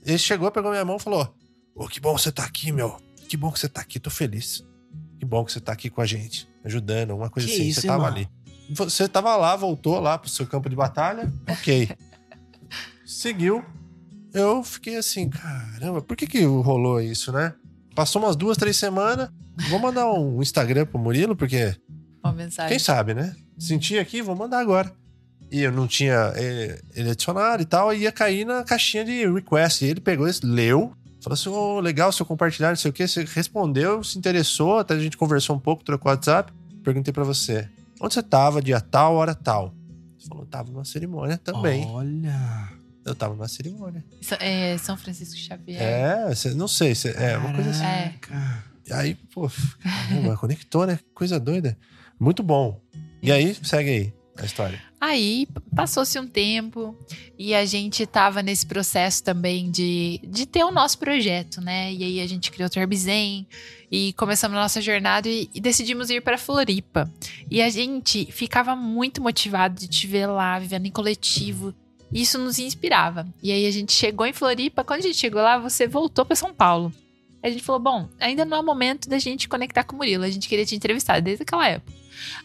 Ele 0.06 0.18
chegou, 0.18 0.52
pegou 0.52 0.72
minha 0.72 0.84
mão 0.86 0.98
e 0.98 1.02
falou: 1.02 1.34
Ô, 1.76 1.88
que 1.88 2.00
bom 2.00 2.18
você 2.18 2.32
tá 2.32 2.44
aqui, 2.44 2.72
meu. 2.72 2.98
Que 3.36 3.39
bom 3.41 3.52
que 3.52 3.60
você 3.60 3.67
tá 3.67 3.82
aqui, 3.82 4.00
tô 4.00 4.10
feliz. 4.10 4.63
Que 5.19 5.26
bom 5.26 5.43
que 5.43 5.52
você 5.52 5.60
tá 5.60 5.74
aqui 5.74 5.89
com 5.89 6.00
a 6.00 6.06
gente, 6.06 6.48
ajudando, 6.63 7.12
alguma 7.12 7.30
coisa 7.30 7.45
Que 7.50 7.54
assim. 7.54 7.67
isso, 7.67 7.82
você 7.82 7.88
tava 7.88 8.06
irmão? 8.06 8.15
ali. 8.15 8.30
Você 8.69 9.10
tava 9.10 9.36
lá, 9.36 9.58
voltou 9.58 10.00
lá 10.00 10.17
pro 10.17 10.30
seu 10.30 10.48
campo 10.48 10.69
de 10.69 10.76
batalha, 10.78 11.30
ok. 11.50 11.89
Seguiu. 13.06 13.62
Eu 14.34 14.63
fiquei 14.63 14.95
assim, 14.95 15.30
caramba, 15.30 16.02
por 16.02 16.15
que 16.15 16.26
que 16.26 16.45
rolou 16.45 17.02
isso, 17.02 17.34
né? 17.34 17.54
Passou 17.93 18.21
umas 18.24 18.38
duas, 18.38 18.56
três 18.56 18.78
semanas. 18.78 19.30
Vou 19.69 19.80
mandar 19.80 20.10
um 20.13 20.41
Instagram 20.41 20.86
pro 20.86 20.98
Murilo, 20.98 21.36
porque 21.36 21.76
Uma 22.24 22.32
mensagem. 22.32 22.69
quem 22.69 22.80
sabe, 22.80 23.13
né? 23.13 23.36
Senti 23.60 23.98
aqui, 24.00 24.21
vou 24.21 24.34
mandar 24.36 24.60
agora. 24.60 24.89
E 25.52 25.60
eu 25.62 25.74
não 25.74 25.88
tinha 25.88 26.32
eh, 26.38 26.82
ele 26.95 27.10
adicionado 27.12 27.62
e 27.62 27.65
tal, 27.65 27.93
e 27.93 28.00
ia 28.04 28.13
cair 28.13 28.45
na 28.45 28.63
caixinha 28.63 29.04
de 29.04 29.28
request. 29.30 29.84
E 29.84 29.89
ele 29.89 30.00
pegou 30.00 30.26
isso, 30.26 30.39
leu, 30.48 30.93
falou 31.26 31.34
assim: 31.34 31.50
ô, 31.50 31.80
legal, 31.80 32.12
seu 32.12 32.26
compartilhar, 32.26 32.70
não 32.70 32.76
sei 32.76 32.90
o 32.90 32.94
quê. 32.94 33.08
Você 33.08 33.24
respondeu, 33.26 34.04
se 34.04 34.18
interessou, 34.18 34.80
até 34.80 34.94
a 34.94 35.00
gente 35.00 35.18
conversou 35.18 35.56
um 35.56 35.60
pouco, 35.60 35.84
trocou 35.84 36.10
WhatsApp. 36.12 36.54
Perguntei 36.84 37.12
pra 37.14 37.24
você: 37.24 37.70
onde 38.02 38.14
você 38.14 38.24
tava, 38.24 38.62
dia 38.62 38.80
tal, 38.80 39.16
hora 39.16 39.36
tal? 39.36 39.74
Você 40.18 40.28
falou: 40.28 40.46
tava 40.46 40.72
numa 40.72 40.86
cerimônia 40.86 41.38
também. 41.38 41.86
Olha. 41.86 42.70
Eu 43.06 43.14
tava 43.14 43.36
numa 43.36 43.48
cerimônia. 43.48 44.04
É, 44.40 44.76
São 44.80 44.98
Francisco 44.98 45.36
Xavier. 45.38 45.80
É, 45.82 46.34
cê- 46.34 46.56
não 46.56 46.68
sei, 46.68 46.96
cê- 46.96 47.14
é 47.16 47.38
uma 47.38 47.54
coisa 47.54 47.70
assim. 47.70 47.84
E 48.88 48.94
aí, 48.94 49.14
pô, 49.34 49.48
caramba, 49.80 50.36
conectou, 50.38 50.88
né? 50.88 50.98
Coisa 51.14 51.40
doida. 51.40 51.78
Muito 52.20 52.42
bom. 52.42 52.82
E 53.22 53.32
aí, 53.32 53.56
segue 53.64 53.90
aí 53.90 54.14
a 54.38 54.45
história. 54.45 54.82
Aí 55.00 55.48
passou-se 55.76 56.19
um 56.19 56.28
tempo 56.28 56.98
e 57.38 57.54
a 57.54 57.65
gente 57.65 58.06
tava 58.06 58.41
nesse 58.41 58.65
processo 58.65 59.24
também 59.24 59.69
de, 59.71 60.19
de 60.24 60.45
ter 60.45 60.63
o 60.63 60.71
nosso 60.71 60.98
projeto, 60.98 61.62
né? 61.62 61.93
E 61.93 62.04
aí 62.04 62.19
a 62.19 62.28
gente 62.28 62.52
criou 62.52 62.67
o 62.67 62.69
Terbizen 62.69 63.48
e 63.91 64.13
começamos 64.13 64.58
a 64.58 64.62
nossa 64.62 64.82
jornada 64.82 65.30
e, 65.30 65.50
e 65.54 65.62
decidimos 65.62 66.10
ir 66.10 66.21
para 66.21 66.38
Floripa. 66.38 67.10
E 67.50 67.62
a 67.62 67.69
gente 67.69 68.26
ficava 68.32 68.76
muito 68.76 69.21
motivado 69.21 69.80
de 69.80 69.88
te 69.88 70.08
ver 70.08 70.28
lá, 70.28 70.60
vivendo 70.60 70.86
em 70.86 70.91
coletivo. 70.91 71.74
Isso 72.12 72.38
nos 72.38 72.60
inspirava. 72.60 73.28
E 73.41 73.52
aí 73.52 73.65
a 73.65 73.71
gente 73.71 73.93
chegou 73.93 74.26
em 74.26 74.34
Floripa. 74.34 74.84
Quando 74.84 75.00
a 75.00 75.04
gente 75.04 75.17
chegou 75.17 75.41
lá, 75.41 75.58
você 75.58 75.88
voltou 75.88 76.26
para 76.26 76.36
São 76.36 76.54
Paulo. 76.54 76.91
A 77.41 77.50
gente 77.50 77.63
falou: 77.63 77.80
bom, 77.80 78.10
ainda 78.19 78.43
não 78.43 78.58
é 78.58 78.60
o 78.60 78.65
momento 78.65 79.08
da 79.08 79.19
gente 79.19 79.48
conectar 79.48 79.84
com 79.84 79.95
o 79.95 79.98
Murilo. 79.98 80.24
A 80.24 80.30
gente 80.30 80.50
queria 80.50 80.65
te 80.65 80.76
entrevistar 80.76 81.21
desde 81.21 81.43
aquela 81.43 81.67
época. 81.67 81.94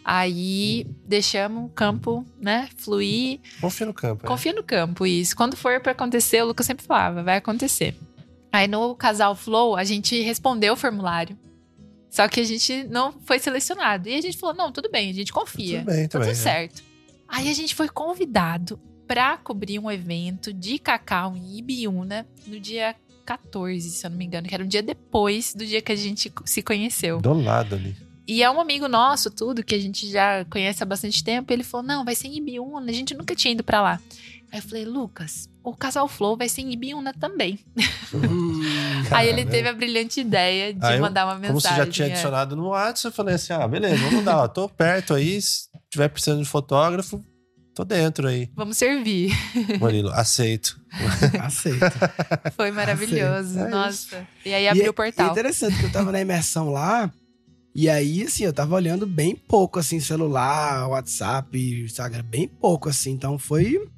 Aí 0.04 0.87
deixamos 1.06 1.66
o 1.66 1.68
campo, 1.68 2.24
né, 2.40 2.68
fluir. 2.76 3.40
Confia 3.61 3.87
no 3.87 3.94
campo. 3.94 4.22
né? 4.22 4.28
Confia 4.28 4.52
no 4.52 4.62
campo, 4.62 5.06
isso. 5.06 5.37
Quando 5.37 5.56
for 5.56 5.80
pra 5.80 5.92
acontecer, 5.92 6.42
o 6.42 6.46
Lucas 6.46 6.66
sempre 6.66 6.85
falava, 6.85 7.22
vai 7.22 7.37
acontecer. 7.37 7.96
Aí 8.52 8.66
no 8.66 8.94
casal 8.94 9.35
Flow, 9.37 9.76
a 9.76 9.84
gente 9.84 10.20
respondeu 10.22 10.72
o 10.74 10.76
formulário. 10.76 11.38
Só 12.11 12.26
que 12.26 12.40
a 12.40 12.45
gente 12.45 12.82
não 12.84 13.12
foi 13.24 13.38
selecionado. 13.38 14.09
E 14.09 14.14
a 14.16 14.20
gente 14.20 14.36
falou: 14.36 14.55
não, 14.57 14.72
tudo 14.72 14.90
bem, 14.90 15.11
a 15.11 15.14
gente 15.14 15.32
confia. 15.32 15.78
Tudo 15.80 15.92
bem, 15.95 16.09
Tá 16.09 16.18
tudo 16.18 16.34
certo. 16.34 16.82
Aí 17.28 17.49
a 17.49 17.53
gente 17.55 17.74
foi 17.76 17.88
convidado 17.88 18.80
pra 19.07 19.36
cobrir 19.36 19.78
um 19.78 19.88
evento 19.88 20.53
de 20.53 20.78
cacau 20.80 21.36
em 21.36 21.59
Ibiúna 21.59 22.26
no 22.47 22.59
dia 22.59 22.97
14, 23.24 23.88
se 23.90 24.05
eu 24.05 24.11
não 24.11 24.18
me 24.18 24.24
engano, 24.24 24.49
que 24.49 24.55
era 24.55 24.64
um 24.64 24.66
dia 24.66 24.82
depois 24.82 25.55
do 25.55 25.64
dia 25.64 25.80
que 25.80 25.92
a 25.92 25.97
gente 25.97 26.32
se 26.45 26.62
conheceu. 26.62 27.20
Do 27.20 27.32
lado 27.32 27.76
ali. 27.76 27.97
E 28.27 28.43
é 28.43 28.51
um 28.51 28.61
amigo 28.61 28.87
nosso, 28.89 29.31
tudo, 29.31 29.64
que 29.64 29.75
a 29.75 29.79
gente 29.79 30.09
já 30.11 30.45
conhece 30.45 30.83
há 30.83 30.87
bastante 30.87 31.23
tempo. 31.23 31.53
Ele 31.53 31.64
falou: 31.64 31.87
não, 31.87 32.05
vai 32.05 32.14
ser 32.14 32.29
em 32.29 32.37
Ibiúna, 32.37 32.91
a 32.91 32.95
gente 32.95 33.14
nunca 33.14 33.35
tinha 33.35 33.53
ido 33.53 33.64
pra 33.64 33.81
lá. 33.81 34.01
Aí 34.53 34.59
eu 34.59 34.62
falei, 34.62 34.85
Lucas, 34.85 35.49
o 35.62 35.75
Casal 35.77 36.09
Flow 36.09 36.37
vai 36.37 36.49
ser 36.49 36.62
em 36.62 36.73
Ibiúna 36.73 37.14
também. 37.14 37.61
Hum. 38.12 38.61
Aí 39.12 39.29
ele 39.29 39.45
teve 39.45 39.68
a 39.68 39.73
brilhante 39.73 40.21
ideia 40.21 40.75
de 40.75 40.85
Aí 40.85 40.99
mandar 40.99 41.25
uma 41.27 41.37
mensagem. 41.37 41.49
Como 41.49 41.61
você 41.61 41.77
já 41.77 41.87
tinha 41.87 42.09
é. 42.09 42.11
adicionado 42.11 42.57
no 42.57 42.68
WhatsApp, 42.68 43.07
eu 43.07 43.12
falei 43.12 43.35
assim: 43.37 43.53
ah, 43.53 43.66
beleza, 43.68 43.97
vamos 43.99 44.25
dar, 44.25 44.39
ó, 44.39 44.49
tô 44.49 44.68
perto 44.68 45.14
aí. 45.14 45.41
Se 45.41 45.68
tiver 45.89 46.09
precisando 46.09 46.43
de 46.43 46.49
fotógrafo, 46.49 47.23
tô 47.75 47.85
dentro 47.85 48.27
aí. 48.27 48.51
Vamos 48.57 48.77
servir. 48.77 49.33
Murilo, 49.79 50.11
aceito. 50.11 50.81
Aceita. 51.41 51.93
Foi 52.57 52.73
maravilhoso. 52.73 53.59
É 53.59 53.62
isso. 53.62 53.71
Nossa. 53.71 54.29
E 54.45 54.53
aí 54.53 54.64
E 54.64 54.68
abriu 54.68 54.87
é- 54.87 54.91
o 54.91 54.95
portal. 54.95 55.29
É 55.29 55.31
interessante 55.31 55.79
que 55.79 55.85
eu 55.85 55.93
tava 55.93 56.11
na 56.11 56.21
imersão 56.21 56.71
lá 56.71 57.11
E 57.75 57.89
aí, 57.89 58.23
assim, 58.25 58.45
eu 58.45 58.53
tava 58.53 58.75
olhando 58.75 59.07
bem 59.07 59.35
pouco, 59.37 59.79
assim, 59.79 60.01
celular, 60.01 60.89
WhatsApp, 60.89 61.83
Instagram, 61.85 62.25
bem 62.25 62.49
pouco, 62.49 62.89
assim. 62.89 63.12
Então 63.12 63.39
foi. 63.39 63.89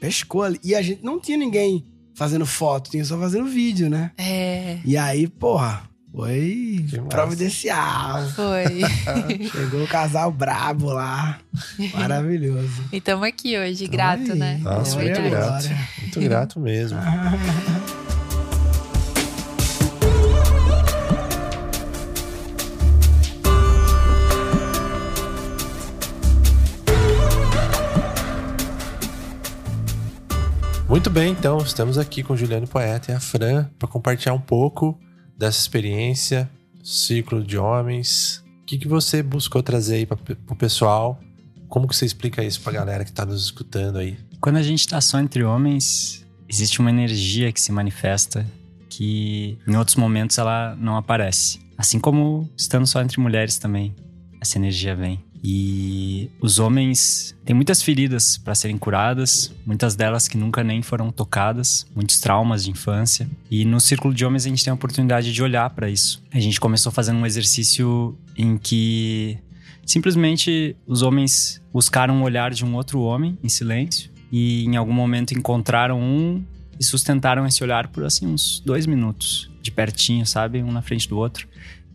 Pescou 0.00 0.42
ali. 0.42 0.58
E 0.64 0.74
a 0.74 0.80
gente 0.82 1.04
não 1.04 1.20
tinha 1.20 1.36
ninguém 1.36 1.84
fazendo 2.14 2.46
foto, 2.46 2.90
tinha 2.90 3.04
só 3.04 3.18
fazendo 3.18 3.46
vídeo, 3.46 3.90
né? 3.90 4.10
É. 4.16 4.78
E 4.84 4.96
aí, 4.96 5.28
porra, 5.28 5.82
foi 6.10 6.84
Que 6.88 6.96
massa. 6.96 7.08
providencial. 7.08 8.28
Foi. 8.30 8.80
Chegou 9.52 9.84
o 9.84 9.88
casal 9.88 10.32
brabo 10.32 10.86
lá. 10.86 11.38
Maravilhoso. 11.94 12.84
e 12.92 12.96
estamos 12.96 13.26
aqui 13.28 13.58
hoje, 13.58 13.86
grato, 13.86 14.32
Aí. 14.32 14.38
né? 14.38 14.58
Nossa, 14.62 14.96
muito 14.96 15.18
a 15.20 15.28
grato. 15.28 15.68
Muito 16.00 16.20
grato 16.20 16.60
mesmo. 16.60 16.98
Muito 30.98 31.10
bem, 31.10 31.30
então 31.30 31.58
estamos 31.58 31.96
aqui 31.96 32.24
com 32.24 32.32
o 32.32 32.36
Juliano 32.36 32.66
Poeta 32.66 33.12
e 33.12 33.14
a 33.14 33.20
Fran 33.20 33.70
para 33.78 33.86
compartilhar 33.86 34.34
um 34.34 34.40
pouco 34.40 34.98
dessa 35.38 35.60
experiência, 35.60 36.50
ciclo 36.82 37.40
de 37.40 37.56
homens. 37.56 38.42
O 38.62 38.64
que, 38.66 38.78
que 38.78 38.88
você 38.88 39.22
buscou 39.22 39.62
trazer 39.62 39.94
aí 39.94 40.06
para 40.06 40.18
o 40.50 40.56
pessoal? 40.56 41.20
Como 41.68 41.86
que 41.86 41.94
você 41.94 42.04
explica 42.04 42.42
isso 42.42 42.60
para 42.62 42.72
a 42.72 42.74
galera 42.80 43.04
que 43.04 43.10
está 43.10 43.24
nos 43.24 43.44
escutando 43.44 43.98
aí? 43.98 44.18
Quando 44.40 44.56
a 44.56 44.62
gente 44.62 44.88
tá 44.88 45.00
só 45.00 45.20
entre 45.20 45.44
homens, 45.44 46.26
existe 46.48 46.80
uma 46.80 46.90
energia 46.90 47.52
que 47.52 47.60
se 47.60 47.70
manifesta 47.70 48.44
que 48.90 49.56
em 49.68 49.76
outros 49.76 49.94
momentos 49.94 50.36
ela 50.36 50.74
não 50.80 50.96
aparece. 50.96 51.60
Assim 51.78 52.00
como 52.00 52.50
estando 52.56 52.88
só 52.88 53.00
entre 53.00 53.20
mulheres 53.20 53.56
também, 53.56 53.94
essa 54.40 54.58
energia 54.58 54.96
vem. 54.96 55.24
E 55.42 56.30
os 56.40 56.58
homens 56.58 57.36
têm 57.44 57.54
muitas 57.54 57.82
feridas 57.82 58.36
para 58.36 58.54
serem 58.54 58.76
curadas, 58.76 59.54
muitas 59.64 59.94
delas 59.94 60.26
que 60.26 60.36
nunca 60.36 60.64
nem 60.64 60.82
foram 60.82 61.10
tocadas, 61.10 61.86
muitos 61.94 62.18
traumas 62.18 62.64
de 62.64 62.70
infância. 62.70 63.28
E 63.50 63.64
no 63.64 63.80
círculo 63.80 64.12
de 64.12 64.24
homens 64.24 64.46
a 64.46 64.48
gente 64.48 64.64
tem 64.64 64.70
a 64.70 64.74
oportunidade 64.74 65.32
de 65.32 65.42
olhar 65.42 65.70
para 65.70 65.88
isso. 65.88 66.22
A 66.32 66.40
gente 66.40 66.58
começou 66.58 66.90
fazendo 66.90 67.18
um 67.18 67.26
exercício 67.26 68.16
em 68.36 68.56
que 68.58 69.38
simplesmente 69.86 70.76
os 70.86 71.02
homens 71.02 71.62
buscaram 71.72 72.20
o 72.20 72.24
olhar 72.24 72.52
de 72.52 72.64
um 72.64 72.74
outro 72.74 73.00
homem 73.00 73.38
em 73.42 73.48
silêncio 73.48 74.10
e 74.30 74.64
em 74.64 74.76
algum 74.76 74.92
momento 74.92 75.32
encontraram 75.32 76.00
um 76.00 76.44
e 76.78 76.84
sustentaram 76.84 77.46
esse 77.46 77.62
olhar 77.62 77.88
por 77.88 78.04
assim 78.04 78.26
uns 78.26 78.60
dois 78.60 78.86
minutos, 78.86 79.50
de 79.60 79.70
pertinho, 79.70 80.24
sabe? 80.26 80.62
Um 80.62 80.70
na 80.70 80.82
frente 80.82 81.08
do 81.08 81.16
outro. 81.16 81.48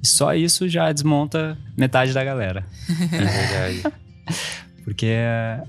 E 0.03 0.07
só 0.07 0.35
isso 0.35 0.67
já 0.67 0.91
desmonta 0.91 1.57
metade 1.77 2.11
da 2.13 2.23
galera. 2.23 2.65
É 2.89 3.17
verdade. 3.17 3.83
Porque 4.83 5.13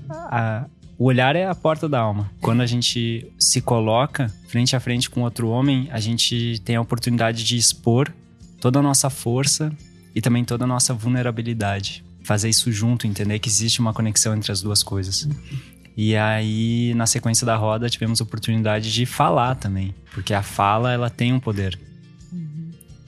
a- 0.09 0.65
o 0.97 1.05
olhar 1.05 1.35
é 1.35 1.45
a 1.45 1.53
porta 1.55 1.89
da 1.89 1.99
alma. 1.99 2.29
Quando 2.41 2.61
a 2.61 2.65
gente 2.65 3.25
se 3.39 3.61
coloca 3.61 4.31
frente 4.47 4.75
a 4.75 4.79
frente 4.79 5.09
com 5.09 5.21
outro 5.21 5.49
homem, 5.49 5.87
a 5.91 5.99
gente 5.99 6.61
tem 6.63 6.75
a 6.77 6.81
oportunidade 6.81 7.43
de 7.43 7.57
expor 7.57 8.11
toda 8.61 8.79
a 8.79 8.81
nossa 8.81 9.09
força 9.09 9.71
e 10.13 10.21
também 10.21 10.43
toda 10.45 10.63
a 10.63 10.67
nossa 10.67 10.93
vulnerabilidade. 10.93 12.03
Fazer 12.23 12.49
isso 12.49 12.71
junto, 12.71 13.05
entender 13.05 13.39
que 13.39 13.49
existe 13.49 13.79
uma 13.81 13.93
conexão 13.93 14.35
entre 14.35 14.51
as 14.51 14.61
duas 14.61 14.81
coisas. 14.83 15.27
E 15.97 16.15
aí, 16.15 16.93
na 16.95 17.05
sequência 17.05 17.45
da 17.45 17.55
roda, 17.55 17.89
tivemos 17.89 18.19
a 18.19 18.23
oportunidade 18.23 18.91
de 18.91 19.05
falar 19.05 19.55
também. 19.55 19.93
Porque 20.13 20.33
a 20.33 20.41
fala, 20.41 20.91
ela 20.91 21.09
tem 21.09 21.31
um 21.33 21.39
poder. 21.39 21.77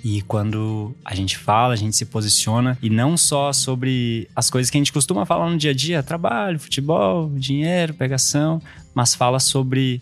E 0.04 0.22
quando 0.22 0.96
a 1.04 1.16
gente 1.16 1.38
fala, 1.38 1.74
a 1.74 1.78
gente 1.78 1.96
se 1.96 2.06
posiciona 2.06 2.78
e 2.82 2.90
não 2.90 3.18
só 3.18 3.52
sobre 3.52 4.30
as 4.36 4.50
coisas 4.50 4.70
que 4.70 4.78
a 4.78 4.80
gente 4.80 4.94
costuma 4.94 5.26
falar 5.26 5.50
no 5.50 5.58
dia 5.58 5.72
a 5.72 5.74
dia, 5.74 6.04
trabalho, 6.04 6.60
futebol, 6.60 7.32
dinheiro, 7.36 7.94
pegação, 7.94 8.62
mas 8.94 9.16
fala 9.16 9.40
sobre 9.40 10.02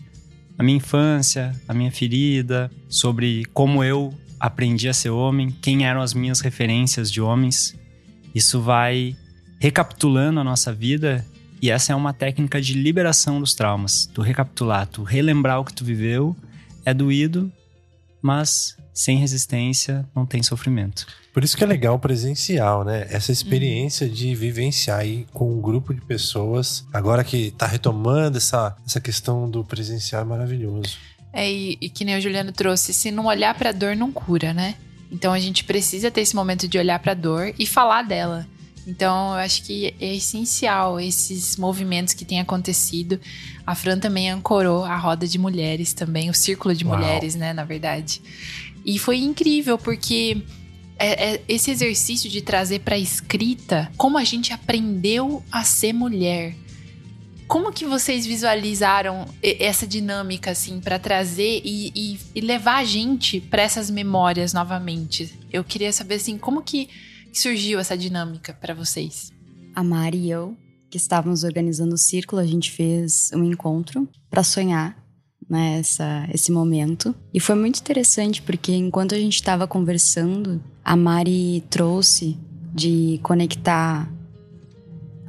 a 0.58 0.62
minha 0.62 0.76
infância, 0.76 1.52
a 1.66 1.74
minha 1.74 1.90
ferida, 1.90 2.70
sobre 2.88 3.44
como 3.52 3.82
eu 3.82 4.12
aprendi 4.38 4.88
a 4.88 4.94
ser 4.94 5.10
homem, 5.10 5.50
quem 5.62 5.86
eram 5.86 6.00
as 6.00 6.14
minhas 6.14 6.40
referências 6.40 7.10
de 7.10 7.20
homens. 7.20 7.74
Isso 8.34 8.60
vai 8.60 9.16
recapitulando 9.58 10.40
a 10.40 10.44
nossa 10.44 10.72
vida 10.72 11.24
e 11.60 11.70
essa 11.70 11.92
é 11.92 11.96
uma 11.96 12.12
técnica 12.12 12.60
de 12.60 12.74
liberação 12.74 13.40
dos 13.40 13.54
traumas. 13.54 14.06
Tu 14.12 14.20
recapitular, 14.20 14.86
tu 14.86 15.02
relembrar 15.02 15.60
o 15.60 15.64
que 15.64 15.72
tu 15.72 15.84
viveu, 15.84 16.36
é 16.84 16.92
doído, 16.92 17.50
mas 18.26 18.76
sem 18.92 19.18
resistência 19.18 20.04
não 20.14 20.26
tem 20.26 20.42
sofrimento. 20.42 21.06
Por 21.32 21.44
isso 21.44 21.56
que 21.56 21.62
é 21.62 21.66
legal 21.66 21.94
o 21.94 21.98
presencial, 21.98 22.82
né? 22.82 23.06
Essa 23.08 23.30
experiência 23.30 24.08
de 24.08 24.34
vivenciar 24.34 25.00
aí 25.00 25.26
com 25.32 25.52
um 25.52 25.60
grupo 25.60 25.94
de 25.94 26.00
pessoas. 26.00 26.84
Agora 26.92 27.22
que 27.22 27.52
tá 27.52 27.66
retomando 27.66 28.38
essa, 28.38 28.74
essa 28.84 29.00
questão 29.00 29.48
do 29.48 29.62
presencial 29.62 30.22
é 30.22 30.24
maravilhoso. 30.24 30.96
É, 31.32 31.48
e, 31.48 31.78
e 31.80 31.88
que 31.88 32.04
nem 32.04 32.16
o 32.16 32.20
Juliano 32.20 32.50
trouxe, 32.50 32.92
se 32.92 33.10
não 33.10 33.26
olhar 33.26 33.54
pra 33.54 33.70
dor, 33.70 33.94
não 33.94 34.10
cura, 34.10 34.52
né? 34.52 34.74
Então 35.12 35.32
a 35.32 35.38
gente 35.38 35.62
precisa 35.62 36.10
ter 36.10 36.22
esse 36.22 36.34
momento 36.34 36.66
de 36.66 36.78
olhar 36.78 36.98
pra 36.98 37.14
dor 37.14 37.54
e 37.56 37.66
falar 37.66 38.02
dela. 38.02 38.46
Então 38.86 39.30
eu 39.30 39.38
acho 39.38 39.62
que 39.64 39.94
é 40.00 40.14
essencial 40.14 41.00
esses 41.00 41.56
movimentos 41.56 42.14
que 42.14 42.24
têm 42.24 42.38
acontecido. 42.40 43.20
A 43.66 43.74
Fran 43.74 43.98
também 43.98 44.30
ancorou 44.30 44.84
a 44.84 44.96
roda 44.96 45.26
de 45.26 45.38
mulheres 45.38 45.92
também, 45.92 46.30
o 46.30 46.34
círculo 46.34 46.74
de 46.74 46.84
Uau. 46.84 46.96
mulheres, 46.96 47.34
né, 47.34 47.52
na 47.52 47.64
verdade. 47.64 48.22
E 48.84 48.98
foi 48.98 49.18
incrível 49.18 49.76
porque 49.76 50.42
é- 50.98 51.34
é 51.34 51.42
esse 51.48 51.70
exercício 51.70 52.30
de 52.30 52.40
trazer 52.40 52.78
pra 52.80 52.96
escrita 52.96 53.90
como 53.96 54.16
a 54.16 54.24
gente 54.24 54.52
aprendeu 54.52 55.42
a 55.50 55.64
ser 55.64 55.92
mulher. 55.92 56.54
Como 57.48 57.72
que 57.72 57.84
vocês 57.84 58.24
visualizaram 58.26 59.26
essa 59.42 59.86
dinâmica, 59.86 60.50
assim, 60.52 60.80
pra 60.80 60.98
trazer 60.98 61.60
e, 61.64 61.92
e- 61.94 62.18
e 62.36 62.40
levar 62.40 62.76
a 62.78 62.84
gente 62.84 63.40
pra 63.40 63.62
essas 63.62 63.88
memórias 63.90 64.52
novamente? 64.52 65.32
Eu 65.52 65.62
queria 65.62 65.92
saber, 65.92 66.16
assim, 66.16 66.38
como 66.38 66.62
que 66.62 66.88
surgiu 67.38 67.78
essa 67.78 67.96
dinâmica 67.96 68.52
pra 68.54 68.74
vocês? 68.74 69.30
A 69.74 69.82
Mari 69.82 70.18
e 70.18 70.30
eu, 70.30 70.56
que 70.90 70.96
estávamos 70.96 71.44
organizando 71.44 71.94
o 71.94 71.98
círculo, 71.98 72.40
a 72.40 72.46
gente 72.46 72.70
fez 72.70 73.30
um 73.34 73.44
encontro 73.44 74.08
para 74.30 74.42
sonhar 74.42 74.96
né, 75.48 75.78
essa, 75.78 76.28
esse 76.32 76.50
momento. 76.50 77.14
E 77.32 77.40
foi 77.40 77.54
muito 77.54 77.80
interessante 77.80 78.42
porque 78.42 78.72
enquanto 78.72 79.14
a 79.14 79.18
gente 79.18 79.34
estava 79.34 79.66
conversando, 79.66 80.62
a 80.84 80.96
Mari 80.96 81.64
trouxe 81.70 82.38
de 82.74 83.20
conectar 83.22 84.10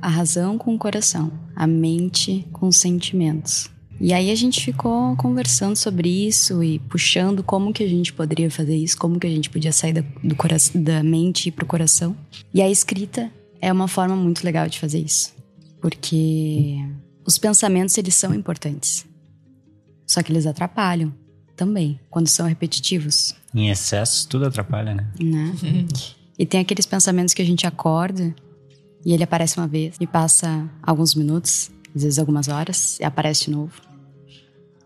a 0.02 0.10
razão 0.10 0.58
com 0.58 0.76
o 0.76 0.80
coração, 0.80 1.32
a 1.56 1.66
mente 1.66 2.48
com 2.52 2.68
os 2.68 2.78
sentimentos. 2.78 3.70
E 4.00 4.14
aí 4.14 4.30
a 4.30 4.36
gente 4.36 4.64
ficou 4.64 5.16
conversando 5.16 5.76
sobre 5.76 6.28
isso 6.28 6.64
e 6.64 6.80
puxando 6.80 7.44
como 7.44 7.74
que 7.74 7.84
a 7.84 7.88
gente 7.88 8.14
poderia 8.14 8.50
fazer 8.52 8.76
isso, 8.76 8.98
como 8.98 9.20
que 9.20 9.26
a 9.26 9.30
gente 9.30 9.50
podia 9.50 9.72
sair 9.72 9.94
da, 9.94 10.04
do 10.24 10.36
coração, 10.36 10.82
da 10.82 11.02
mente 11.02 11.50
e 11.50 11.52
pro 11.52 11.66
coração. 11.66 12.16
E 12.54 12.62
a 12.62 12.70
escrita 12.70 13.32
é 13.60 13.72
uma 13.72 13.88
forma 13.88 14.16
muito 14.16 14.44
legal 14.44 14.70
de 14.70 14.80
fazer 14.80 15.00
isso, 15.00 15.34
porque 15.82 16.78
os 17.26 17.38
pensamentos 17.38 17.98
eles 17.98 18.14
são 18.16 18.34
importantes. 18.34 19.06
Só 20.06 20.22
que 20.22 20.32
eles 20.32 20.46
atrapalham 20.46 21.14
também 21.56 22.00
quando 22.10 22.28
são 22.28 22.48
repetitivos, 22.48 23.36
Em 23.54 23.70
excesso, 23.70 24.28
tudo 24.30 24.46
atrapalha, 24.46 24.94
né? 24.94 25.12
né? 25.20 25.54
E 26.40 26.46
tem 26.46 26.60
aqueles 26.60 26.86
pensamentos 26.86 27.34
que 27.34 27.42
a 27.42 27.46
gente 27.46 27.66
acorda 27.66 28.36
e 29.04 29.12
ele 29.12 29.24
aparece 29.24 29.58
uma 29.58 29.68
vez 29.68 29.96
e 30.00 30.06
passa 30.06 30.70
alguns 30.84 31.16
minutos, 31.16 31.72
às 31.96 32.04
vezes 32.04 32.20
algumas 32.20 32.48
horas, 32.48 33.00
e 33.00 33.04
aparece 33.04 33.46
de 33.46 33.52
novo. 33.52 33.87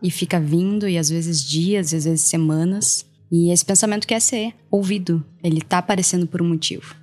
E 0.02 0.10
fica 0.10 0.39
vindo, 0.39 0.88
e 0.88 0.97
às 0.97 1.10
vezes 1.10 1.43
dias, 1.43 1.91
e 1.91 1.95
às 1.95 2.06
vezes 2.06 2.22
semanas. 2.22 3.06
E 3.32 3.52
esse 3.52 3.64
pensamento 3.64 4.08
quer 4.08 4.20
ser 4.20 4.54
ouvido. 4.70 5.24
Ele 5.43 5.62
tá 5.62 5.78
aparecendo 5.78 6.28
por 6.28 6.41
um 6.41 6.49
motivo. 6.49 6.95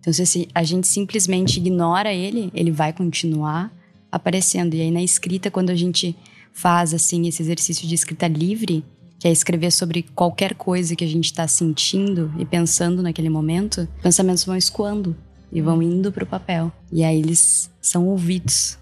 Então, 0.00 0.12
se 0.12 0.48
a 0.52 0.64
gente 0.64 0.88
simplesmente 0.88 1.58
ignora 1.58 2.12
ele, 2.12 2.50
ele 2.54 2.72
vai 2.72 2.92
continuar 2.92 3.72
aparecendo. 4.10 4.74
E 4.74 4.80
aí, 4.80 4.90
na 4.90 5.02
escrita, 5.02 5.50
quando 5.50 5.70
a 5.70 5.76
gente 5.76 6.16
faz, 6.52 6.92
assim, 6.92 7.26
esse 7.28 7.42
exercício 7.42 7.86
de 7.86 7.94
escrita 7.94 8.26
livre, 8.26 8.84
que 9.18 9.28
é 9.28 9.30
escrever 9.30 9.70
sobre 9.70 10.02
qualquer 10.02 10.54
coisa 10.54 10.96
que 10.96 11.04
a 11.04 11.08
gente 11.08 11.26
está 11.26 11.46
sentindo 11.46 12.32
e 12.36 12.44
pensando 12.44 13.02
naquele 13.02 13.28
momento, 13.28 13.86
pensamentos 14.02 14.44
vão 14.44 14.56
escoando 14.56 15.16
e 15.52 15.60
vão 15.60 15.80
indo 15.80 16.10
pro 16.10 16.26
papel. 16.26 16.72
E 16.90 17.04
aí 17.04 17.20
eles 17.20 17.70
são 17.80 18.08
ouvidos, 18.08 18.76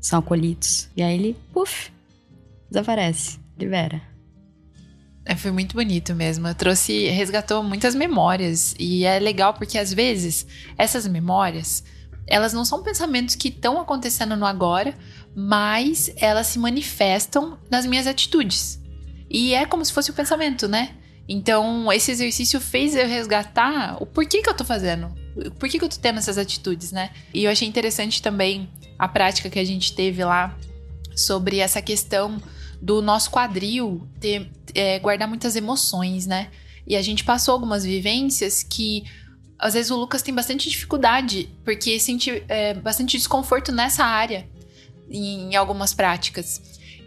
são 0.00 0.18
acolhidos. 0.18 0.88
E 0.96 1.02
aí 1.02 1.14
ele, 1.14 1.36
puf, 1.52 1.90
desaparece, 2.74 3.38
libera. 3.56 4.02
É, 5.24 5.36
foi 5.36 5.50
muito 5.50 5.74
bonito 5.74 6.14
mesmo. 6.14 6.46
Eu 6.46 6.54
trouxe, 6.54 7.06
resgatou 7.08 7.62
muitas 7.62 7.94
memórias. 7.94 8.74
E 8.78 9.04
é 9.04 9.18
legal 9.18 9.54
porque 9.54 9.78
às 9.78 9.92
vezes 9.92 10.46
essas 10.76 11.06
memórias, 11.06 11.82
elas 12.26 12.52
não 12.52 12.64
são 12.64 12.82
pensamentos 12.82 13.34
que 13.34 13.48
estão 13.48 13.80
acontecendo 13.80 14.36
no 14.36 14.44
agora, 14.44 14.94
mas 15.34 16.12
elas 16.16 16.48
se 16.48 16.58
manifestam 16.58 17.58
nas 17.70 17.86
minhas 17.86 18.06
atitudes. 18.06 18.80
E 19.30 19.54
é 19.54 19.64
como 19.64 19.84
se 19.84 19.92
fosse 19.92 20.10
o 20.10 20.14
pensamento, 20.14 20.68
né? 20.68 20.96
Então, 21.26 21.90
esse 21.90 22.10
exercício 22.10 22.60
fez 22.60 22.94
eu 22.94 23.08
resgatar 23.08 23.96
o 23.98 24.04
porquê 24.04 24.42
que 24.42 24.50
eu 24.50 24.54
tô 24.54 24.62
fazendo. 24.62 25.08
Por 25.58 25.70
que, 25.70 25.78
que 25.78 25.84
eu 25.84 25.88
tô 25.88 25.96
tendo 25.96 26.18
essas 26.18 26.36
atitudes, 26.36 26.92
né? 26.92 27.10
E 27.32 27.44
eu 27.44 27.50
achei 27.50 27.66
interessante 27.66 28.20
também 28.20 28.68
a 28.98 29.08
prática 29.08 29.48
que 29.48 29.58
a 29.58 29.64
gente 29.64 29.94
teve 29.94 30.22
lá 30.22 30.54
sobre 31.16 31.58
essa 31.58 31.80
questão 31.80 32.38
do 32.84 33.00
nosso 33.00 33.30
quadril 33.30 34.06
ter, 34.20 34.50
é, 34.74 34.98
guardar 34.98 35.26
muitas 35.26 35.56
emoções, 35.56 36.26
né? 36.26 36.50
E 36.86 36.94
a 36.94 37.00
gente 37.00 37.24
passou 37.24 37.52
algumas 37.54 37.82
vivências 37.82 38.62
que 38.62 39.04
às 39.58 39.72
vezes 39.72 39.90
o 39.90 39.96
Lucas 39.96 40.20
tem 40.20 40.34
bastante 40.34 40.68
dificuldade, 40.68 41.48
porque 41.64 41.98
sente 41.98 42.44
é, 42.46 42.74
bastante 42.74 43.16
desconforto 43.16 43.72
nessa 43.72 44.04
área 44.04 44.46
em, 45.10 45.52
em 45.52 45.56
algumas 45.56 45.94
práticas. 45.94 46.60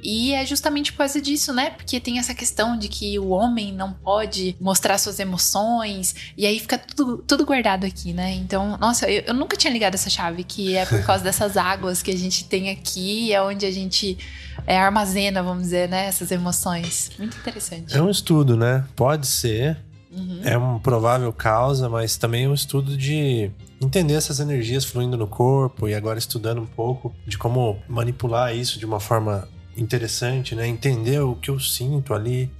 E 0.03 0.33
é 0.33 0.45
justamente 0.45 0.91
por 0.91 0.99
causa 0.99 1.21
disso, 1.21 1.53
né? 1.53 1.71
Porque 1.71 1.99
tem 1.99 2.19
essa 2.19 2.33
questão 2.33 2.77
de 2.77 2.87
que 2.87 3.17
o 3.19 3.29
homem 3.29 3.73
não 3.73 3.93
pode 3.93 4.55
mostrar 4.59 4.97
suas 4.97 5.19
emoções, 5.19 6.15
e 6.37 6.45
aí 6.45 6.59
fica 6.59 6.77
tudo, 6.77 7.17
tudo 7.27 7.45
guardado 7.45 7.85
aqui, 7.85 8.13
né? 8.13 8.33
Então, 8.33 8.77
nossa, 8.77 9.09
eu, 9.09 9.23
eu 9.27 9.33
nunca 9.33 9.57
tinha 9.57 9.71
ligado 9.71 9.95
essa 9.95 10.09
chave, 10.09 10.43
que 10.43 10.75
é 10.75 10.85
por 10.85 11.03
causa 11.03 11.23
dessas 11.23 11.55
águas 11.57 12.01
que 12.01 12.11
a 12.11 12.17
gente 12.17 12.45
tem 12.45 12.69
aqui, 12.69 13.33
é 13.33 13.41
onde 13.41 13.65
a 13.65 13.71
gente 13.71 14.17
é, 14.65 14.77
armazena, 14.77 15.41
vamos 15.41 15.63
dizer, 15.63 15.89
né? 15.89 16.05
Essas 16.05 16.31
emoções. 16.31 17.11
Muito 17.17 17.37
interessante. 17.37 17.95
É 17.95 18.01
um 18.01 18.09
estudo, 18.09 18.55
né? 18.55 18.85
Pode 18.95 19.27
ser. 19.27 19.77
Uhum. 20.11 20.41
É 20.43 20.57
uma 20.57 20.79
provável 20.79 21.31
causa, 21.33 21.89
mas 21.89 22.17
também 22.17 22.45
é 22.45 22.49
um 22.49 22.53
estudo 22.53 22.97
de 22.97 23.51
entender 23.79 24.15
essas 24.15 24.39
energias 24.39 24.83
fluindo 24.83 25.15
no 25.17 25.27
corpo 25.27 25.87
e 25.87 25.93
agora 25.93 26.17
estudando 26.17 26.61
um 26.61 26.65
pouco 26.65 27.13
de 27.25 27.37
como 27.37 27.77
manipular 27.87 28.55
isso 28.55 28.79
de 28.79 28.85
uma 28.85 28.99
forma 28.99 29.47
interessante, 29.77 30.55
né? 30.55 30.67
Entender 30.67 31.19
o 31.19 31.35
que 31.35 31.49
eu 31.49 31.59
sinto 31.59 32.13
ali, 32.13 32.51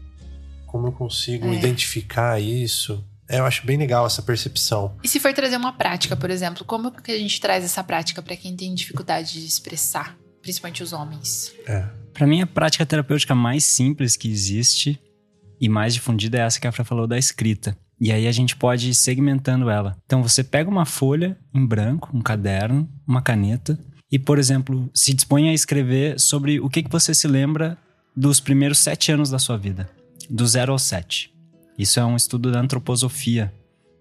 como 0.65 0.87
eu 0.87 0.91
consigo 0.91 1.47
é. 1.47 1.55
identificar 1.55 2.39
isso. 2.39 3.03
É, 3.29 3.39
eu 3.39 3.45
acho 3.45 3.65
bem 3.65 3.77
legal 3.77 4.05
essa 4.05 4.21
percepção. 4.21 4.95
E 5.03 5.07
se 5.07 5.19
for 5.19 5.33
trazer 5.33 5.57
uma 5.57 5.73
prática, 5.73 6.15
por 6.15 6.29
exemplo, 6.29 6.63
como 6.63 6.91
que 6.91 7.11
a 7.11 7.17
gente 7.17 7.41
traz 7.41 7.63
essa 7.63 7.83
prática 7.83 8.21
para 8.21 8.37
quem 8.37 8.55
tem 8.55 8.73
dificuldade 8.73 9.33
de 9.33 9.45
expressar, 9.45 10.17
principalmente 10.41 10.81
os 10.81 10.93
homens? 10.93 11.53
É. 11.65 11.85
Para 12.13 12.25
mim, 12.25 12.41
a 12.41 12.47
prática 12.47 12.85
terapêutica 12.85 13.35
mais 13.35 13.65
simples 13.65 14.15
que 14.15 14.29
existe 14.29 14.99
e 15.59 15.67
mais 15.67 15.93
difundida 15.93 16.37
é 16.37 16.41
essa 16.41 16.59
que 16.59 16.67
a 16.67 16.71
Fran 16.71 16.85
falou 16.85 17.05
da 17.05 17.17
escrita. 17.17 17.77
E 17.99 18.11
aí 18.11 18.27
a 18.27 18.31
gente 18.31 18.55
pode 18.55 18.89
ir 18.89 18.95
segmentando 18.95 19.69
ela. 19.69 19.97
Então 20.05 20.21
você 20.21 20.43
pega 20.43 20.69
uma 20.69 20.85
folha 20.85 21.37
em 21.53 21.65
branco, 21.65 22.09
um 22.13 22.21
caderno, 22.21 22.87
uma 23.07 23.21
caneta 23.21 23.77
e, 24.11 24.17
por 24.17 24.39
exemplo, 24.39 24.89
se 24.93 25.13
dispõe 25.13 25.49
a 25.49 25.53
escrever 25.53 26.19
sobre 26.19 26.59
o 26.59 26.69
que, 26.69 26.83
que 26.83 26.91
você 26.91 27.13
se 27.13 27.27
lembra 27.27 27.77
dos 28.15 28.39
primeiros 28.39 28.79
sete 28.79 29.11
anos 29.11 29.29
da 29.29 29.37
sua 29.37 29.57
vida, 29.57 29.89
do 30.29 30.47
zero 30.47 30.71
ao 30.71 30.79
sete. 30.79 31.33
Isso 31.77 31.99
é 31.99 32.05
um 32.05 32.15
estudo 32.15 32.51
da 32.51 32.59
antroposofia, 32.59 33.53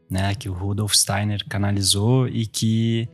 né, 0.09 0.35
que 0.35 0.49
o 0.49 0.53
Rudolf 0.53 0.95
Steiner 0.95 1.45
canalizou 1.49 2.29
e 2.29 2.47
que 2.47 3.09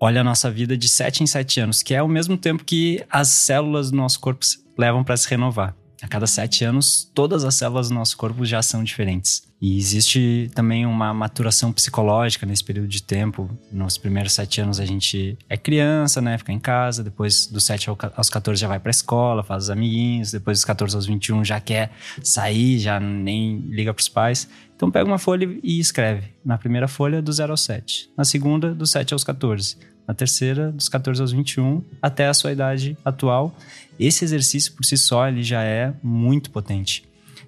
olha 0.00 0.22
a 0.22 0.24
nossa 0.24 0.50
vida 0.50 0.76
de 0.76 0.88
sete 0.88 1.22
em 1.22 1.26
sete 1.26 1.60
anos, 1.60 1.82
que 1.82 1.94
é 1.94 2.02
o 2.02 2.08
mesmo 2.08 2.38
tempo 2.38 2.64
que 2.64 3.04
as 3.10 3.28
células 3.28 3.90
do 3.90 3.96
nosso 3.96 4.18
corpo 4.20 4.46
levam 4.78 5.04
para 5.04 5.16
se 5.16 5.28
renovar. 5.28 5.76
A 6.02 6.08
cada 6.08 6.26
sete 6.26 6.64
anos, 6.64 7.10
todas 7.14 7.44
as 7.44 7.54
células 7.54 7.88
do 7.88 7.94
nosso 7.94 8.16
corpo 8.16 8.44
já 8.44 8.62
são 8.62 8.82
diferentes. 8.82 9.42
E 9.60 9.76
existe 9.76 10.50
também 10.54 10.86
uma 10.86 11.12
maturação 11.12 11.70
psicológica 11.70 12.46
nesse 12.46 12.64
período 12.64 12.88
de 12.88 13.02
tempo. 13.02 13.50
Nos 13.70 13.98
primeiros 13.98 14.32
sete 14.32 14.62
anos 14.62 14.80
a 14.80 14.86
gente 14.86 15.36
é 15.50 15.56
criança, 15.58 16.22
né? 16.22 16.38
Fica 16.38 16.52
em 16.52 16.58
casa. 16.58 17.04
Depois 17.04 17.46
dos 17.46 17.64
sete 17.64 17.90
aos 17.90 18.30
14 18.30 18.58
já 18.58 18.66
vai 18.66 18.80
pra 18.80 18.90
escola, 18.90 19.42
faz 19.42 19.64
os 19.64 19.70
amiguinhos. 19.70 20.32
Depois 20.32 20.58
dos 20.58 20.64
14 20.64 20.96
aos 20.96 21.04
21 21.04 21.44
já 21.44 21.60
quer 21.60 21.90
sair, 22.22 22.78
já 22.78 22.98
nem 22.98 23.58
liga 23.68 23.92
pros 23.92 24.08
pais. 24.08 24.48
Então 24.74 24.90
pega 24.90 25.04
uma 25.04 25.18
folha 25.18 25.46
e 25.62 25.78
escreve. 25.78 26.28
Na 26.42 26.56
primeira 26.56 26.88
folha, 26.88 27.20
do 27.20 27.30
0 27.30 27.52
ao 27.52 27.56
7. 27.58 28.10
Na 28.16 28.24
segunda, 28.24 28.74
do 28.74 28.86
7 28.86 29.12
aos 29.12 29.22
14. 29.22 29.76
Na 30.10 30.14
terceira, 30.14 30.72
dos 30.72 30.88
14 30.88 31.20
aos 31.20 31.30
21, 31.30 31.84
até 32.02 32.26
a 32.26 32.34
sua 32.34 32.50
idade 32.50 32.98
atual. 33.04 33.56
Esse 33.96 34.24
exercício 34.24 34.72
por 34.72 34.84
si 34.84 34.96
só 34.96 35.28
ele 35.28 35.40
já 35.40 35.62
é 35.62 35.94
muito 36.02 36.50
potente. 36.50 37.04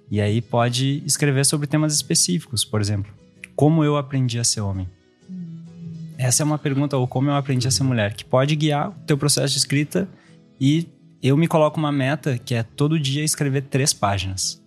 E 0.09 0.21
aí 0.21 0.41
pode 0.41 1.03
escrever 1.05 1.45
sobre 1.45 1.67
temas 1.67 1.93
específicos, 1.93 2.65
por 2.65 2.81
exemplo, 2.81 3.13
como 3.57 3.83
eu 3.83 3.97
aprendi 3.97 4.39
a 4.39 4.45
ser 4.45 4.61
homem. 4.61 4.89
Essa 6.17 6.45
é 6.45 6.47
uma 6.47 6.57
pergunta, 6.57 6.97
ou 6.97 7.09
como 7.09 7.31
eu 7.31 7.35
aprendi 7.35 7.67
a 7.67 7.71
ser 7.73 7.83
mulher, 7.83 8.15
que 8.15 8.25
pode 8.25 8.55
guiar 8.55 8.91
o 8.91 8.95
teu 9.09 9.19
processo 9.19 9.55
de 9.55 9.59
escrita 9.59 10.09
e 10.61 10.87
eu 11.21 11.37
me 11.37 11.49
coloco 11.49 11.81
uma 11.81 11.91
meta 11.91 12.39
que 12.39 12.55
é 12.55 12.63
todo 12.63 12.97
dia 12.97 13.25
escrever 13.25 13.63
três 13.63 13.93
páginas. 13.93 14.63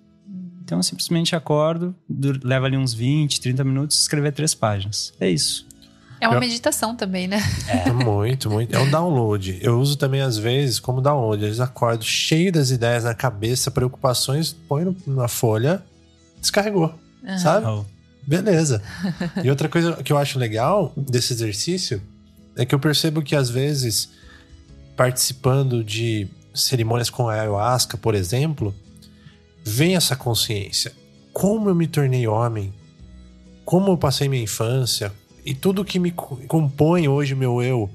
Então 0.66 0.80
eu 0.80 0.84
simplesmente 0.84 1.34
acordo, 1.34 1.96
leva 2.43 2.66
ali 2.66 2.76
uns 2.76 2.93
20, 2.93 3.39
30 3.39 3.64
minutos, 3.64 4.02
escrever 4.02 4.34
três 4.34 4.54
páginas. 4.54 5.14
É 5.18 5.30
isso. 5.30 5.66
É 6.20 6.28
uma 6.28 6.38
eu... 6.38 6.39
meditação 6.39 6.95
também, 6.95 7.28
né? 7.28 7.41
É. 7.68 7.91
Muito, 7.91 8.49
muito. 8.49 8.76
É 8.76 8.80
um 8.80 8.89
download. 8.89 9.59
Eu 9.61 9.80
uso 9.80 9.97
também, 9.97 10.22
às 10.22 10.38
vezes, 10.38 10.80
como 10.80 11.01
download. 11.01 11.43
Eles 11.43 11.59
acordo 11.59 12.03
cheio 12.03 12.51
das 12.51 12.70
ideias 12.70 13.03
na 13.03 13.13
cabeça, 13.13 13.70
preocupações, 13.70 14.53
põe 14.53 14.95
na 15.05 15.28
folha, 15.28 15.84
descarregou. 16.39 16.93
Uhum. 17.24 17.38
Sabe? 17.38 17.68
Oh. 17.68 17.86
Beleza. 18.26 18.82
e 19.43 19.49
outra 19.49 19.70
coisa 19.70 20.01
que 20.03 20.11
eu 20.11 20.18
acho 20.18 20.39
legal 20.39 20.93
desse 20.95 21.34
exercício 21.34 22.01
é 22.55 22.66
que 22.66 22.74
eu 22.74 22.80
percebo 22.80 23.22
que, 23.22 23.36
às 23.36 23.49
vezes, 23.49 24.09
participando 24.95 25.84
de 25.84 26.28
cerimônias 26.53 27.09
com 27.09 27.28
a 27.28 27.34
ayahuasca, 27.34 27.97
por 27.97 28.16
exemplo, 28.16 28.74
vem 29.63 29.95
essa 29.95 30.16
consciência. 30.16 30.93
Como 31.34 31.70
eu 31.70 31.76
me 31.76 31.86
tornei 31.86 32.28
homem? 32.28 32.74
Como 33.66 33.91
eu 33.91 33.97
passei 33.97 34.30
minha 34.30 34.43
infância? 34.43 35.11
E 35.46 35.54
tudo 35.54 35.86
que 35.86 36.00
me 36.00 36.12
compõe 36.12 37.08
hoje 37.08 37.36
meu 37.36 37.62
eu. 37.62 37.89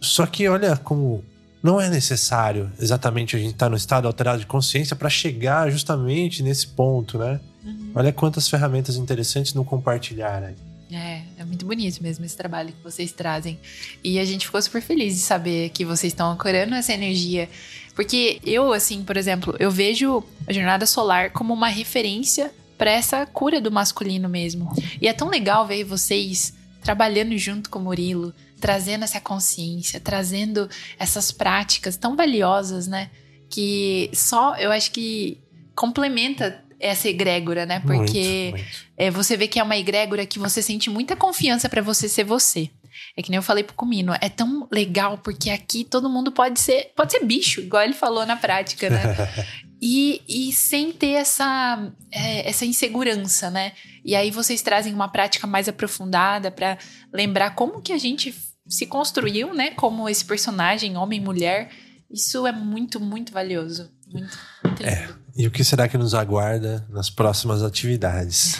Só 0.00 0.26
que 0.26 0.48
olha 0.48 0.76
como 0.76 1.24
não 1.62 1.80
é 1.80 1.88
necessário 1.88 2.70
exatamente 2.80 3.36
a 3.36 3.38
gente 3.38 3.52
estar 3.52 3.66
tá 3.66 3.70
no 3.70 3.76
estado 3.76 4.08
alterado 4.08 4.40
de 4.40 4.46
consciência 4.46 4.96
para 4.96 5.08
chegar 5.08 5.70
justamente 5.70 6.42
nesse 6.42 6.66
ponto, 6.66 7.18
né? 7.18 7.40
Uhum. 7.64 7.92
Olha 7.94 8.12
quantas 8.12 8.48
ferramentas 8.48 8.96
interessantes 8.96 9.54
no 9.54 9.64
compartilhar 9.64 10.42
aí. 10.42 10.56
É, 10.90 11.22
é 11.38 11.44
muito 11.44 11.64
bonito 11.64 12.02
mesmo 12.02 12.24
esse 12.24 12.36
trabalho 12.36 12.72
que 12.72 12.82
vocês 12.82 13.12
trazem. 13.12 13.58
E 14.02 14.18
a 14.18 14.24
gente 14.24 14.46
ficou 14.46 14.60
super 14.60 14.82
feliz 14.82 15.14
de 15.14 15.20
saber 15.20 15.70
que 15.70 15.84
vocês 15.84 16.12
estão 16.12 16.30
ancorando 16.32 16.74
essa 16.74 16.92
energia. 16.92 17.48
Porque 17.94 18.40
eu, 18.44 18.72
assim, 18.72 19.04
por 19.04 19.16
exemplo, 19.16 19.54
eu 19.58 19.70
vejo 19.70 20.22
a 20.46 20.52
jornada 20.52 20.84
solar 20.84 21.30
como 21.30 21.54
uma 21.54 21.68
referência 21.68 22.52
para 22.82 22.90
essa 22.90 23.24
cura 23.24 23.60
do 23.60 23.70
masculino 23.70 24.28
mesmo. 24.28 24.68
E 25.00 25.06
é 25.06 25.12
tão 25.12 25.28
legal 25.28 25.64
ver 25.64 25.84
vocês 25.84 26.52
trabalhando 26.82 27.38
junto 27.38 27.70
com 27.70 27.78
o 27.78 27.82
Murilo, 27.82 28.34
trazendo 28.60 29.04
essa 29.04 29.20
consciência, 29.20 30.00
trazendo 30.00 30.68
essas 30.98 31.30
práticas 31.30 31.96
tão 31.96 32.16
valiosas, 32.16 32.88
né? 32.88 33.08
Que 33.48 34.10
só 34.12 34.56
eu 34.56 34.72
acho 34.72 34.90
que 34.90 35.38
complementa 35.76 36.60
essa 36.80 37.08
egrégora, 37.08 37.64
né? 37.64 37.78
Porque 37.86 38.50
muito, 38.50 38.64
muito. 38.64 38.86
É, 38.96 39.10
você 39.12 39.36
vê 39.36 39.46
que 39.46 39.60
é 39.60 39.62
uma 39.62 39.76
egrégora 39.76 40.26
que 40.26 40.40
você 40.40 40.60
sente 40.60 40.90
muita 40.90 41.14
confiança 41.14 41.68
para 41.68 41.82
você 41.82 42.08
ser 42.08 42.24
você. 42.24 42.68
É 43.16 43.22
que 43.22 43.30
nem 43.30 43.36
eu 43.36 43.44
falei 43.44 43.62
pro 43.62 43.76
Comino, 43.76 44.12
é 44.20 44.28
tão 44.28 44.66
legal 44.72 45.18
porque 45.18 45.50
aqui 45.50 45.84
todo 45.84 46.10
mundo 46.10 46.32
pode 46.32 46.58
ser, 46.58 46.90
pode 46.96 47.12
ser 47.12 47.24
bicho, 47.24 47.60
igual 47.60 47.84
ele 47.84 47.94
falou 47.94 48.26
na 48.26 48.34
prática, 48.34 48.90
né? 48.90 49.02
e, 49.84 50.22
e 50.28 50.52
sem 50.52 50.92
ter 50.92 51.14
essa, 51.14 51.92
é, 52.12 52.48
essa 52.48 52.64
insegurança, 52.64 53.50
né? 53.50 53.72
E 54.04 54.14
aí 54.14 54.30
vocês 54.30 54.62
trazem 54.62 54.94
uma 54.94 55.08
prática 55.08 55.44
mais 55.44 55.68
aprofundada 55.68 56.52
para 56.52 56.78
lembrar 57.12 57.56
como 57.56 57.82
que 57.82 57.92
a 57.92 57.98
gente 57.98 58.32
se 58.68 58.86
construiu, 58.86 59.52
né? 59.52 59.72
Como 59.72 60.08
esse 60.08 60.24
personagem, 60.24 60.96
homem 60.96 61.20
e 61.20 61.24
mulher. 61.24 61.68
Isso 62.08 62.46
é 62.46 62.52
muito, 62.52 63.00
muito 63.00 63.32
valioso. 63.32 63.90
Muito, 64.06 64.38
muito 64.64 64.86
é. 64.86 65.08
E 65.34 65.48
o 65.48 65.50
que 65.50 65.64
será 65.64 65.88
que 65.88 65.98
nos 65.98 66.14
aguarda 66.14 66.86
nas 66.88 67.10
próximas 67.10 67.60
atividades? 67.60 68.58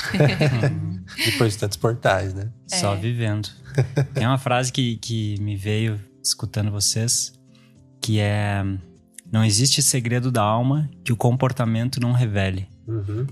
Depois 1.25 1.53
de 1.53 1.59
tantos 1.61 1.77
portais, 1.77 2.35
né? 2.35 2.51
É. 2.69 2.77
Só 2.77 2.97
vivendo. 2.97 3.49
Tem 4.13 4.27
uma 4.27 4.39
frase 4.39 4.73
que, 4.73 4.97
que 4.97 5.41
me 5.41 5.57
veio 5.57 6.01
escutando 6.21 6.73
vocês, 6.73 7.33
que 8.01 8.19
é 8.19 8.65
não 9.33 9.43
existe 9.43 9.83
segredo 9.83 10.31
da 10.31 10.43
alma 10.43 10.91
que 11.03 11.13
o 11.13 11.17
comportamento 11.17 11.99
não 11.99 12.13
revele. 12.13 12.69
Uhum. 12.87 13.27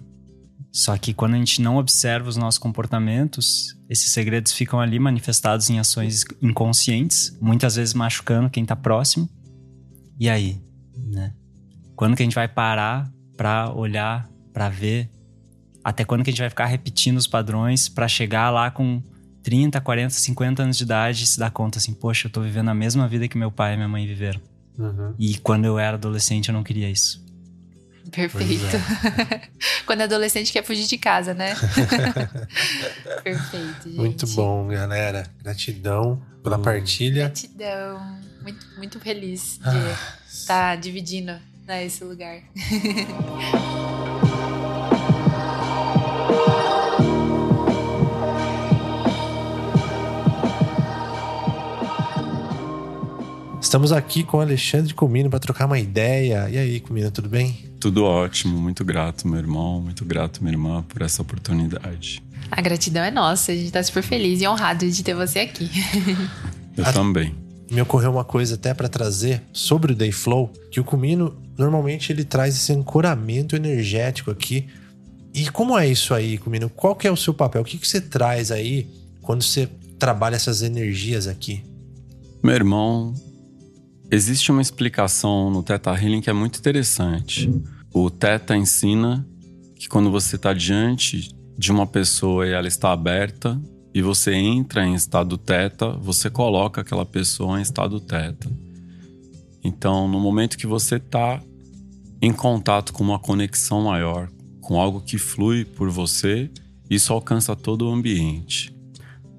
Só 0.73 0.97
que 0.97 1.13
quando 1.13 1.35
a 1.35 1.37
gente 1.37 1.61
não 1.61 1.77
observa 1.77 2.29
os 2.29 2.37
nossos 2.39 2.59
comportamentos, 2.59 3.77
esses 3.89 4.11
segredos 4.11 4.53
ficam 4.53 4.81
ali 4.81 4.99
manifestados 4.99 5.69
em 5.69 5.79
ações 5.79 6.25
inconscientes, 6.41 7.37
muitas 7.41 7.77
vezes 7.77 7.93
machucando 7.93 8.49
quem 8.49 8.63
está 8.63 8.75
próximo. 8.75 9.29
E 10.19 10.29
aí, 10.29 10.63
né? 10.97 11.35
Quando 11.95 12.17
que 12.17 12.23
a 12.23 12.25
gente 12.25 12.35
vai 12.35 12.49
parar 12.49 13.13
para 13.37 13.71
olhar, 13.75 14.31
para 14.55 14.71
ver? 14.71 15.11
Até 15.85 16.05
quando 16.05 16.23
que 16.25 16.31
a 16.31 16.33
gente 16.33 16.41
vai 16.41 16.51
ficar 16.51 16.67
repetindo 16.67 17.19
os 17.19 17.27
padrões 17.27 17.89
para 17.89 18.09
chegar 18.09 18.49
lá 18.51 18.71
com 18.71 19.03
30, 19.43 19.79
40, 19.81 20.15
50 20.15 20.63
anos 20.63 20.79
de 20.79 20.85
idade 20.85 21.25
e 21.25 21.27
se 21.27 21.39
dar 21.39 21.51
conta 21.51 21.79
assim, 21.79 21.93
poxa, 21.93 22.29
eu 22.29 22.33
tô 22.33 22.41
vivendo 22.41 22.69
a 22.69 22.75
mesma 22.75 23.09
vida 23.09 23.29
que 23.29 23.37
meu 23.37 23.51
pai 23.51 23.75
e 23.75 23.77
minha 23.77 23.89
mãe 23.89 24.07
viveram. 24.07 24.41
Uhum. 24.81 25.15
E 25.19 25.37
quando 25.39 25.67
eu 25.67 25.79
era 25.79 25.97
adolescente, 25.97 26.49
eu 26.49 26.55
não 26.55 26.63
queria 26.63 26.89
isso. 26.89 27.23
Perfeito. 28.11 28.65
É. 28.65 29.49
Quando 29.87 30.01
adolescente 30.01 30.53
quer 30.53 30.65
fugir 30.65 30.87
de 30.87 30.99
casa, 30.99 31.35
né? 31.35 31.55
Perfeito, 33.23 33.85
gente. 33.85 33.97
Muito 33.97 34.27
bom, 34.29 34.67
galera. 34.69 35.31
Gratidão 35.43 36.21
pela 36.43 36.57
hum. 36.57 36.63
partilha. 36.63 37.25
Gratidão. 37.25 38.19
Muito, 38.43 38.67
muito 38.79 38.99
feliz 38.99 39.59
de 39.59 39.69
ah. 39.69 39.97
estar 40.27 40.77
dividindo 40.77 41.39
né, 41.67 41.85
esse 41.85 42.03
lugar. 42.03 42.41
Estamos 53.71 53.93
aqui 53.93 54.25
com 54.25 54.39
o 54.39 54.41
Alexandre 54.41 54.93
Comino 54.93 55.31
para 55.31 55.39
trocar 55.39 55.67
uma 55.67 55.79
ideia. 55.79 56.51
E 56.51 56.59
aí, 56.59 56.81
Comino, 56.81 57.09
tudo 57.09 57.29
bem? 57.29 57.57
Tudo 57.79 58.03
ótimo, 58.03 58.59
muito 58.59 58.85
grato, 58.85 59.29
meu 59.29 59.39
irmão, 59.39 59.81
muito 59.81 60.05
grato, 60.05 60.43
minha 60.43 60.53
irmã, 60.53 60.83
por 60.83 61.03
essa 61.03 61.23
oportunidade. 61.23 62.21
A 62.51 62.61
gratidão 62.61 63.05
é 63.05 63.13
nossa, 63.13 63.53
a 63.53 63.55
gente 63.55 63.67
está 63.67 63.81
super 63.81 64.03
feliz 64.03 64.43
e 64.43 64.49
honrado 64.49 64.91
de 64.91 65.05
ter 65.05 65.15
você 65.15 65.39
aqui. 65.39 65.71
Eu 66.77 66.85
a... 66.85 66.93
também. 66.93 67.33
Me 67.71 67.81
ocorreu 67.81 68.11
uma 68.11 68.25
coisa 68.25 68.57
até 68.57 68.75
para 68.75 68.89
trazer 68.89 69.41
sobre 69.53 69.93
o 69.93 69.95
Day 69.95 70.11
Flow, 70.11 70.53
que 70.69 70.81
o 70.81 70.85
Comino 70.85 71.41
normalmente 71.57 72.11
ele 72.11 72.25
traz 72.25 72.57
esse 72.57 72.73
ancoramento 72.73 73.55
energético 73.55 74.33
aqui. 74.33 74.67
E 75.33 75.49
como 75.49 75.79
é 75.79 75.87
isso 75.87 76.13
aí, 76.13 76.39
Comino? 76.39 76.69
Qual 76.69 76.97
que 76.97 77.07
é 77.07 77.11
o 77.13 77.17
seu 77.17 77.33
papel? 77.33 77.63
O 77.63 77.65
que, 77.65 77.79
que 77.79 77.87
você 77.87 78.01
traz 78.01 78.51
aí 78.51 78.89
quando 79.23 79.45
você 79.45 79.69
trabalha 79.97 80.35
essas 80.35 80.61
energias 80.61 81.29
aqui? 81.29 81.63
Meu 82.43 82.57
irmão, 82.57 83.15
Existe 84.13 84.51
uma 84.51 84.61
explicação 84.61 85.53
no 85.53 85.63
Teta 85.63 85.93
Healing 85.93 86.21
que 86.21 86.29
é 86.29 86.33
muito 86.33 86.59
interessante. 86.59 87.49
O 87.95 88.11
Teta 88.11 88.57
ensina 88.57 89.25
que 89.77 89.89
quando 89.89 90.11
você 90.11 90.35
está 90.35 90.53
diante 90.53 91.33
de 91.57 91.71
uma 91.71 91.87
pessoa 91.87 92.45
e 92.45 92.51
ela 92.51 92.67
está 92.67 92.91
aberta 92.91 93.61
e 93.95 94.03
você 94.03 94.35
entra 94.35 94.85
em 94.85 94.95
estado 94.95 95.39
Teta, 95.39 95.93
você 95.93 96.29
coloca 96.29 96.81
aquela 96.81 97.07
pessoa 97.07 97.61
em 97.61 97.63
estado 97.63 98.01
Teta. 98.01 98.51
Então, 99.63 100.09
no 100.09 100.19
momento 100.19 100.59
que 100.59 100.67
você 100.67 100.97
está 100.97 101.41
em 102.21 102.33
contato 102.33 102.93
com 102.93 103.05
uma 103.05 103.19
conexão 103.21 103.83
maior, 103.83 104.29
com 104.61 104.81
algo 104.81 105.01
que 105.01 105.19
flui 105.19 105.65
por 105.65 105.89
você, 105.89 106.51
isso 106.91 107.13
alcança 107.13 107.55
todo 107.55 107.87
o 107.87 107.93
ambiente. 107.93 108.75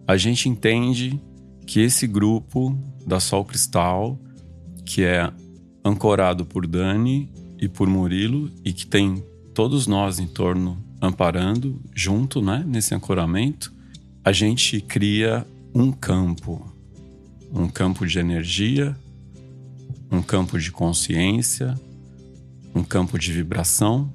A 0.08 0.16
gente 0.16 0.48
entende 0.48 1.22
que 1.68 1.82
esse 1.82 2.08
grupo 2.08 2.74
da 3.06 3.20
Sol 3.20 3.44
Cristal 3.44 4.18
que 4.86 5.04
é 5.04 5.32
ancorado 5.84 6.46
por 6.46 6.68
Dani 6.68 7.30
e 7.60 7.68
por 7.68 7.88
Murilo 7.88 8.50
e 8.64 8.74
que 8.74 8.86
tem 8.86 9.24
todos 9.54 9.88
nós 9.88 10.20
em 10.20 10.28
torno 10.28 10.78
amparando 11.02 11.82
junto, 11.96 12.42
né, 12.42 12.64
nesse 12.66 12.94
ancoramento, 12.94 13.74
a 14.24 14.32
gente 14.32 14.80
cria 14.80 15.46
um 15.74 15.92
campo, 15.92 16.72
um 17.52 17.68
campo 17.68 18.06
de 18.06 18.20
energia, 18.20 18.96
um 20.12 20.22
campo 20.22 20.60
de 20.60 20.72
consciência, 20.72 21.80
um 22.76 22.84
campo 22.84 23.18
de 23.18 23.32
vibração, 23.32 24.12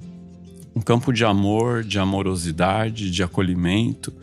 um 0.75 0.81
campo 0.81 1.11
de 1.11 1.25
amor, 1.25 1.83
de 1.83 1.99
amorosidade, 1.99 3.11
de 3.11 3.23
acolhimento, 3.23 4.13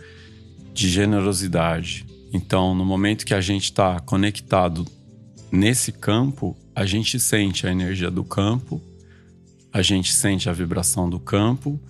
de 0.72 0.88
generosidade. 0.88 2.06
Então, 2.32 2.74
no 2.74 2.84
momento 2.84 3.26
que 3.26 3.34
a 3.34 3.40
gente 3.40 3.64
está 3.64 4.00
conectado 4.00 4.86
Nesse 5.54 5.92
campo, 5.92 6.56
a 6.74 6.84
gente 6.84 7.20
sente 7.20 7.64
a 7.64 7.70
energia 7.70 8.10
do 8.10 8.24
campo, 8.24 8.82
a 9.72 9.82
gente 9.82 10.12
sente 10.12 10.50
a 10.50 10.52
vibração 10.52 11.08
do 11.08 11.20
campo 11.20 11.80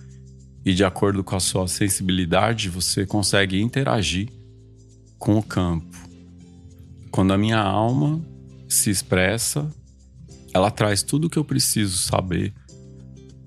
e, 0.63 0.71
de 0.71 0.83
acordo 0.83 1.23
com 1.23 1.35
a 1.35 1.39
sua 1.39 1.67
sensibilidade, 1.67 2.69
você 2.69 3.07
consegue 3.07 3.59
interagir 3.59 4.29
com 5.17 5.39
o 5.39 5.41
campo. 5.41 5.97
Quando 7.09 7.33
a 7.33 7.39
minha 7.39 7.59
alma 7.59 8.23
se 8.69 8.91
expressa, 8.91 9.67
ela 10.53 10.69
traz 10.69 11.01
tudo 11.01 11.25
o 11.25 11.29
que 11.29 11.37
eu 11.37 11.43
preciso 11.43 11.97
saber, 11.97 12.53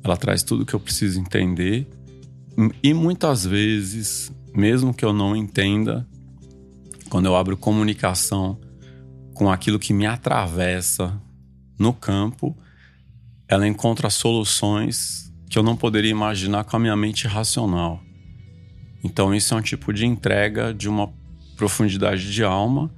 ela 0.02 0.16
traz 0.16 0.42
tudo 0.42 0.62
o 0.62 0.66
que 0.66 0.74
eu 0.74 0.80
preciso 0.80 1.20
entender, 1.20 1.86
e 2.82 2.92
muitas 2.92 3.46
vezes, 3.46 4.32
mesmo 4.52 4.92
que 4.92 5.04
eu 5.04 5.12
não 5.12 5.36
entenda, 5.36 6.04
quando 7.08 7.26
eu 7.26 7.36
abro 7.36 7.56
comunicação 7.56 8.58
com 9.38 9.48
aquilo 9.48 9.78
que 9.78 9.92
me 9.92 10.04
atravessa 10.04 11.16
no 11.78 11.92
campo, 11.92 12.56
ela 13.46 13.68
encontra 13.68 14.10
soluções 14.10 15.32
que 15.48 15.56
eu 15.56 15.62
não 15.62 15.76
poderia 15.76 16.10
imaginar 16.10 16.64
com 16.64 16.76
a 16.76 16.80
minha 16.80 16.96
mente 16.96 17.28
racional. 17.28 18.02
Então, 19.02 19.32
isso 19.32 19.54
é 19.54 19.56
um 19.56 19.62
tipo 19.62 19.92
de 19.92 20.04
entrega 20.04 20.74
de 20.74 20.88
uma 20.88 21.12
profundidade 21.56 22.32
de 22.32 22.42
alma 22.42 22.90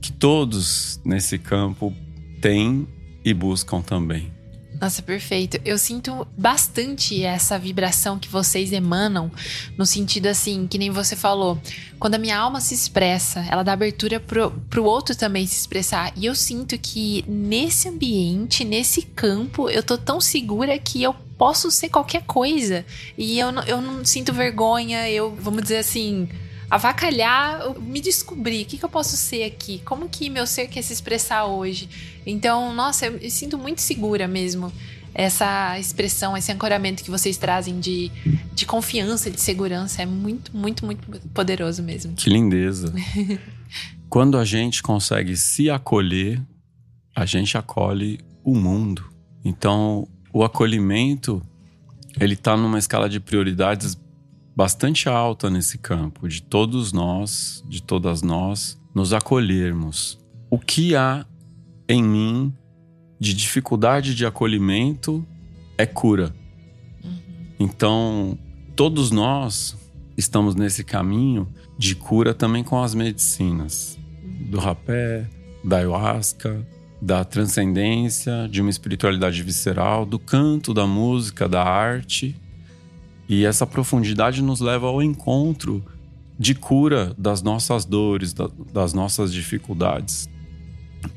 que 0.00 0.12
todos 0.12 1.00
nesse 1.04 1.40
campo 1.40 1.92
têm 2.40 2.86
e 3.24 3.34
buscam 3.34 3.82
também. 3.82 4.37
Nossa, 4.80 5.02
perfeito. 5.02 5.58
Eu 5.64 5.76
sinto 5.76 6.26
bastante 6.36 7.24
essa 7.24 7.58
vibração 7.58 8.18
que 8.18 8.28
vocês 8.28 8.72
emanam, 8.72 9.30
no 9.76 9.84
sentido 9.84 10.26
assim, 10.26 10.66
que 10.68 10.78
nem 10.78 10.90
você 10.90 11.16
falou. 11.16 11.60
Quando 11.98 12.14
a 12.14 12.18
minha 12.18 12.38
alma 12.38 12.60
se 12.60 12.74
expressa, 12.74 13.44
ela 13.50 13.64
dá 13.64 13.72
abertura 13.72 14.20
pro, 14.20 14.52
pro 14.70 14.84
outro 14.84 15.16
também 15.16 15.46
se 15.46 15.56
expressar. 15.56 16.12
E 16.16 16.26
eu 16.26 16.34
sinto 16.34 16.78
que 16.78 17.24
nesse 17.26 17.88
ambiente, 17.88 18.64
nesse 18.64 19.02
campo, 19.02 19.68
eu 19.68 19.82
tô 19.82 19.98
tão 19.98 20.20
segura 20.20 20.78
que 20.78 21.02
eu 21.02 21.12
posso 21.36 21.70
ser 21.70 21.88
qualquer 21.88 22.22
coisa. 22.22 22.86
E 23.16 23.38
eu 23.38 23.48
eu 23.66 23.80
não 23.80 24.04
sinto 24.04 24.32
vergonha, 24.32 25.10
eu, 25.10 25.34
vamos 25.40 25.62
dizer 25.62 25.78
assim 25.78 26.28
avacalhar, 26.70 27.74
me 27.80 28.00
descobrir. 28.00 28.62
O 28.62 28.66
que, 28.66 28.78
que 28.78 28.84
eu 28.84 28.88
posso 28.88 29.16
ser 29.16 29.44
aqui? 29.44 29.80
Como 29.84 30.08
que 30.08 30.28
meu 30.28 30.46
ser 30.46 30.68
quer 30.68 30.82
se 30.82 30.92
expressar 30.92 31.46
hoje? 31.46 31.88
Então, 32.26 32.74
nossa, 32.74 33.06
eu 33.06 33.12
me 33.12 33.30
sinto 33.30 33.56
muito 33.56 33.80
segura 33.80 34.28
mesmo. 34.28 34.72
Essa 35.14 35.78
expressão, 35.78 36.36
esse 36.36 36.52
ancoramento 36.52 37.02
que 37.02 37.10
vocês 37.10 37.36
trazem 37.36 37.80
de, 37.80 38.12
de 38.52 38.66
confiança, 38.66 39.30
de 39.30 39.40
segurança, 39.40 40.02
é 40.02 40.06
muito, 40.06 40.56
muito, 40.56 40.84
muito 40.84 41.02
poderoso 41.30 41.82
mesmo. 41.82 42.12
Que 42.12 42.30
lindeza. 42.30 42.92
Quando 44.08 44.38
a 44.38 44.44
gente 44.44 44.82
consegue 44.82 45.36
se 45.36 45.68
acolher, 45.70 46.40
a 47.16 47.26
gente 47.26 47.58
acolhe 47.58 48.20
o 48.44 48.54
mundo. 48.54 49.04
Então, 49.44 50.06
o 50.32 50.44
acolhimento, 50.44 51.42
ele 52.20 52.34
está 52.34 52.56
numa 52.56 52.78
escala 52.78 53.08
de 53.08 53.18
prioridades 53.18 53.98
bastante 54.58 55.08
alta 55.08 55.48
nesse 55.48 55.78
campo, 55.78 56.26
de 56.26 56.42
todos 56.42 56.92
nós, 56.92 57.62
de 57.68 57.80
todas 57.80 58.22
nós, 58.22 58.76
nos 58.92 59.12
acolhermos. 59.12 60.18
O 60.50 60.58
que 60.58 60.96
há 60.96 61.24
em 61.88 62.02
mim 62.02 62.52
de 63.20 63.34
dificuldade 63.34 64.16
de 64.16 64.26
acolhimento 64.26 65.24
é 65.78 65.86
cura. 65.86 66.34
Uhum. 67.04 67.18
Então, 67.60 68.36
todos 68.74 69.12
nós 69.12 69.76
estamos 70.16 70.56
nesse 70.56 70.82
caminho 70.82 71.46
de 71.78 71.94
cura 71.94 72.34
também 72.34 72.64
com 72.64 72.82
as 72.82 72.96
medicinas 72.96 73.96
do 74.50 74.58
rapé, 74.58 75.30
da 75.62 75.76
ayahuasca, 75.76 76.66
da 77.00 77.24
transcendência, 77.24 78.48
de 78.50 78.60
uma 78.60 78.70
espiritualidade 78.70 79.40
visceral, 79.40 80.04
do 80.04 80.18
canto, 80.18 80.74
da 80.74 80.84
música, 80.84 81.48
da 81.48 81.62
arte 81.62 82.34
e 83.28 83.44
essa 83.44 83.66
profundidade 83.66 84.42
nos 84.42 84.60
leva 84.60 84.86
ao 84.86 85.02
encontro 85.02 85.84
de 86.38 86.54
cura 86.54 87.14
das 87.18 87.42
nossas 87.42 87.84
dores, 87.84 88.32
das 88.72 88.92
nossas 88.92 89.32
dificuldades, 89.32 90.28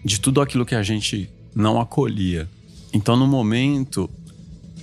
de 0.03 0.19
tudo 0.19 0.41
aquilo 0.41 0.65
que 0.65 0.75
a 0.75 0.83
gente 0.83 1.29
não 1.55 1.79
acolhia. 1.79 2.49
Então, 2.91 3.15
no 3.15 3.27
momento 3.27 4.09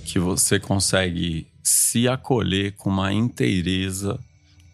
que 0.05 0.17
você 0.17 0.59
consegue 0.59 1.47
se 1.61 2.07
acolher 2.07 2.71
com 2.71 2.89
uma 2.89 3.13
inteireza 3.13 4.19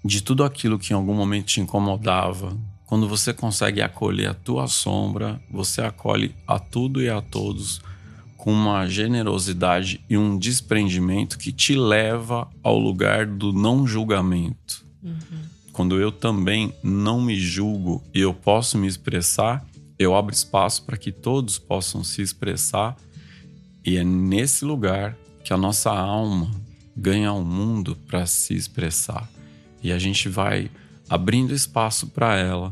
de 0.04 0.22
tudo 0.22 0.44
aquilo 0.44 0.80
que 0.80 0.94
em 0.94 0.96
algum 0.96 1.14
momento 1.14 1.48
te 1.48 1.60
incomodava, 1.60 2.56
quando 2.86 3.10
você 3.10 3.34
consegue 3.34 3.82
acolher 3.82 4.30
a 4.30 4.34
tua 4.34 4.68
sombra, 4.68 5.42
você 5.52 5.82
acolhe 5.82 6.34
a 6.48 6.60
tudo 6.60 7.02
e 7.02 7.10
a 7.10 7.22
todos 7.22 7.82
com 8.46 8.54
uma 8.54 8.88
generosidade 8.88 10.00
e 10.08 10.16
um 10.16 10.38
desprendimento 10.38 11.36
que 11.36 11.52
te 11.52 11.74
leva 11.74 12.48
ao 12.62 12.78
lugar 12.78 13.26
do 13.26 13.52
não 13.52 13.88
julgamento. 13.88 14.86
Uhum. 15.02 15.18
Quando 15.74 16.00
eu 16.00 16.12
também 16.12 16.72
não 16.84 17.20
me 17.20 17.36
julgo 17.36 18.04
e 18.14 18.20
eu 18.20 18.36
posso 18.36 18.78
me 18.78 18.86
expressar, 18.86 19.66
eu 19.98 20.16
abro 20.16 20.32
espaço 20.32 20.84
para 20.84 20.96
que 20.96 21.12
todos 21.12 21.58
possam 21.58 22.04
se 22.04 22.22
expressar, 22.22 22.96
e 23.84 23.98
é 23.98 24.04
nesse 24.04 24.64
lugar 24.64 25.18
que 25.44 25.52
a 25.52 25.58
nossa 25.58 25.90
alma 25.90 26.52
ganha 26.96 27.34
o 27.34 27.40
um 27.40 27.44
mundo 27.44 27.98
para 28.06 28.28
se 28.28 28.54
expressar. 28.54 29.28
E 29.82 29.92
a 29.92 29.98
gente 29.98 30.30
vai 30.30 30.70
abrindo 31.10 31.52
espaço 31.52 32.10
para 32.10 32.38
ela, 32.38 32.72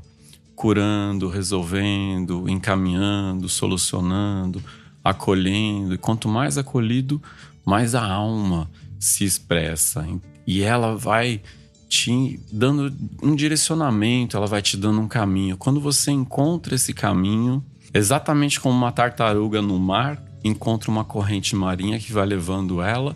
curando, 0.55 1.29
resolvendo, 1.29 2.47
encaminhando, 2.47 3.49
solucionando 3.49 4.63
acolhendo, 5.03 5.93
e 5.93 5.97
quanto 5.97 6.27
mais 6.27 6.57
acolhido, 6.57 7.21
mais 7.65 7.93
a 7.95 8.05
alma 8.05 8.69
se 8.99 9.25
expressa 9.25 10.07
e 10.47 10.61
ela 10.61 10.95
vai 10.95 11.41
te 11.89 12.39
dando 12.51 12.91
um 13.21 13.35
direcionamento, 13.35 14.35
ela 14.35 14.47
vai 14.47 14.61
te 14.61 14.77
dando 14.77 14.99
um 14.99 15.07
caminho. 15.07 15.57
Quando 15.57 15.79
você 15.79 16.11
encontra 16.11 16.75
esse 16.75 16.93
caminho, 16.93 17.63
exatamente 17.93 18.59
como 18.59 18.75
uma 18.75 18.91
tartaruga 18.91 19.61
no 19.61 19.77
mar 19.77 20.21
encontra 20.43 20.91
uma 20.91 21.05
corrente 21.05 21.55
marinha 21.55 21.99
que 21.99 22.11
vai 22.11 22.25
levando 22.25 22.81
ela, 22.81 23.15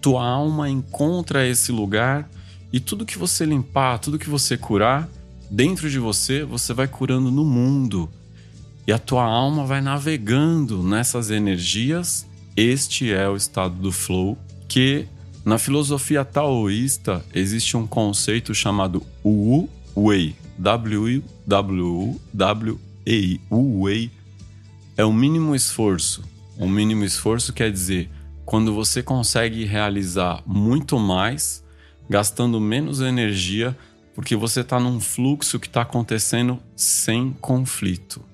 tua 0.00 0.26
alma 0.26 0.68
encontra 0.68 1.46
esse 1.46 1.72
lugar 1.72 2.28
e 2.72 2.78
tudo 2.78 3.06
que 3.06 3.16
você 3.16 3.44
limpar, 3.46 3.98
tudo 3.98 4.18
que 4.18 4.28
você 4.28 4.56
curar 4.56 5.08
dentro 5.50 5.88
de 5.88 5.98
você, 5.98 6.44
você 6.44 6.74
vai 6.74 6.86
curando 6.86 7.30
no 7.30 7.44
mundo. 7.44 8.08
E 8.88 8.92
a 8.92 8.98
tua 8.98 9.22
alma 9.22 9.66
vai 9.66 9.82
navegando 9.82 10.82
nessas 10.82 11.30
energias. 11.30 12.26
Este 12.56 13.12
é 13.12 13.28
o 13.28 13.36
estado 13.36 13.74
do 13.74 13.92
flow 13.92 14.38
que 14.66 15.06
na 15.44 15.58
filosofia 15.58 16.24
taoísta 16.24 17.22
existe 17.34 17.76
um 17.76 17.86
conceito 17.86 18.54
chamado 18.54 19.02
Wu 19.22 19.68
Wei. 19.94 20.34
W 20.58 21.22
W 21.46 22.18
W 22.32 22.80
E 23.06 23.38
Wu 23.50 23.82
Wei 23.82 24.10
é 24.96 25.04
o 25.04 25.12
mínimo 25.12 25.54
esforço. 25.54 26.24
O 26.56 26.66
mínimo 26.66 27.04
esforço 27.04 27.52
quer 27.52 27.70
dizer 27.70 28.08
quando 28.46 28.72
você 28.72 29.02
consegue 29.02 29.66
realizar 29.66 30.42
muito 30.46 30.98
mais, 30.98 31.62
gastando 32.08 32.58
menos 32.58 33.02
energia, 33.02 33.76
porque 34.14 34.34
você 34.34 34.62
está 34.62 34.80
num 34.80 34.98
fluxo 34.98 35.60
que 35.60 35.66
está 35.66 35.82
acontecendo 35.82 36.58
sem 36.74 37.36
conflito. 37.38 38.24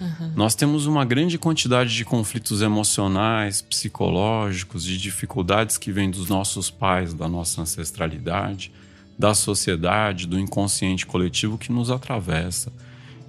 Uhum. 0.00 0.32
Nós 0.34 0.54
temos 0.54 0.86
uma 0.86 1.04
grande 1.04 1.38
quantidade 1.38 1.94
de 1.94 2.04
conflitos 2.04 2.62
emocionais, 2.62 3.60
psicológicos, 3.60 4.82
de 4.82 4.96
dificuldades 4.96 5.76
que 5.76 5.92
vêm 5.92 6.10
dos 6.10 6.28
nossos 6.28 6.70
pais, 6.70 7.12
da 7.12 7.28
nossa 7.28 7.60
ancestralidade, 7.60 8.72
da 9.18 9.34
sociedade, 9.34 10.26
do 10.26 10.38
inconsciente 10.38 11.04
coletivo 11.04 11.58
que 11.58 11.70
nos 11.70 11.90
atravessa. 11.90 12.72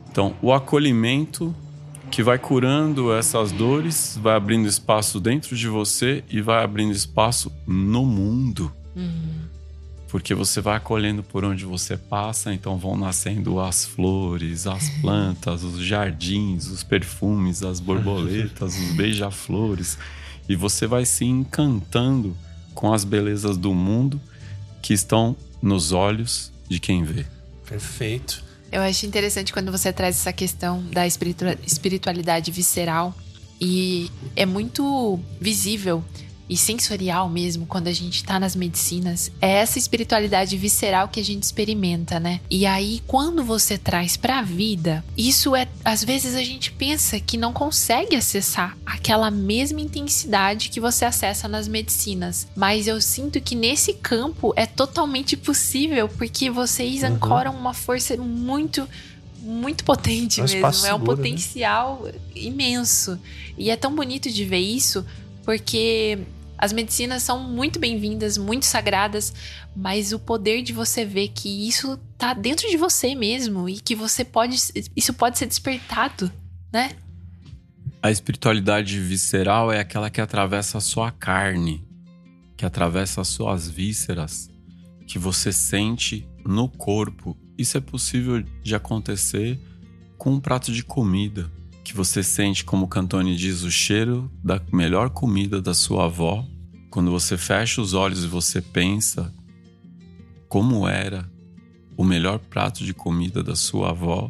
Então, 0.10 0.36
o 0.42 0.54
acolhimento 0.54 1.54
que 2.10 2.22
vai 2.22 2.38
curando 2.38 3.14
essas 3.14 3.52
dores, 3.52 4.20
vai 4.22 4.36
abrindo 4.36 4.68
espaço 4.68 5.20
dentro 5.20 5.56
de 5.56 5.68
você 5.68 6.24
e 6.30 6.42
vai 6.42 6.64
abrindo 6.64 6.92
espaço 6.92 7.52
no 7.66 8.06
mundo. 8.06 8.72
Uhum. 8.96 9.41
Porque 10.12 10.36
você 10.36 10.60
vai 10.60 10.76
acolhendo 10.76 11.24
por 11.24 11.46
onde 11.46 11.64
você 11.64 11.96
passa, 11.96 12.54
então 12.54 12.78
vão 12.78 12.98
nascendo 12.98 13.62
as 13.62 13.86
flores, 13.86 14.68
as 14.68 14.90
plantas, 15.00 15.64
os 15.64 15.80
jardins, 15.80 16.68
os 16.68 16.84
perfumes, 16.84 17.64
as 17.64 17.80
borboletas, 17.80 18.78
os 18.78 18.92
beija-flores. 18.92 19.98
E 20.50 20.56
você 20.56 20.86
vai 20.86 21.06
se 21.06 21.24
encantando 21.24 22.36
com 22.76 22.94
as 22.94 23.06
belezas 23.06 23.56
do 23.56 23.74
mundo 23.74 24.20
que 24.82 24.94
estão 24.94 25.34
nos 25.62 25.94
olhos 25.94 26.52
de 26.68 26.78
quem 26.78 27.06
vê. 27.06 27.26
Perfeito. 27.66 28.44
Eu 28.70 28.82
acho 28.82 29.06
interessante 29.06 29.54
quando 29.54 29.72
você 29.72 29.94
traz 29.94 30.18
essa 30.18 30.34
questão 30.34 30.84
da 30.92 31.08
espiritualidade 31.08 32.52
visceral 32.52 33.16
e 33.62 34.12
é 34.36 34.46
muito 34.46 35.18
visível 35.40 36.04
e 36.52 36.58
sensorial 36.58 37.30
mesmo, 37.30 37.66
quando 37.66 37.88
a 37.88 37.94
gente 37.94 38.26
tá 38.26 38.38
nas 38.38 38.58
medicinas, 38.58 39.32
é 39.40 39.52
essa 39.52 39.80
espiritualidade 39.80 40.58
visceral 40.58 41.08
que 41.08 41.18
a 41.18 41.24
gente 41.24 41.44
experimenta, 41.44 42.20
né? 42.20 42.42
E 42.50 42.66
aí, 42.66 43.02
quando 43.08 43.42
você 43.42 43.78
traz 43.78 44.18
pra 44.18 44.42
vida, 44.42 45.02
isso 45.18 45.56
é. 45.56 45.66
Às 45.86 46.04
vezes 46.04 46.36
a 46.36 46.44
gente 46.44 46.70
pensa 46.74 47.18
que 47.22 47.38
não 47.38 47.54
consegue 47.54 48.18
acessar 48.18 48.78
aquela 48.86 49.32
mesma 49.32 49.80
intensidade 49.80 50.68
que 50.68 50.82
você 50.82 51.06
acessa 51.06 51.48
nas 51.48 51.70
medicinas. 51.70 52.46
Mas 52.54 52.86
eu 52.86 53.00
sinto 53.00 53.40
que 53.40 53.56
nesse 53.56 53.94
campo 53.94 54.52
é 54.58 54.66
totalmente 54.66 55.38
possível, 55.38 56.10
porque 56.10 56.50
vocês 56.50 57.02
uhum. 57.02 57.14
ancoram 57.14 57.56
uma 57.56 57.74
força 57.74 58.18
muito 58.18 58.86
muito 59.42 59.86
potente 59.86 60.42
é 60.42 60.44
um 60.44 60.48
mesmo. 60.48 60.74
Seguro, 60.74 60.88
é 60.88 60.94
um 60.94 61.00
né? 61.00 61.06
potencial 61.06 62.02
né? 62.04 62.12
imenso. 62.36 63.18
E 63.58 63.70
é 63.70 63.78
tão 63.78 63.96
bonito 63.96 64.30
de 64.30 64.44
ver 64.44 64.60
isso, 64.60 65.06
porque 65.46 66.20
as 66.62 66.72
medicinas 66.72 67.24
são 67.24 67.40
muito 67.40 67.80
bem-vindas, 67.80 68.38
muito 68.38 68.68
sagradas, 68.68 69.34
mas 69.76 70.14
o 70.14 70.20
poder 70.20 70.62
de 70.62 70.72
você 70.72 71.04
ver 71.04 71.30
que 71.30 71.68
isso 71.68 71.98
tá 72.20 72.36
dentro 72.36 72.70
de 72.70 72.78
você 72.78 73.16
mesmo 73.16 73.68
e 73.68 73.82
que 73.82 73.96
você 73.96 74.24
pode. 74.24 74.58
Isso 74.96 75.12
pode 75.12 75.40
ser 75.40 75.48
despertado, 75.48 76.32
né? 76.72 76.92
A 78.00 78.12
espiritualidade 78.12 79.00
visceral 79.00 79.72
é 79.72 79.80
aquela 79.80 80.12
que 80.12 80.22
atravessa 80.22 80.78
a 80.78 80.82
sua 80.82 81.12
carne, 81.12 81.84
que 82.56 82.64
atravessa 82.64 83.22
as 83.22 83.28
suas 83.30 83.68
vísceras, 83.68 84.48
que 85.08 85.18
você 85.18 85.52
sente 85.52 86.28
no 86.46 86.70
corpo. 86.70 87.36
Isso 87.58 87.76
é 87.76 87.82
possível 87.82 88.44
de 88.62 88.76
acontecer 88.76 89.60
com 90.16 90.34
um 90.34 90.40
prato 90.40 90.72
de 90.72 90.84
comida, 90.84 91.52
que 91.84 91.96
você 91.96 92.22
sente, 92.22 92.64
como 92.64 92.88
Cantone 92.88 93.36
diz, 93.36 93.64
o 93.64 93.72
cheiro 93.72 94.32
da 94.44 94.62
melhor 94.72 95.10
comida 95.10 95.60
da 95.60 95.74
sua 95.74 96.06
avó 96.06 96.48
quando 96.92 97.10
você 97.10 97.38
fecha 97.38 97.82
os 97.82 97.94
olhos 97.94 98.26
e 98.26 98.28
você 98.28 98.62
pensa 98.62 99.34
como 100.50 100.86
era 100.86 101.32
o 101.96 102.04
melhor 102.04 102.38
prato 102.38 102.84
de 102.84 102.94
comida 102.94 103.42
da 103.42 103.56
sua 103.56 103.92
avó, 103.92 104.30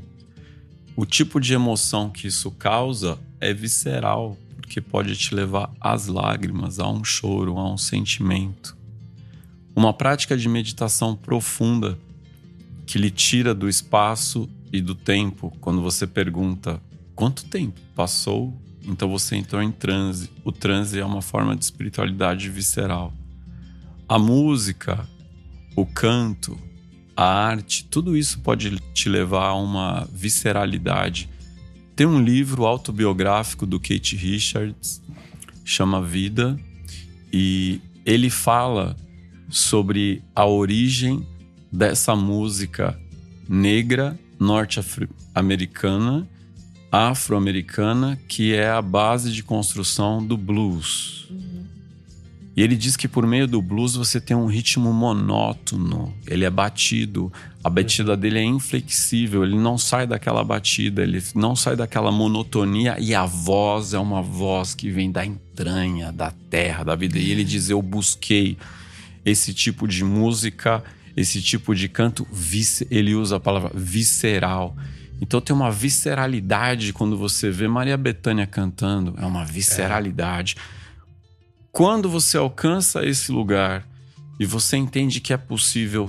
o 0.95 1.03
tipo 1.03 1.39
de 1.39 1.55
emoção 1.55 2.11
que 2.11 2.27
isso 2.27 2.51
causa 2.51 3.17
é 3.39 3.51
visceral, 3.51 4.37
porque 4.57 4.79
pode 4.79 5.15
te 5.15 5.33
levar 5.33 5.73
às 5.81 6.05
lágrimas, 6.05 6.79
a 6.79 6.87
um 6.87 7.03
choro, 7.03 7.57
a 7.57 7.73
um 7.73 7.77
sentimento. 7.77 8.77
Uma 9.75 9.91
prática 9.91 10.37
de 10.37 10.47
meditação 10.47 11.15
profunda 11.15 11.97
que 12.85 12.99
lhe 12.99 13.09
tira 13.09 13.55
do 13.55 13.67
espaço 13.67 14.47
e 14.71 14.79
do 14.79 14.93
tempo 14.93 15.51
quando 15.59 15.81
você 15.81 16.05
pergunta 16.05 16.79
quanto 17.15 17.45
tempo 17.45 17.79
passou 17.95 18.55
então 18.83 19.09
você 19.09 19.35
entrou 19.35 19.61
em 19.61 19.71
transe. 19.71 20.29
O 20.43 20.51
transe 20.51 20.99
é 20.99 21.05
uma 21.05 21.21
forma 21.21 21.55
de 21.55 21.63
espiritualidade 21.63 22.49
visceral. 22.49 23.13
A 24.07 24.17
música, 24.17 25.07
o 25.75 25.85
canto, 25.85 26.57
a 27.15 27.25
arte, 27.25 27.85
tudo 27.85 28.17
isso 28.17 28.39
pode 28.39 28.77
te 28.93 29.07
levar 29.09 29.47
a 29.47 29.55
uma 29.55 30.07
visceralidade. 30.11 31.29
Tem 31.95 32.07
um 32.07 32.21
livro 32.21 32.65
autobiográfico 32.65 33.65
do 33.65 33.79
Kate 33.79 34.15
Richards, 34.15 35.01
chama 35.63 36.01
Vida, 36.01 36.59
e 37.31 37.79
ele 38.05 38.29
fala 38.29 38.95
sobre 39.49 40.23
a 40.35 40.45
origem 40.45 41.25
dessa 41.71 42.15
música 42.15 42.99
negra 43.47 44.19
norte-americana 44.39 46.27
afro-americana 46.91 48.19
que 48.27 48.53
é 48.53 48.69
a 48.69 48.81
base 48.81 49.31
de 49.31 49.41
construção 49.41 50.25
do 50.25 50.35
blues. 50.35 51.27
Uhum. 51.29 51.63
E 52.55 52.61
ele 52.61 52.75
diz 52.75 52.97
que 52.97 53.07
por 53.07 53.25
meio 53.25 53.47
do 53.47 53.61
blues 53.61 53.95
você 53.95 54.19
tem 54.19 54.35
um 54.35 54.45
ritmo 54.45 54.91
monótono, 54.91 56.13
ele 56.27 56.43
é 56.43 56.49
batido, 56.49 57.31
a 57.63 57.69
batida 57.69 58.17
dele 58.17 58.39
é 58.39 58.43
inflexível, 58.43 59.43
ele 59.43 59.57
não 59.57 59.77
sai 59.77 60.05
daquela 60.05 60.43
batida, 60.43 61.01
ele 61.01 61.23
não 61.33 61.55
sai 61.55 61.77
daquela 61.77 62.11
monotonia 62.11 62.97
e 62.99 63.15
a 63.15 63.25
voz 63.25 63.93
é 63.93 63.99
uma 63.99 64.21
voz 64.21 64.75
que 64.75 64.89
vem 64.89 65.09
da 65.11 65.25
entranha, 65.25 66.11
da 66.11 66.31
terra, 66.49 66.83
da 66.83 66.95
vida. 66.95 67.17
E 67.17 67.31
ele 67.31 67.45
diz: 67.45 67.69
Eu 67.69 67.81
busquei 67.81 68.57
esse 69.23 69.53
tipo 69.53 69.87
de 69.87 70.03
música, 70.03 70.83
esse 71.15 71.41
tipo 71.41 71.73
de 71.73 71.87
canto, 71.87 72.27
ele 72.89 73.15
usa 73.15 73.37
a 73.37 73.39
palavra 73.39 73.71
visceral. 73.73 74.75
Então 75.21 75.39
tem 75.39 75.55
uma 75.55 75.71
visceralidade 75.71 76.91
quando 76.91 77.15
você 77.15 77.51
vê 77.51 77.67
Maria 77.67 77.95
Bethânia 77.95 78.47
cantando, 78.47 79.13
é 79.19 79.25
uma 79.25 79.45
visceralidade. 79.45 80.55
Quando 81.71 82.09
você 82.09 82.37
alcança 82.37 83.05
esse 83.05 83.31
lugar 83.31 83.87
e 84.39 84.45
você 84.45 84.75
entende 84.77 85.21
que 85.21 85.31
é 85.31 85.37
possível 85.37 86.07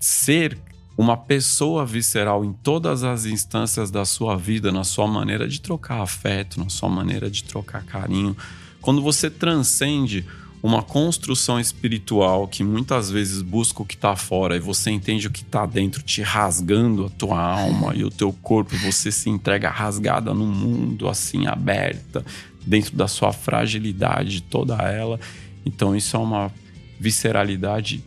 ser 0.00 0.58
uma 0.98 1.16
pessoa 1.16 1.86
visceral 1.86 2.44
em 2.44 2.52
todas 2.52 3.04
as 3.04 3.24
instâncias 3.24 3.90
da 3.90 4.04
sua 4.04 4.36
vida, 4.36 4.72
na 4.72 4.84
sua 4.84 5.06
maneira 5.06 5.48
de 5.48 5.60
trocar 5.60 6.02
afeto, 6.02 6.58
na 6.58 6.68
sua 6.68 6.88
maneira 6.88 7.30
de 7.30 7.44
trocar 7.44 7.84
carinho, 7.84 8.36
quando 8.82 9.00
você 9.00 9.30
transcende 9.30 10.26
uma 10.62 10.82
construção 10.82 11.58
espiritual 11.58 12.46
que 12.46 12.62
muitas 12.62 13.10
vezes 13.10 13.40
busca 13.40 13.82
o 13.82 13.86
que 13.86 13.94
está 13.94 14.14
fora 14.14 14.56
e 14.56 14.60
você 14.60 14.90
entende 14.90 15.26
o 15.26 15.30
que 15.30 15.42
está 15.42 15.64
dentro 15.64 16.02
te 16.02 16.20
rasgando 16.22 17.06
a 17.06 17.10
tua 17.10 17.40
alma 17.40 17.94
e 17.94 18.04
o 18.04 18.10
teu 18.10 18.32
corpo, 18.32 18.76
você 18.76 19.10
se 19.10 19.30
entrega 19.30 19.70
rasgada 19.70 20.34
no 20.34 20.46
mundo 20.46 21.08
assim 21.08 21.46
aberta, 21.46 22.24
dentro 22.66 22.94
da 22.94 23.08
sua 23.08 23.32
fragilidade 23.32 24.42
toda 24.42 24.74
ela. 24.76 25.18
Então 25.64 25.96
isso 25.96 26.14
é 26.16 26.18
uma 26.18 26.52
visceralidade 26.98 28.04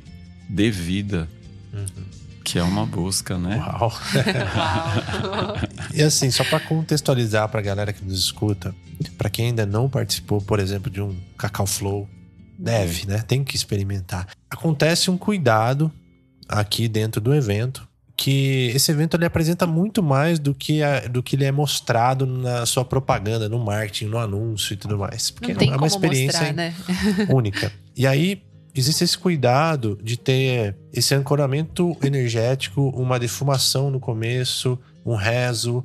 devida. 0.48 1.28
Uhum. 1.74 2.14
Que 2.44 2.60
é 2.60 2.64
uma 2.64 2.86
busca, 2.86 3.38
né? 3.38 3.58
Uau! 3.58 3.90
Uau. 3.90 5.56
e 5.96 6.04
assim, 6.04 6.30
só 6.30 6.44
para 6.44 6.60
contextualizar 6.60 7.48
para 7.48 7.62
a 7.62 7.64
galera 7.64 7.94
que 7.94 8.04
nos 8.04 8.20
escuta, 8.20 8.76
para 9.18 9.30
quem 9.30 9.48
ainda 9.48 9.66
não 9.66 9.90
participou, 9.90 10.42
por 10.42 10.60
exemplo, 10.60 10.92
de 10.92 11.02
um 11.02 11.16
Cacau 11.38 11.66
Flow, 11.66 12.08
Deve, 12.64 13.06
né? 13.06 13.22
Tem 13.28 13.44
que 13.44 13.58
experimentar. 13.58 14.28
Acontece 14.50 15.12
um 15.12 15.18
cuidado 15.18 15.92
aqui 16.48 16.88
dentro 16.88 17.20
do 17.20 17.36
evento 17.36 17.86
que 18.16 18.72
esse 18.74 18.92
evento 18.92 19.18
ele 19.18 19.26
apresenta 19.26 19.68
muito 19.68 20.02
mais 20.02 20.40
do 20.40 20.54
que, 20.54 20.82
a, 20.82 21.02
do 21.02 21.22
que 21.22 21.36
ele 21.36 21.44
é 21.44 21.52
mostrado 21.52 22.26
na 22.26 22.66
sua 22.66 22.86
propaganda, 22.86 23.50
no 23.50 23.60
marketing, 23.60 24.06
no 24.06 24.18
anúncio 24.18 24.74
e 24.74 24.78
tudo 24.78 24.98
mais. 24.98 25.30
Porque 25.30 25.52
é 25.52 25.76
uma 25.76 25.88
experiência 25.88 26.40
mostrar, 26.40 26.54
né? 26.54 26.74
única. 27.30 27.72
E 27.98 28.08
aí 28.08 28.42
existe 28.74 29.04
esse 29.04 29.18
cuidado 29.18 30.00
de 30.02 30.16
ter 30.16 30.76
esse 30.94 31.14
ancoramento 31.14 31.98
energético, 32.02 32.90
uma 32.96 33.20
defumação 33.20 33.92
no 33.92 34.00
começo, 34.00 34.80
um 35.06 35.16
rezo. 35.16 35.84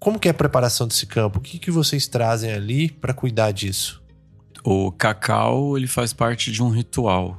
Como 0.00 0.18
que 0.18 0.26
é 0.26 0.32
a 0.32 0.34
preparação 0.34 0.88
desse 0.88 1.06
campo? 1.06 1.38
O 1.38 1.42
que, 1.42 1.58
que 1.58 1.70
vocês 1.70 2.08
trazem 2.08 2.52
ali 2.52 2.90
para 2.90 3.14
cuidar 3.14 3.52
disso? 3.52 4.02
O 4.64 4.90
cacau, 4.90 5.76
ele 5.76 5.86
faz 5.86 6.14
parte 6.14 6.50
de 6.50 6.62
um 6.62 6.70
ritual. 6.70 7.38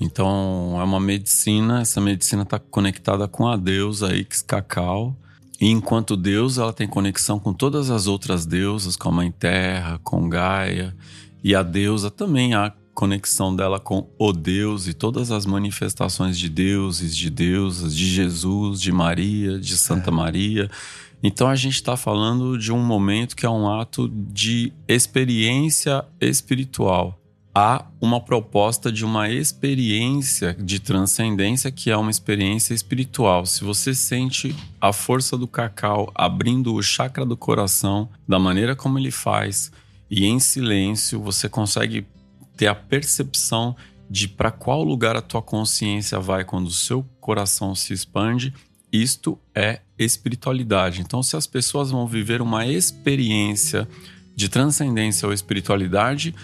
Então, 0.00 0.76
é 0.80 0.84
uma 0.84 0.98
medicina, 0.98 1.82
essa 1.82 2.00
medicina 2.00 2.44
está 2.44 2.58
conectada 2.58 3.28
com 3.28 3.46
a 3.46 3.56
deusa 3.56 4.14
Ix 4.16 4.40
Cacau. 4.40 5.14
E 5.60 5.70
enquanto 5.70 6.16
deusa, 6.16 6.62
ela 6.62 6.72
tem 6.72 6.88
conexão 6.88 7.38
com 7.38 7.52
todas 7.52 7.90
as 7.90 8.06
outras 8.06 8.46
deusas, 8.46 8.96
com 8.96 9.10
a 9.10 9.12
Mãe 9.12 9.30
Terra, 9.30 10.00
com 10.02 10.28
Gaia. 10.28 10.96
E 11.44 11.54
a 11.54 11.62
deusa 11.62 12.10
também 12.10 12.54
há 12.54 12.72
conexão 12.94 13.54
dela 13.54 13.78
com 13.78 14.08
o 14.18 14.32
Deus 14.32 14.86
e 14.86 14.94
todas 14.94 15.30
as 15.30 15.44
manifestações 15.44 16.38
de 16.38 16.48
deuses, 16.48 17.14
de 17.14 17.28
deusas, 17.28 17.94
de 17.94 18.06
Jesus, 18.06 18.80
de 18.80 18.90
Maria, 18.90 19.58
de 19.58 19.76
Santa 19.76 20.10
Maria. 20.10 20.70
Então 21.22 21.48
a 21.48 21.56
gente 21.56 21.74
está 21.74 21.96
falando 21.96 22.58
de 22.58 22.72
um 22.72 22.78
momento 22.78 23.34
que 23.34 23.46
é 23.46 23.50
um 23.50 23.68
ato 23.68 24.08
de 24.08 24.72
experiência 24.86 26.04
espiritual. 26.20 27.18
Há 27.58 27.86
uma 28.02 28.20
proposta 28.20 28.92
de 28.92 29.02
uma 29.02 29.30
experiência 29.30 30.54
de 30.54 30.78
transcendência 30.78 31.72
que 31.72 31.90
é 31.90 31.96
uma 31.96 32.10
experiência 32.10 32.74
espiritual. 32.74 33.46
Se 33.46 33.64
você 33.64 33.94
sente 33.94 34.54
a 34.78 34.92
força 34.92 35.38
do 35.38 35.48
cacau 35.48 36.12
abrindo 36.14 36.74
o 36.74 36.82
chakra 36.82 37.24
do 37.24 37.34
coração 37.34 38.10
da 38.28 38.38
maneira 38.38 38.76
como 38.76 38.98
ele 38.98 39.10
faz 39.10 39.72
e 40.10 40.26
em 40.26 40.38
silêncio, 40.38 41.18
você 41.18 41.48
consegue 41.48 42.06
ter 42.58 42.66
a 42.66 42.74
percepção 42.74 43.74
de 44.08 44.28
para 44.28 44.50
qual 44.50 44.84
lugar 44.84 45.16
a 45.16 45.22
tua 45.22 45.40
consciência 45.40 46.20
vai 46.20 46.44
quando 46.44 46.66
o 46.66 46.70
seu 46.70 47.02
coração 47.20 47.74
se 47.74 47.94
expande. 47.94 48.52
Isto 48.92 49.38
é 49.54 49.80
espiritualidade. 49.98 51.00
Então, 51.00 51.22
se 51.22 51.36
as 51.36 51.46
pessoas 51.46 51.90
vão 51.90 52.06
viver 52.06 52.42
uma 52.42 52.66
experiência 52.66 53.88
de 54.34 54.48
transcendência 54.48 55.26
ou 55.26 55.32
espiritualidade, 55.32 56.34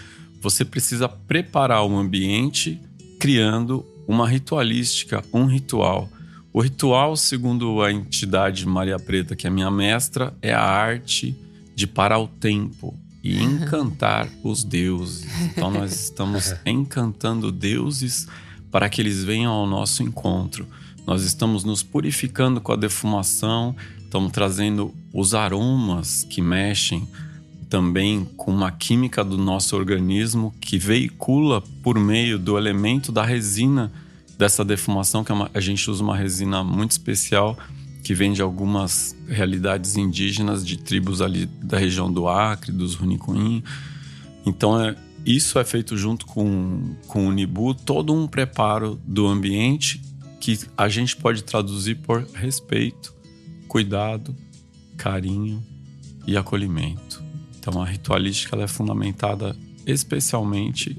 você 0.41 0.65
precisa 0.65 1.07
preparar 1.07 1.85
o 1.85 1.95
ambiente 1.95 2.79
criando 3.19 3.85
uma 4.07 4.27
ritualística, 4.27 5.23
um 5.33 5.45
ritual. 5.45 6.09
O 6.51 6.61
ritual, 6.61 7.15
segundo 7.15 7.81
a 7.81 7.91
entidade 7.91 8.67
Maria 8.67 8.99
Preta, 8.99 9.35
que 9.35 9.47
é 9.47 9.49
minha 9.49 9.71
mestra, 9.71 10.33
é 10.41 10.53
a 10.53 10.61
arte 10.61 11.35
de 11.75 11.87
parar 11.87 12.19
o 12.19 12.27
tempo 12.27 12.99
e 13.23 13.41
encantar 13.41 14.27
os 14.43 14.63
deuses. 14.63 15.25
Então 15.45 15.71
nós 15.71 15.93
estamos 15.93 16.53
encantando 16.65 17.51
deuses 17.51 18.27
para 18.69 18.89
que 18.89 19.01
eles 19.01 19.23
venham 19.23 19.51
ao 19.51 19.65
nosso 19.65 20.03
encontro. 20.03 20.67
Nós 21.05 21.23
estamos 21.23 21.63
nos 21.63 21.83
purificando 21.83 22.61
com 22.61 22.71
a 22.71 22.75
defumação, 22.75 23.75
estamos 23.99 24.31
trazendo 24.31 24.93
os 25.13 25.33
aromas 25.33 26.23
que 26.23 26.41
mexem 26.41 27.07
também 27.69 28.25
com 28.37 28.51
uma 28.51 28.71
química 28.71 29.23
do 29.23 29.37
nosso 29.37 29.75
organismo 29.75 30.53
que 30.61 30.77
veicula 30.77 31.61
por 31.81 31.99
meio 31.99 32.37
do 32.37 32.57
elemento 32.57 33.11
da 33.11 33.23
resina 33.23 33.91
dessa 34.37 34.63
defumação, 34.63 35.23
que 35.23 35.31
é 35.31 35.35
uma, 35.35 35.49
a 35.53 35.59
gente 35.59 35.89
usa 35.89 36.03
uma 36.03 36.15
resina 36.15 36.63
muito 36.63 36.91
especial 36.91 37.57
que 38.03 38.13
vem 38.13 38.33
de 38.33 38.41
algumas 38.41 39.15
realidades 39.27 39.97
indígenas 39.97 40.65
de 40.65 40.77
tribos 40.77 41.21
ali 41.21 41.45
da 41.45 41.77
região 41.77 42.11
do 42.11 42.27
Acre, 42.27 42.71
dos 42.71 42.95
Runicuim. 42.95 43.63
Então, 44.45 44.79
é, 44.79 44.95
isso 45.25 45.57
é 45.57 45.63
feito 45.63 45.97
junto 45.97 46.25
com, 46.25 46.95
com 47.07 47.27
o 47.27 47.31
Nibu, 47.31 47.73
todo 47.73 48.13
um 48.13 48.27
preparo 48.27 48.99
do 49.05 49.25
ambiente 49.25 50.01
que 50.43 50.59
a 50.77 50.89
gente 50.89 51.15
pode 51.15 51.41
traduzir 51.41 51.95
por 51.95 52.21
respeito, 52.33 53.15
cuidado, 53.65 54.35
carinho 54.97 55.63
e 56.27 56.35
acolhimento. 56.35 57.23
Então, 57.57 57.81
a 57.81 57.85
ritualística 57.85 58.57
é 58.57 58.67
fundamentada 58.67 59.55
especialmente 59.85 60.97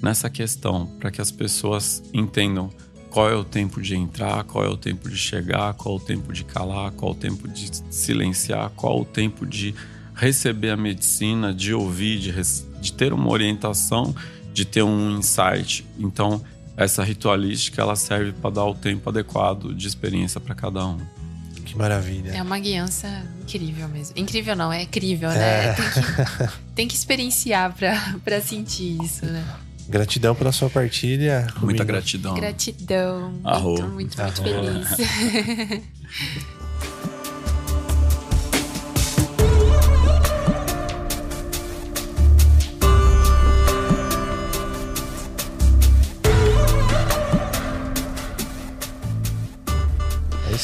nessa 0.00 0.30
questão, 0.30 0.86
para 1.00 1.10
que 1.10 1.20
as 1.20 1.32
pessoas 1.32 2.04
entendam 2.12 2.70
qual 3.10 3.28
é 3.28 3.34
o 3.34 3.42
tempo 3.42 3.82
de 3.82 3.96
entrar, 3.96 4.44
qual 4.44 4.64
é 4.64 4.68
o 4.68 4.76
tempo 4.76 5.10
de 5.10 5.16
chegar, 5.16 5.74
qual 5.74 5.96
é 5.96 5.98
o 5.98 6.00
tempo 6.00 6.32
de 6.32 6.44
calar, 6.44 6.92
qual 6.92 7.14
é 7.14 7.16
o 7.16 7.18
tempo 7.18 7.48
de 7.48 7.68
silenciar, 7.90 8.70
qual 8.76 8.98
é 8.98 9.00
o 9.00 9.04
tempo 9.04 9.44
de 9.44 9.74
receber 10.14 10.70
a 10.70 10.76
medicina, 10.76 11.52
de 11.52 11.74
ouvir, 11.74 12.20
de, 12.20 12.32
de 12.80 12.92
ter 12.92 13.12
uma 13.12 13.28
orientação, 13.28 14.14
de 14.52 14.64
ter 14.64 14.84
um 14.84 15.18
insight. 15.18 15.84
Então, 15.98 16.40
essa 16.76 17.02
ritualística 17.02 17.80
ela 17.80 17.96
serve 17.96 18.32
para 18.32 18.50
dar 18.50 18.64
o 18.64 18.74
tempo 18.74 19.08
adequado 19.08 19.74
de 19.74 19.86
experiência 19.86 20.40
para 20.40 20.54
cada 20.54 20.86
um. 20.86 20.98
Que 21.64 21.76
maravilha. 21.78 22.30
É 22.32 22.42
uma 22.42 22.58
guiança 22.58 23.08
incrível 23.42 23.88
mesmo. 23.88 24.12
Incrível 24.16 24.54
não, 24.54 24.72
é 24.72 24.84
crível, 24.84 25.30
né? 25.30 25.66
É. 25.66 25.72
Tem, 25.74 25.84
que, 25.84 26.52
tem 26.76 26.88
que 26.88 26.94
experienciar 26.94 27.74
para 28.22 28.40
sentir 28.40 29.02
isso, 29.02 29.24
né? 29.24 29.44
Gratidão 29.88 30.34
pela 30.34 30.52
sua 30.52 30.70
partilha. 30.70 31.40
Muita 31.42 31.60
comigo. 31.60 31.84
gratidão. 31.84 32.34
Gratidão. 32.34 33.34
Arro. 33.44 33.70
Muito, 33.70 33.90
muito, 33.90 34.16
muito 34.18 34.42
feliz. 34.42 35.84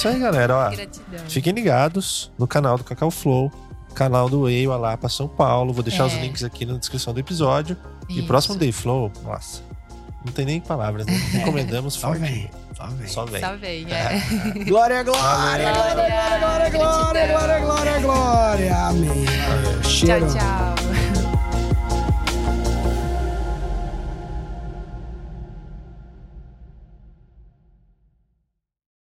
isso 0.00 0.08
aí, 0.08 0.18
galera. 0.18 0.56
Ó, 0.56 0.70
Gratidão. 0.70 1.20
fiquem 1.28 1.52
ligados 1.52 2.30
no 2.38 2.46
canal 2.46 2.76
do 2.78 2.84
Cacau 2.84 3.10
Flow, 3.10 3.52
canal 3.94 4.28
do 4.28 4.48
Eio 4.48 4.72
Alapa 4.72 5.08
São 5.08 5.28
Paulo. 5.28 5.72
Vou 5.72 5.82
deixar 5.82 6.04
É. 6.04 6.06
os 6.06 6.14
links 6.14 6.42
aqui 6.44 6.64
na 6.66 6.74
descrição 6.78 7.12
do 7.14 7.20
episódio. 7.20 7.76
E 8.08 8.18
Isso. 8.18 8.26
próximo 8.26 8.56
Day 8.56 8.72
Flow, 8.72 9.12
nossa, 9.24 9.62
não 10.24 10.32
tem 10.32 10.44
nem 10.44 10.60
palavras, 10.60 11.06
né? 11.06 11.12
Recomendamos 11.32 11.94
Só 11.94 12.08
forte. 12.08 12.20
vem, 12.20 12.50
só 12.76 12.86
vem. 12.86 13.06
Só 13.08 13.24
vem. 13.26 13.40
Só 13.40 13.56
vem, 13.56 13.86
é. 13.92 14.64
Glória, 14.64 15.02
glória, 15.02 15.72
glória, 15.72 15.72
glória, 15.72 16.70
glória, 16.70 16.70
glória, 16.70 17.26
glória, 17.28 17.58
glória, 17.60 17.98
glória. 18.00 18.76
Amém. 18.76 19.24
Tchau, 19.82 20.18
tchau. 20.28 20.89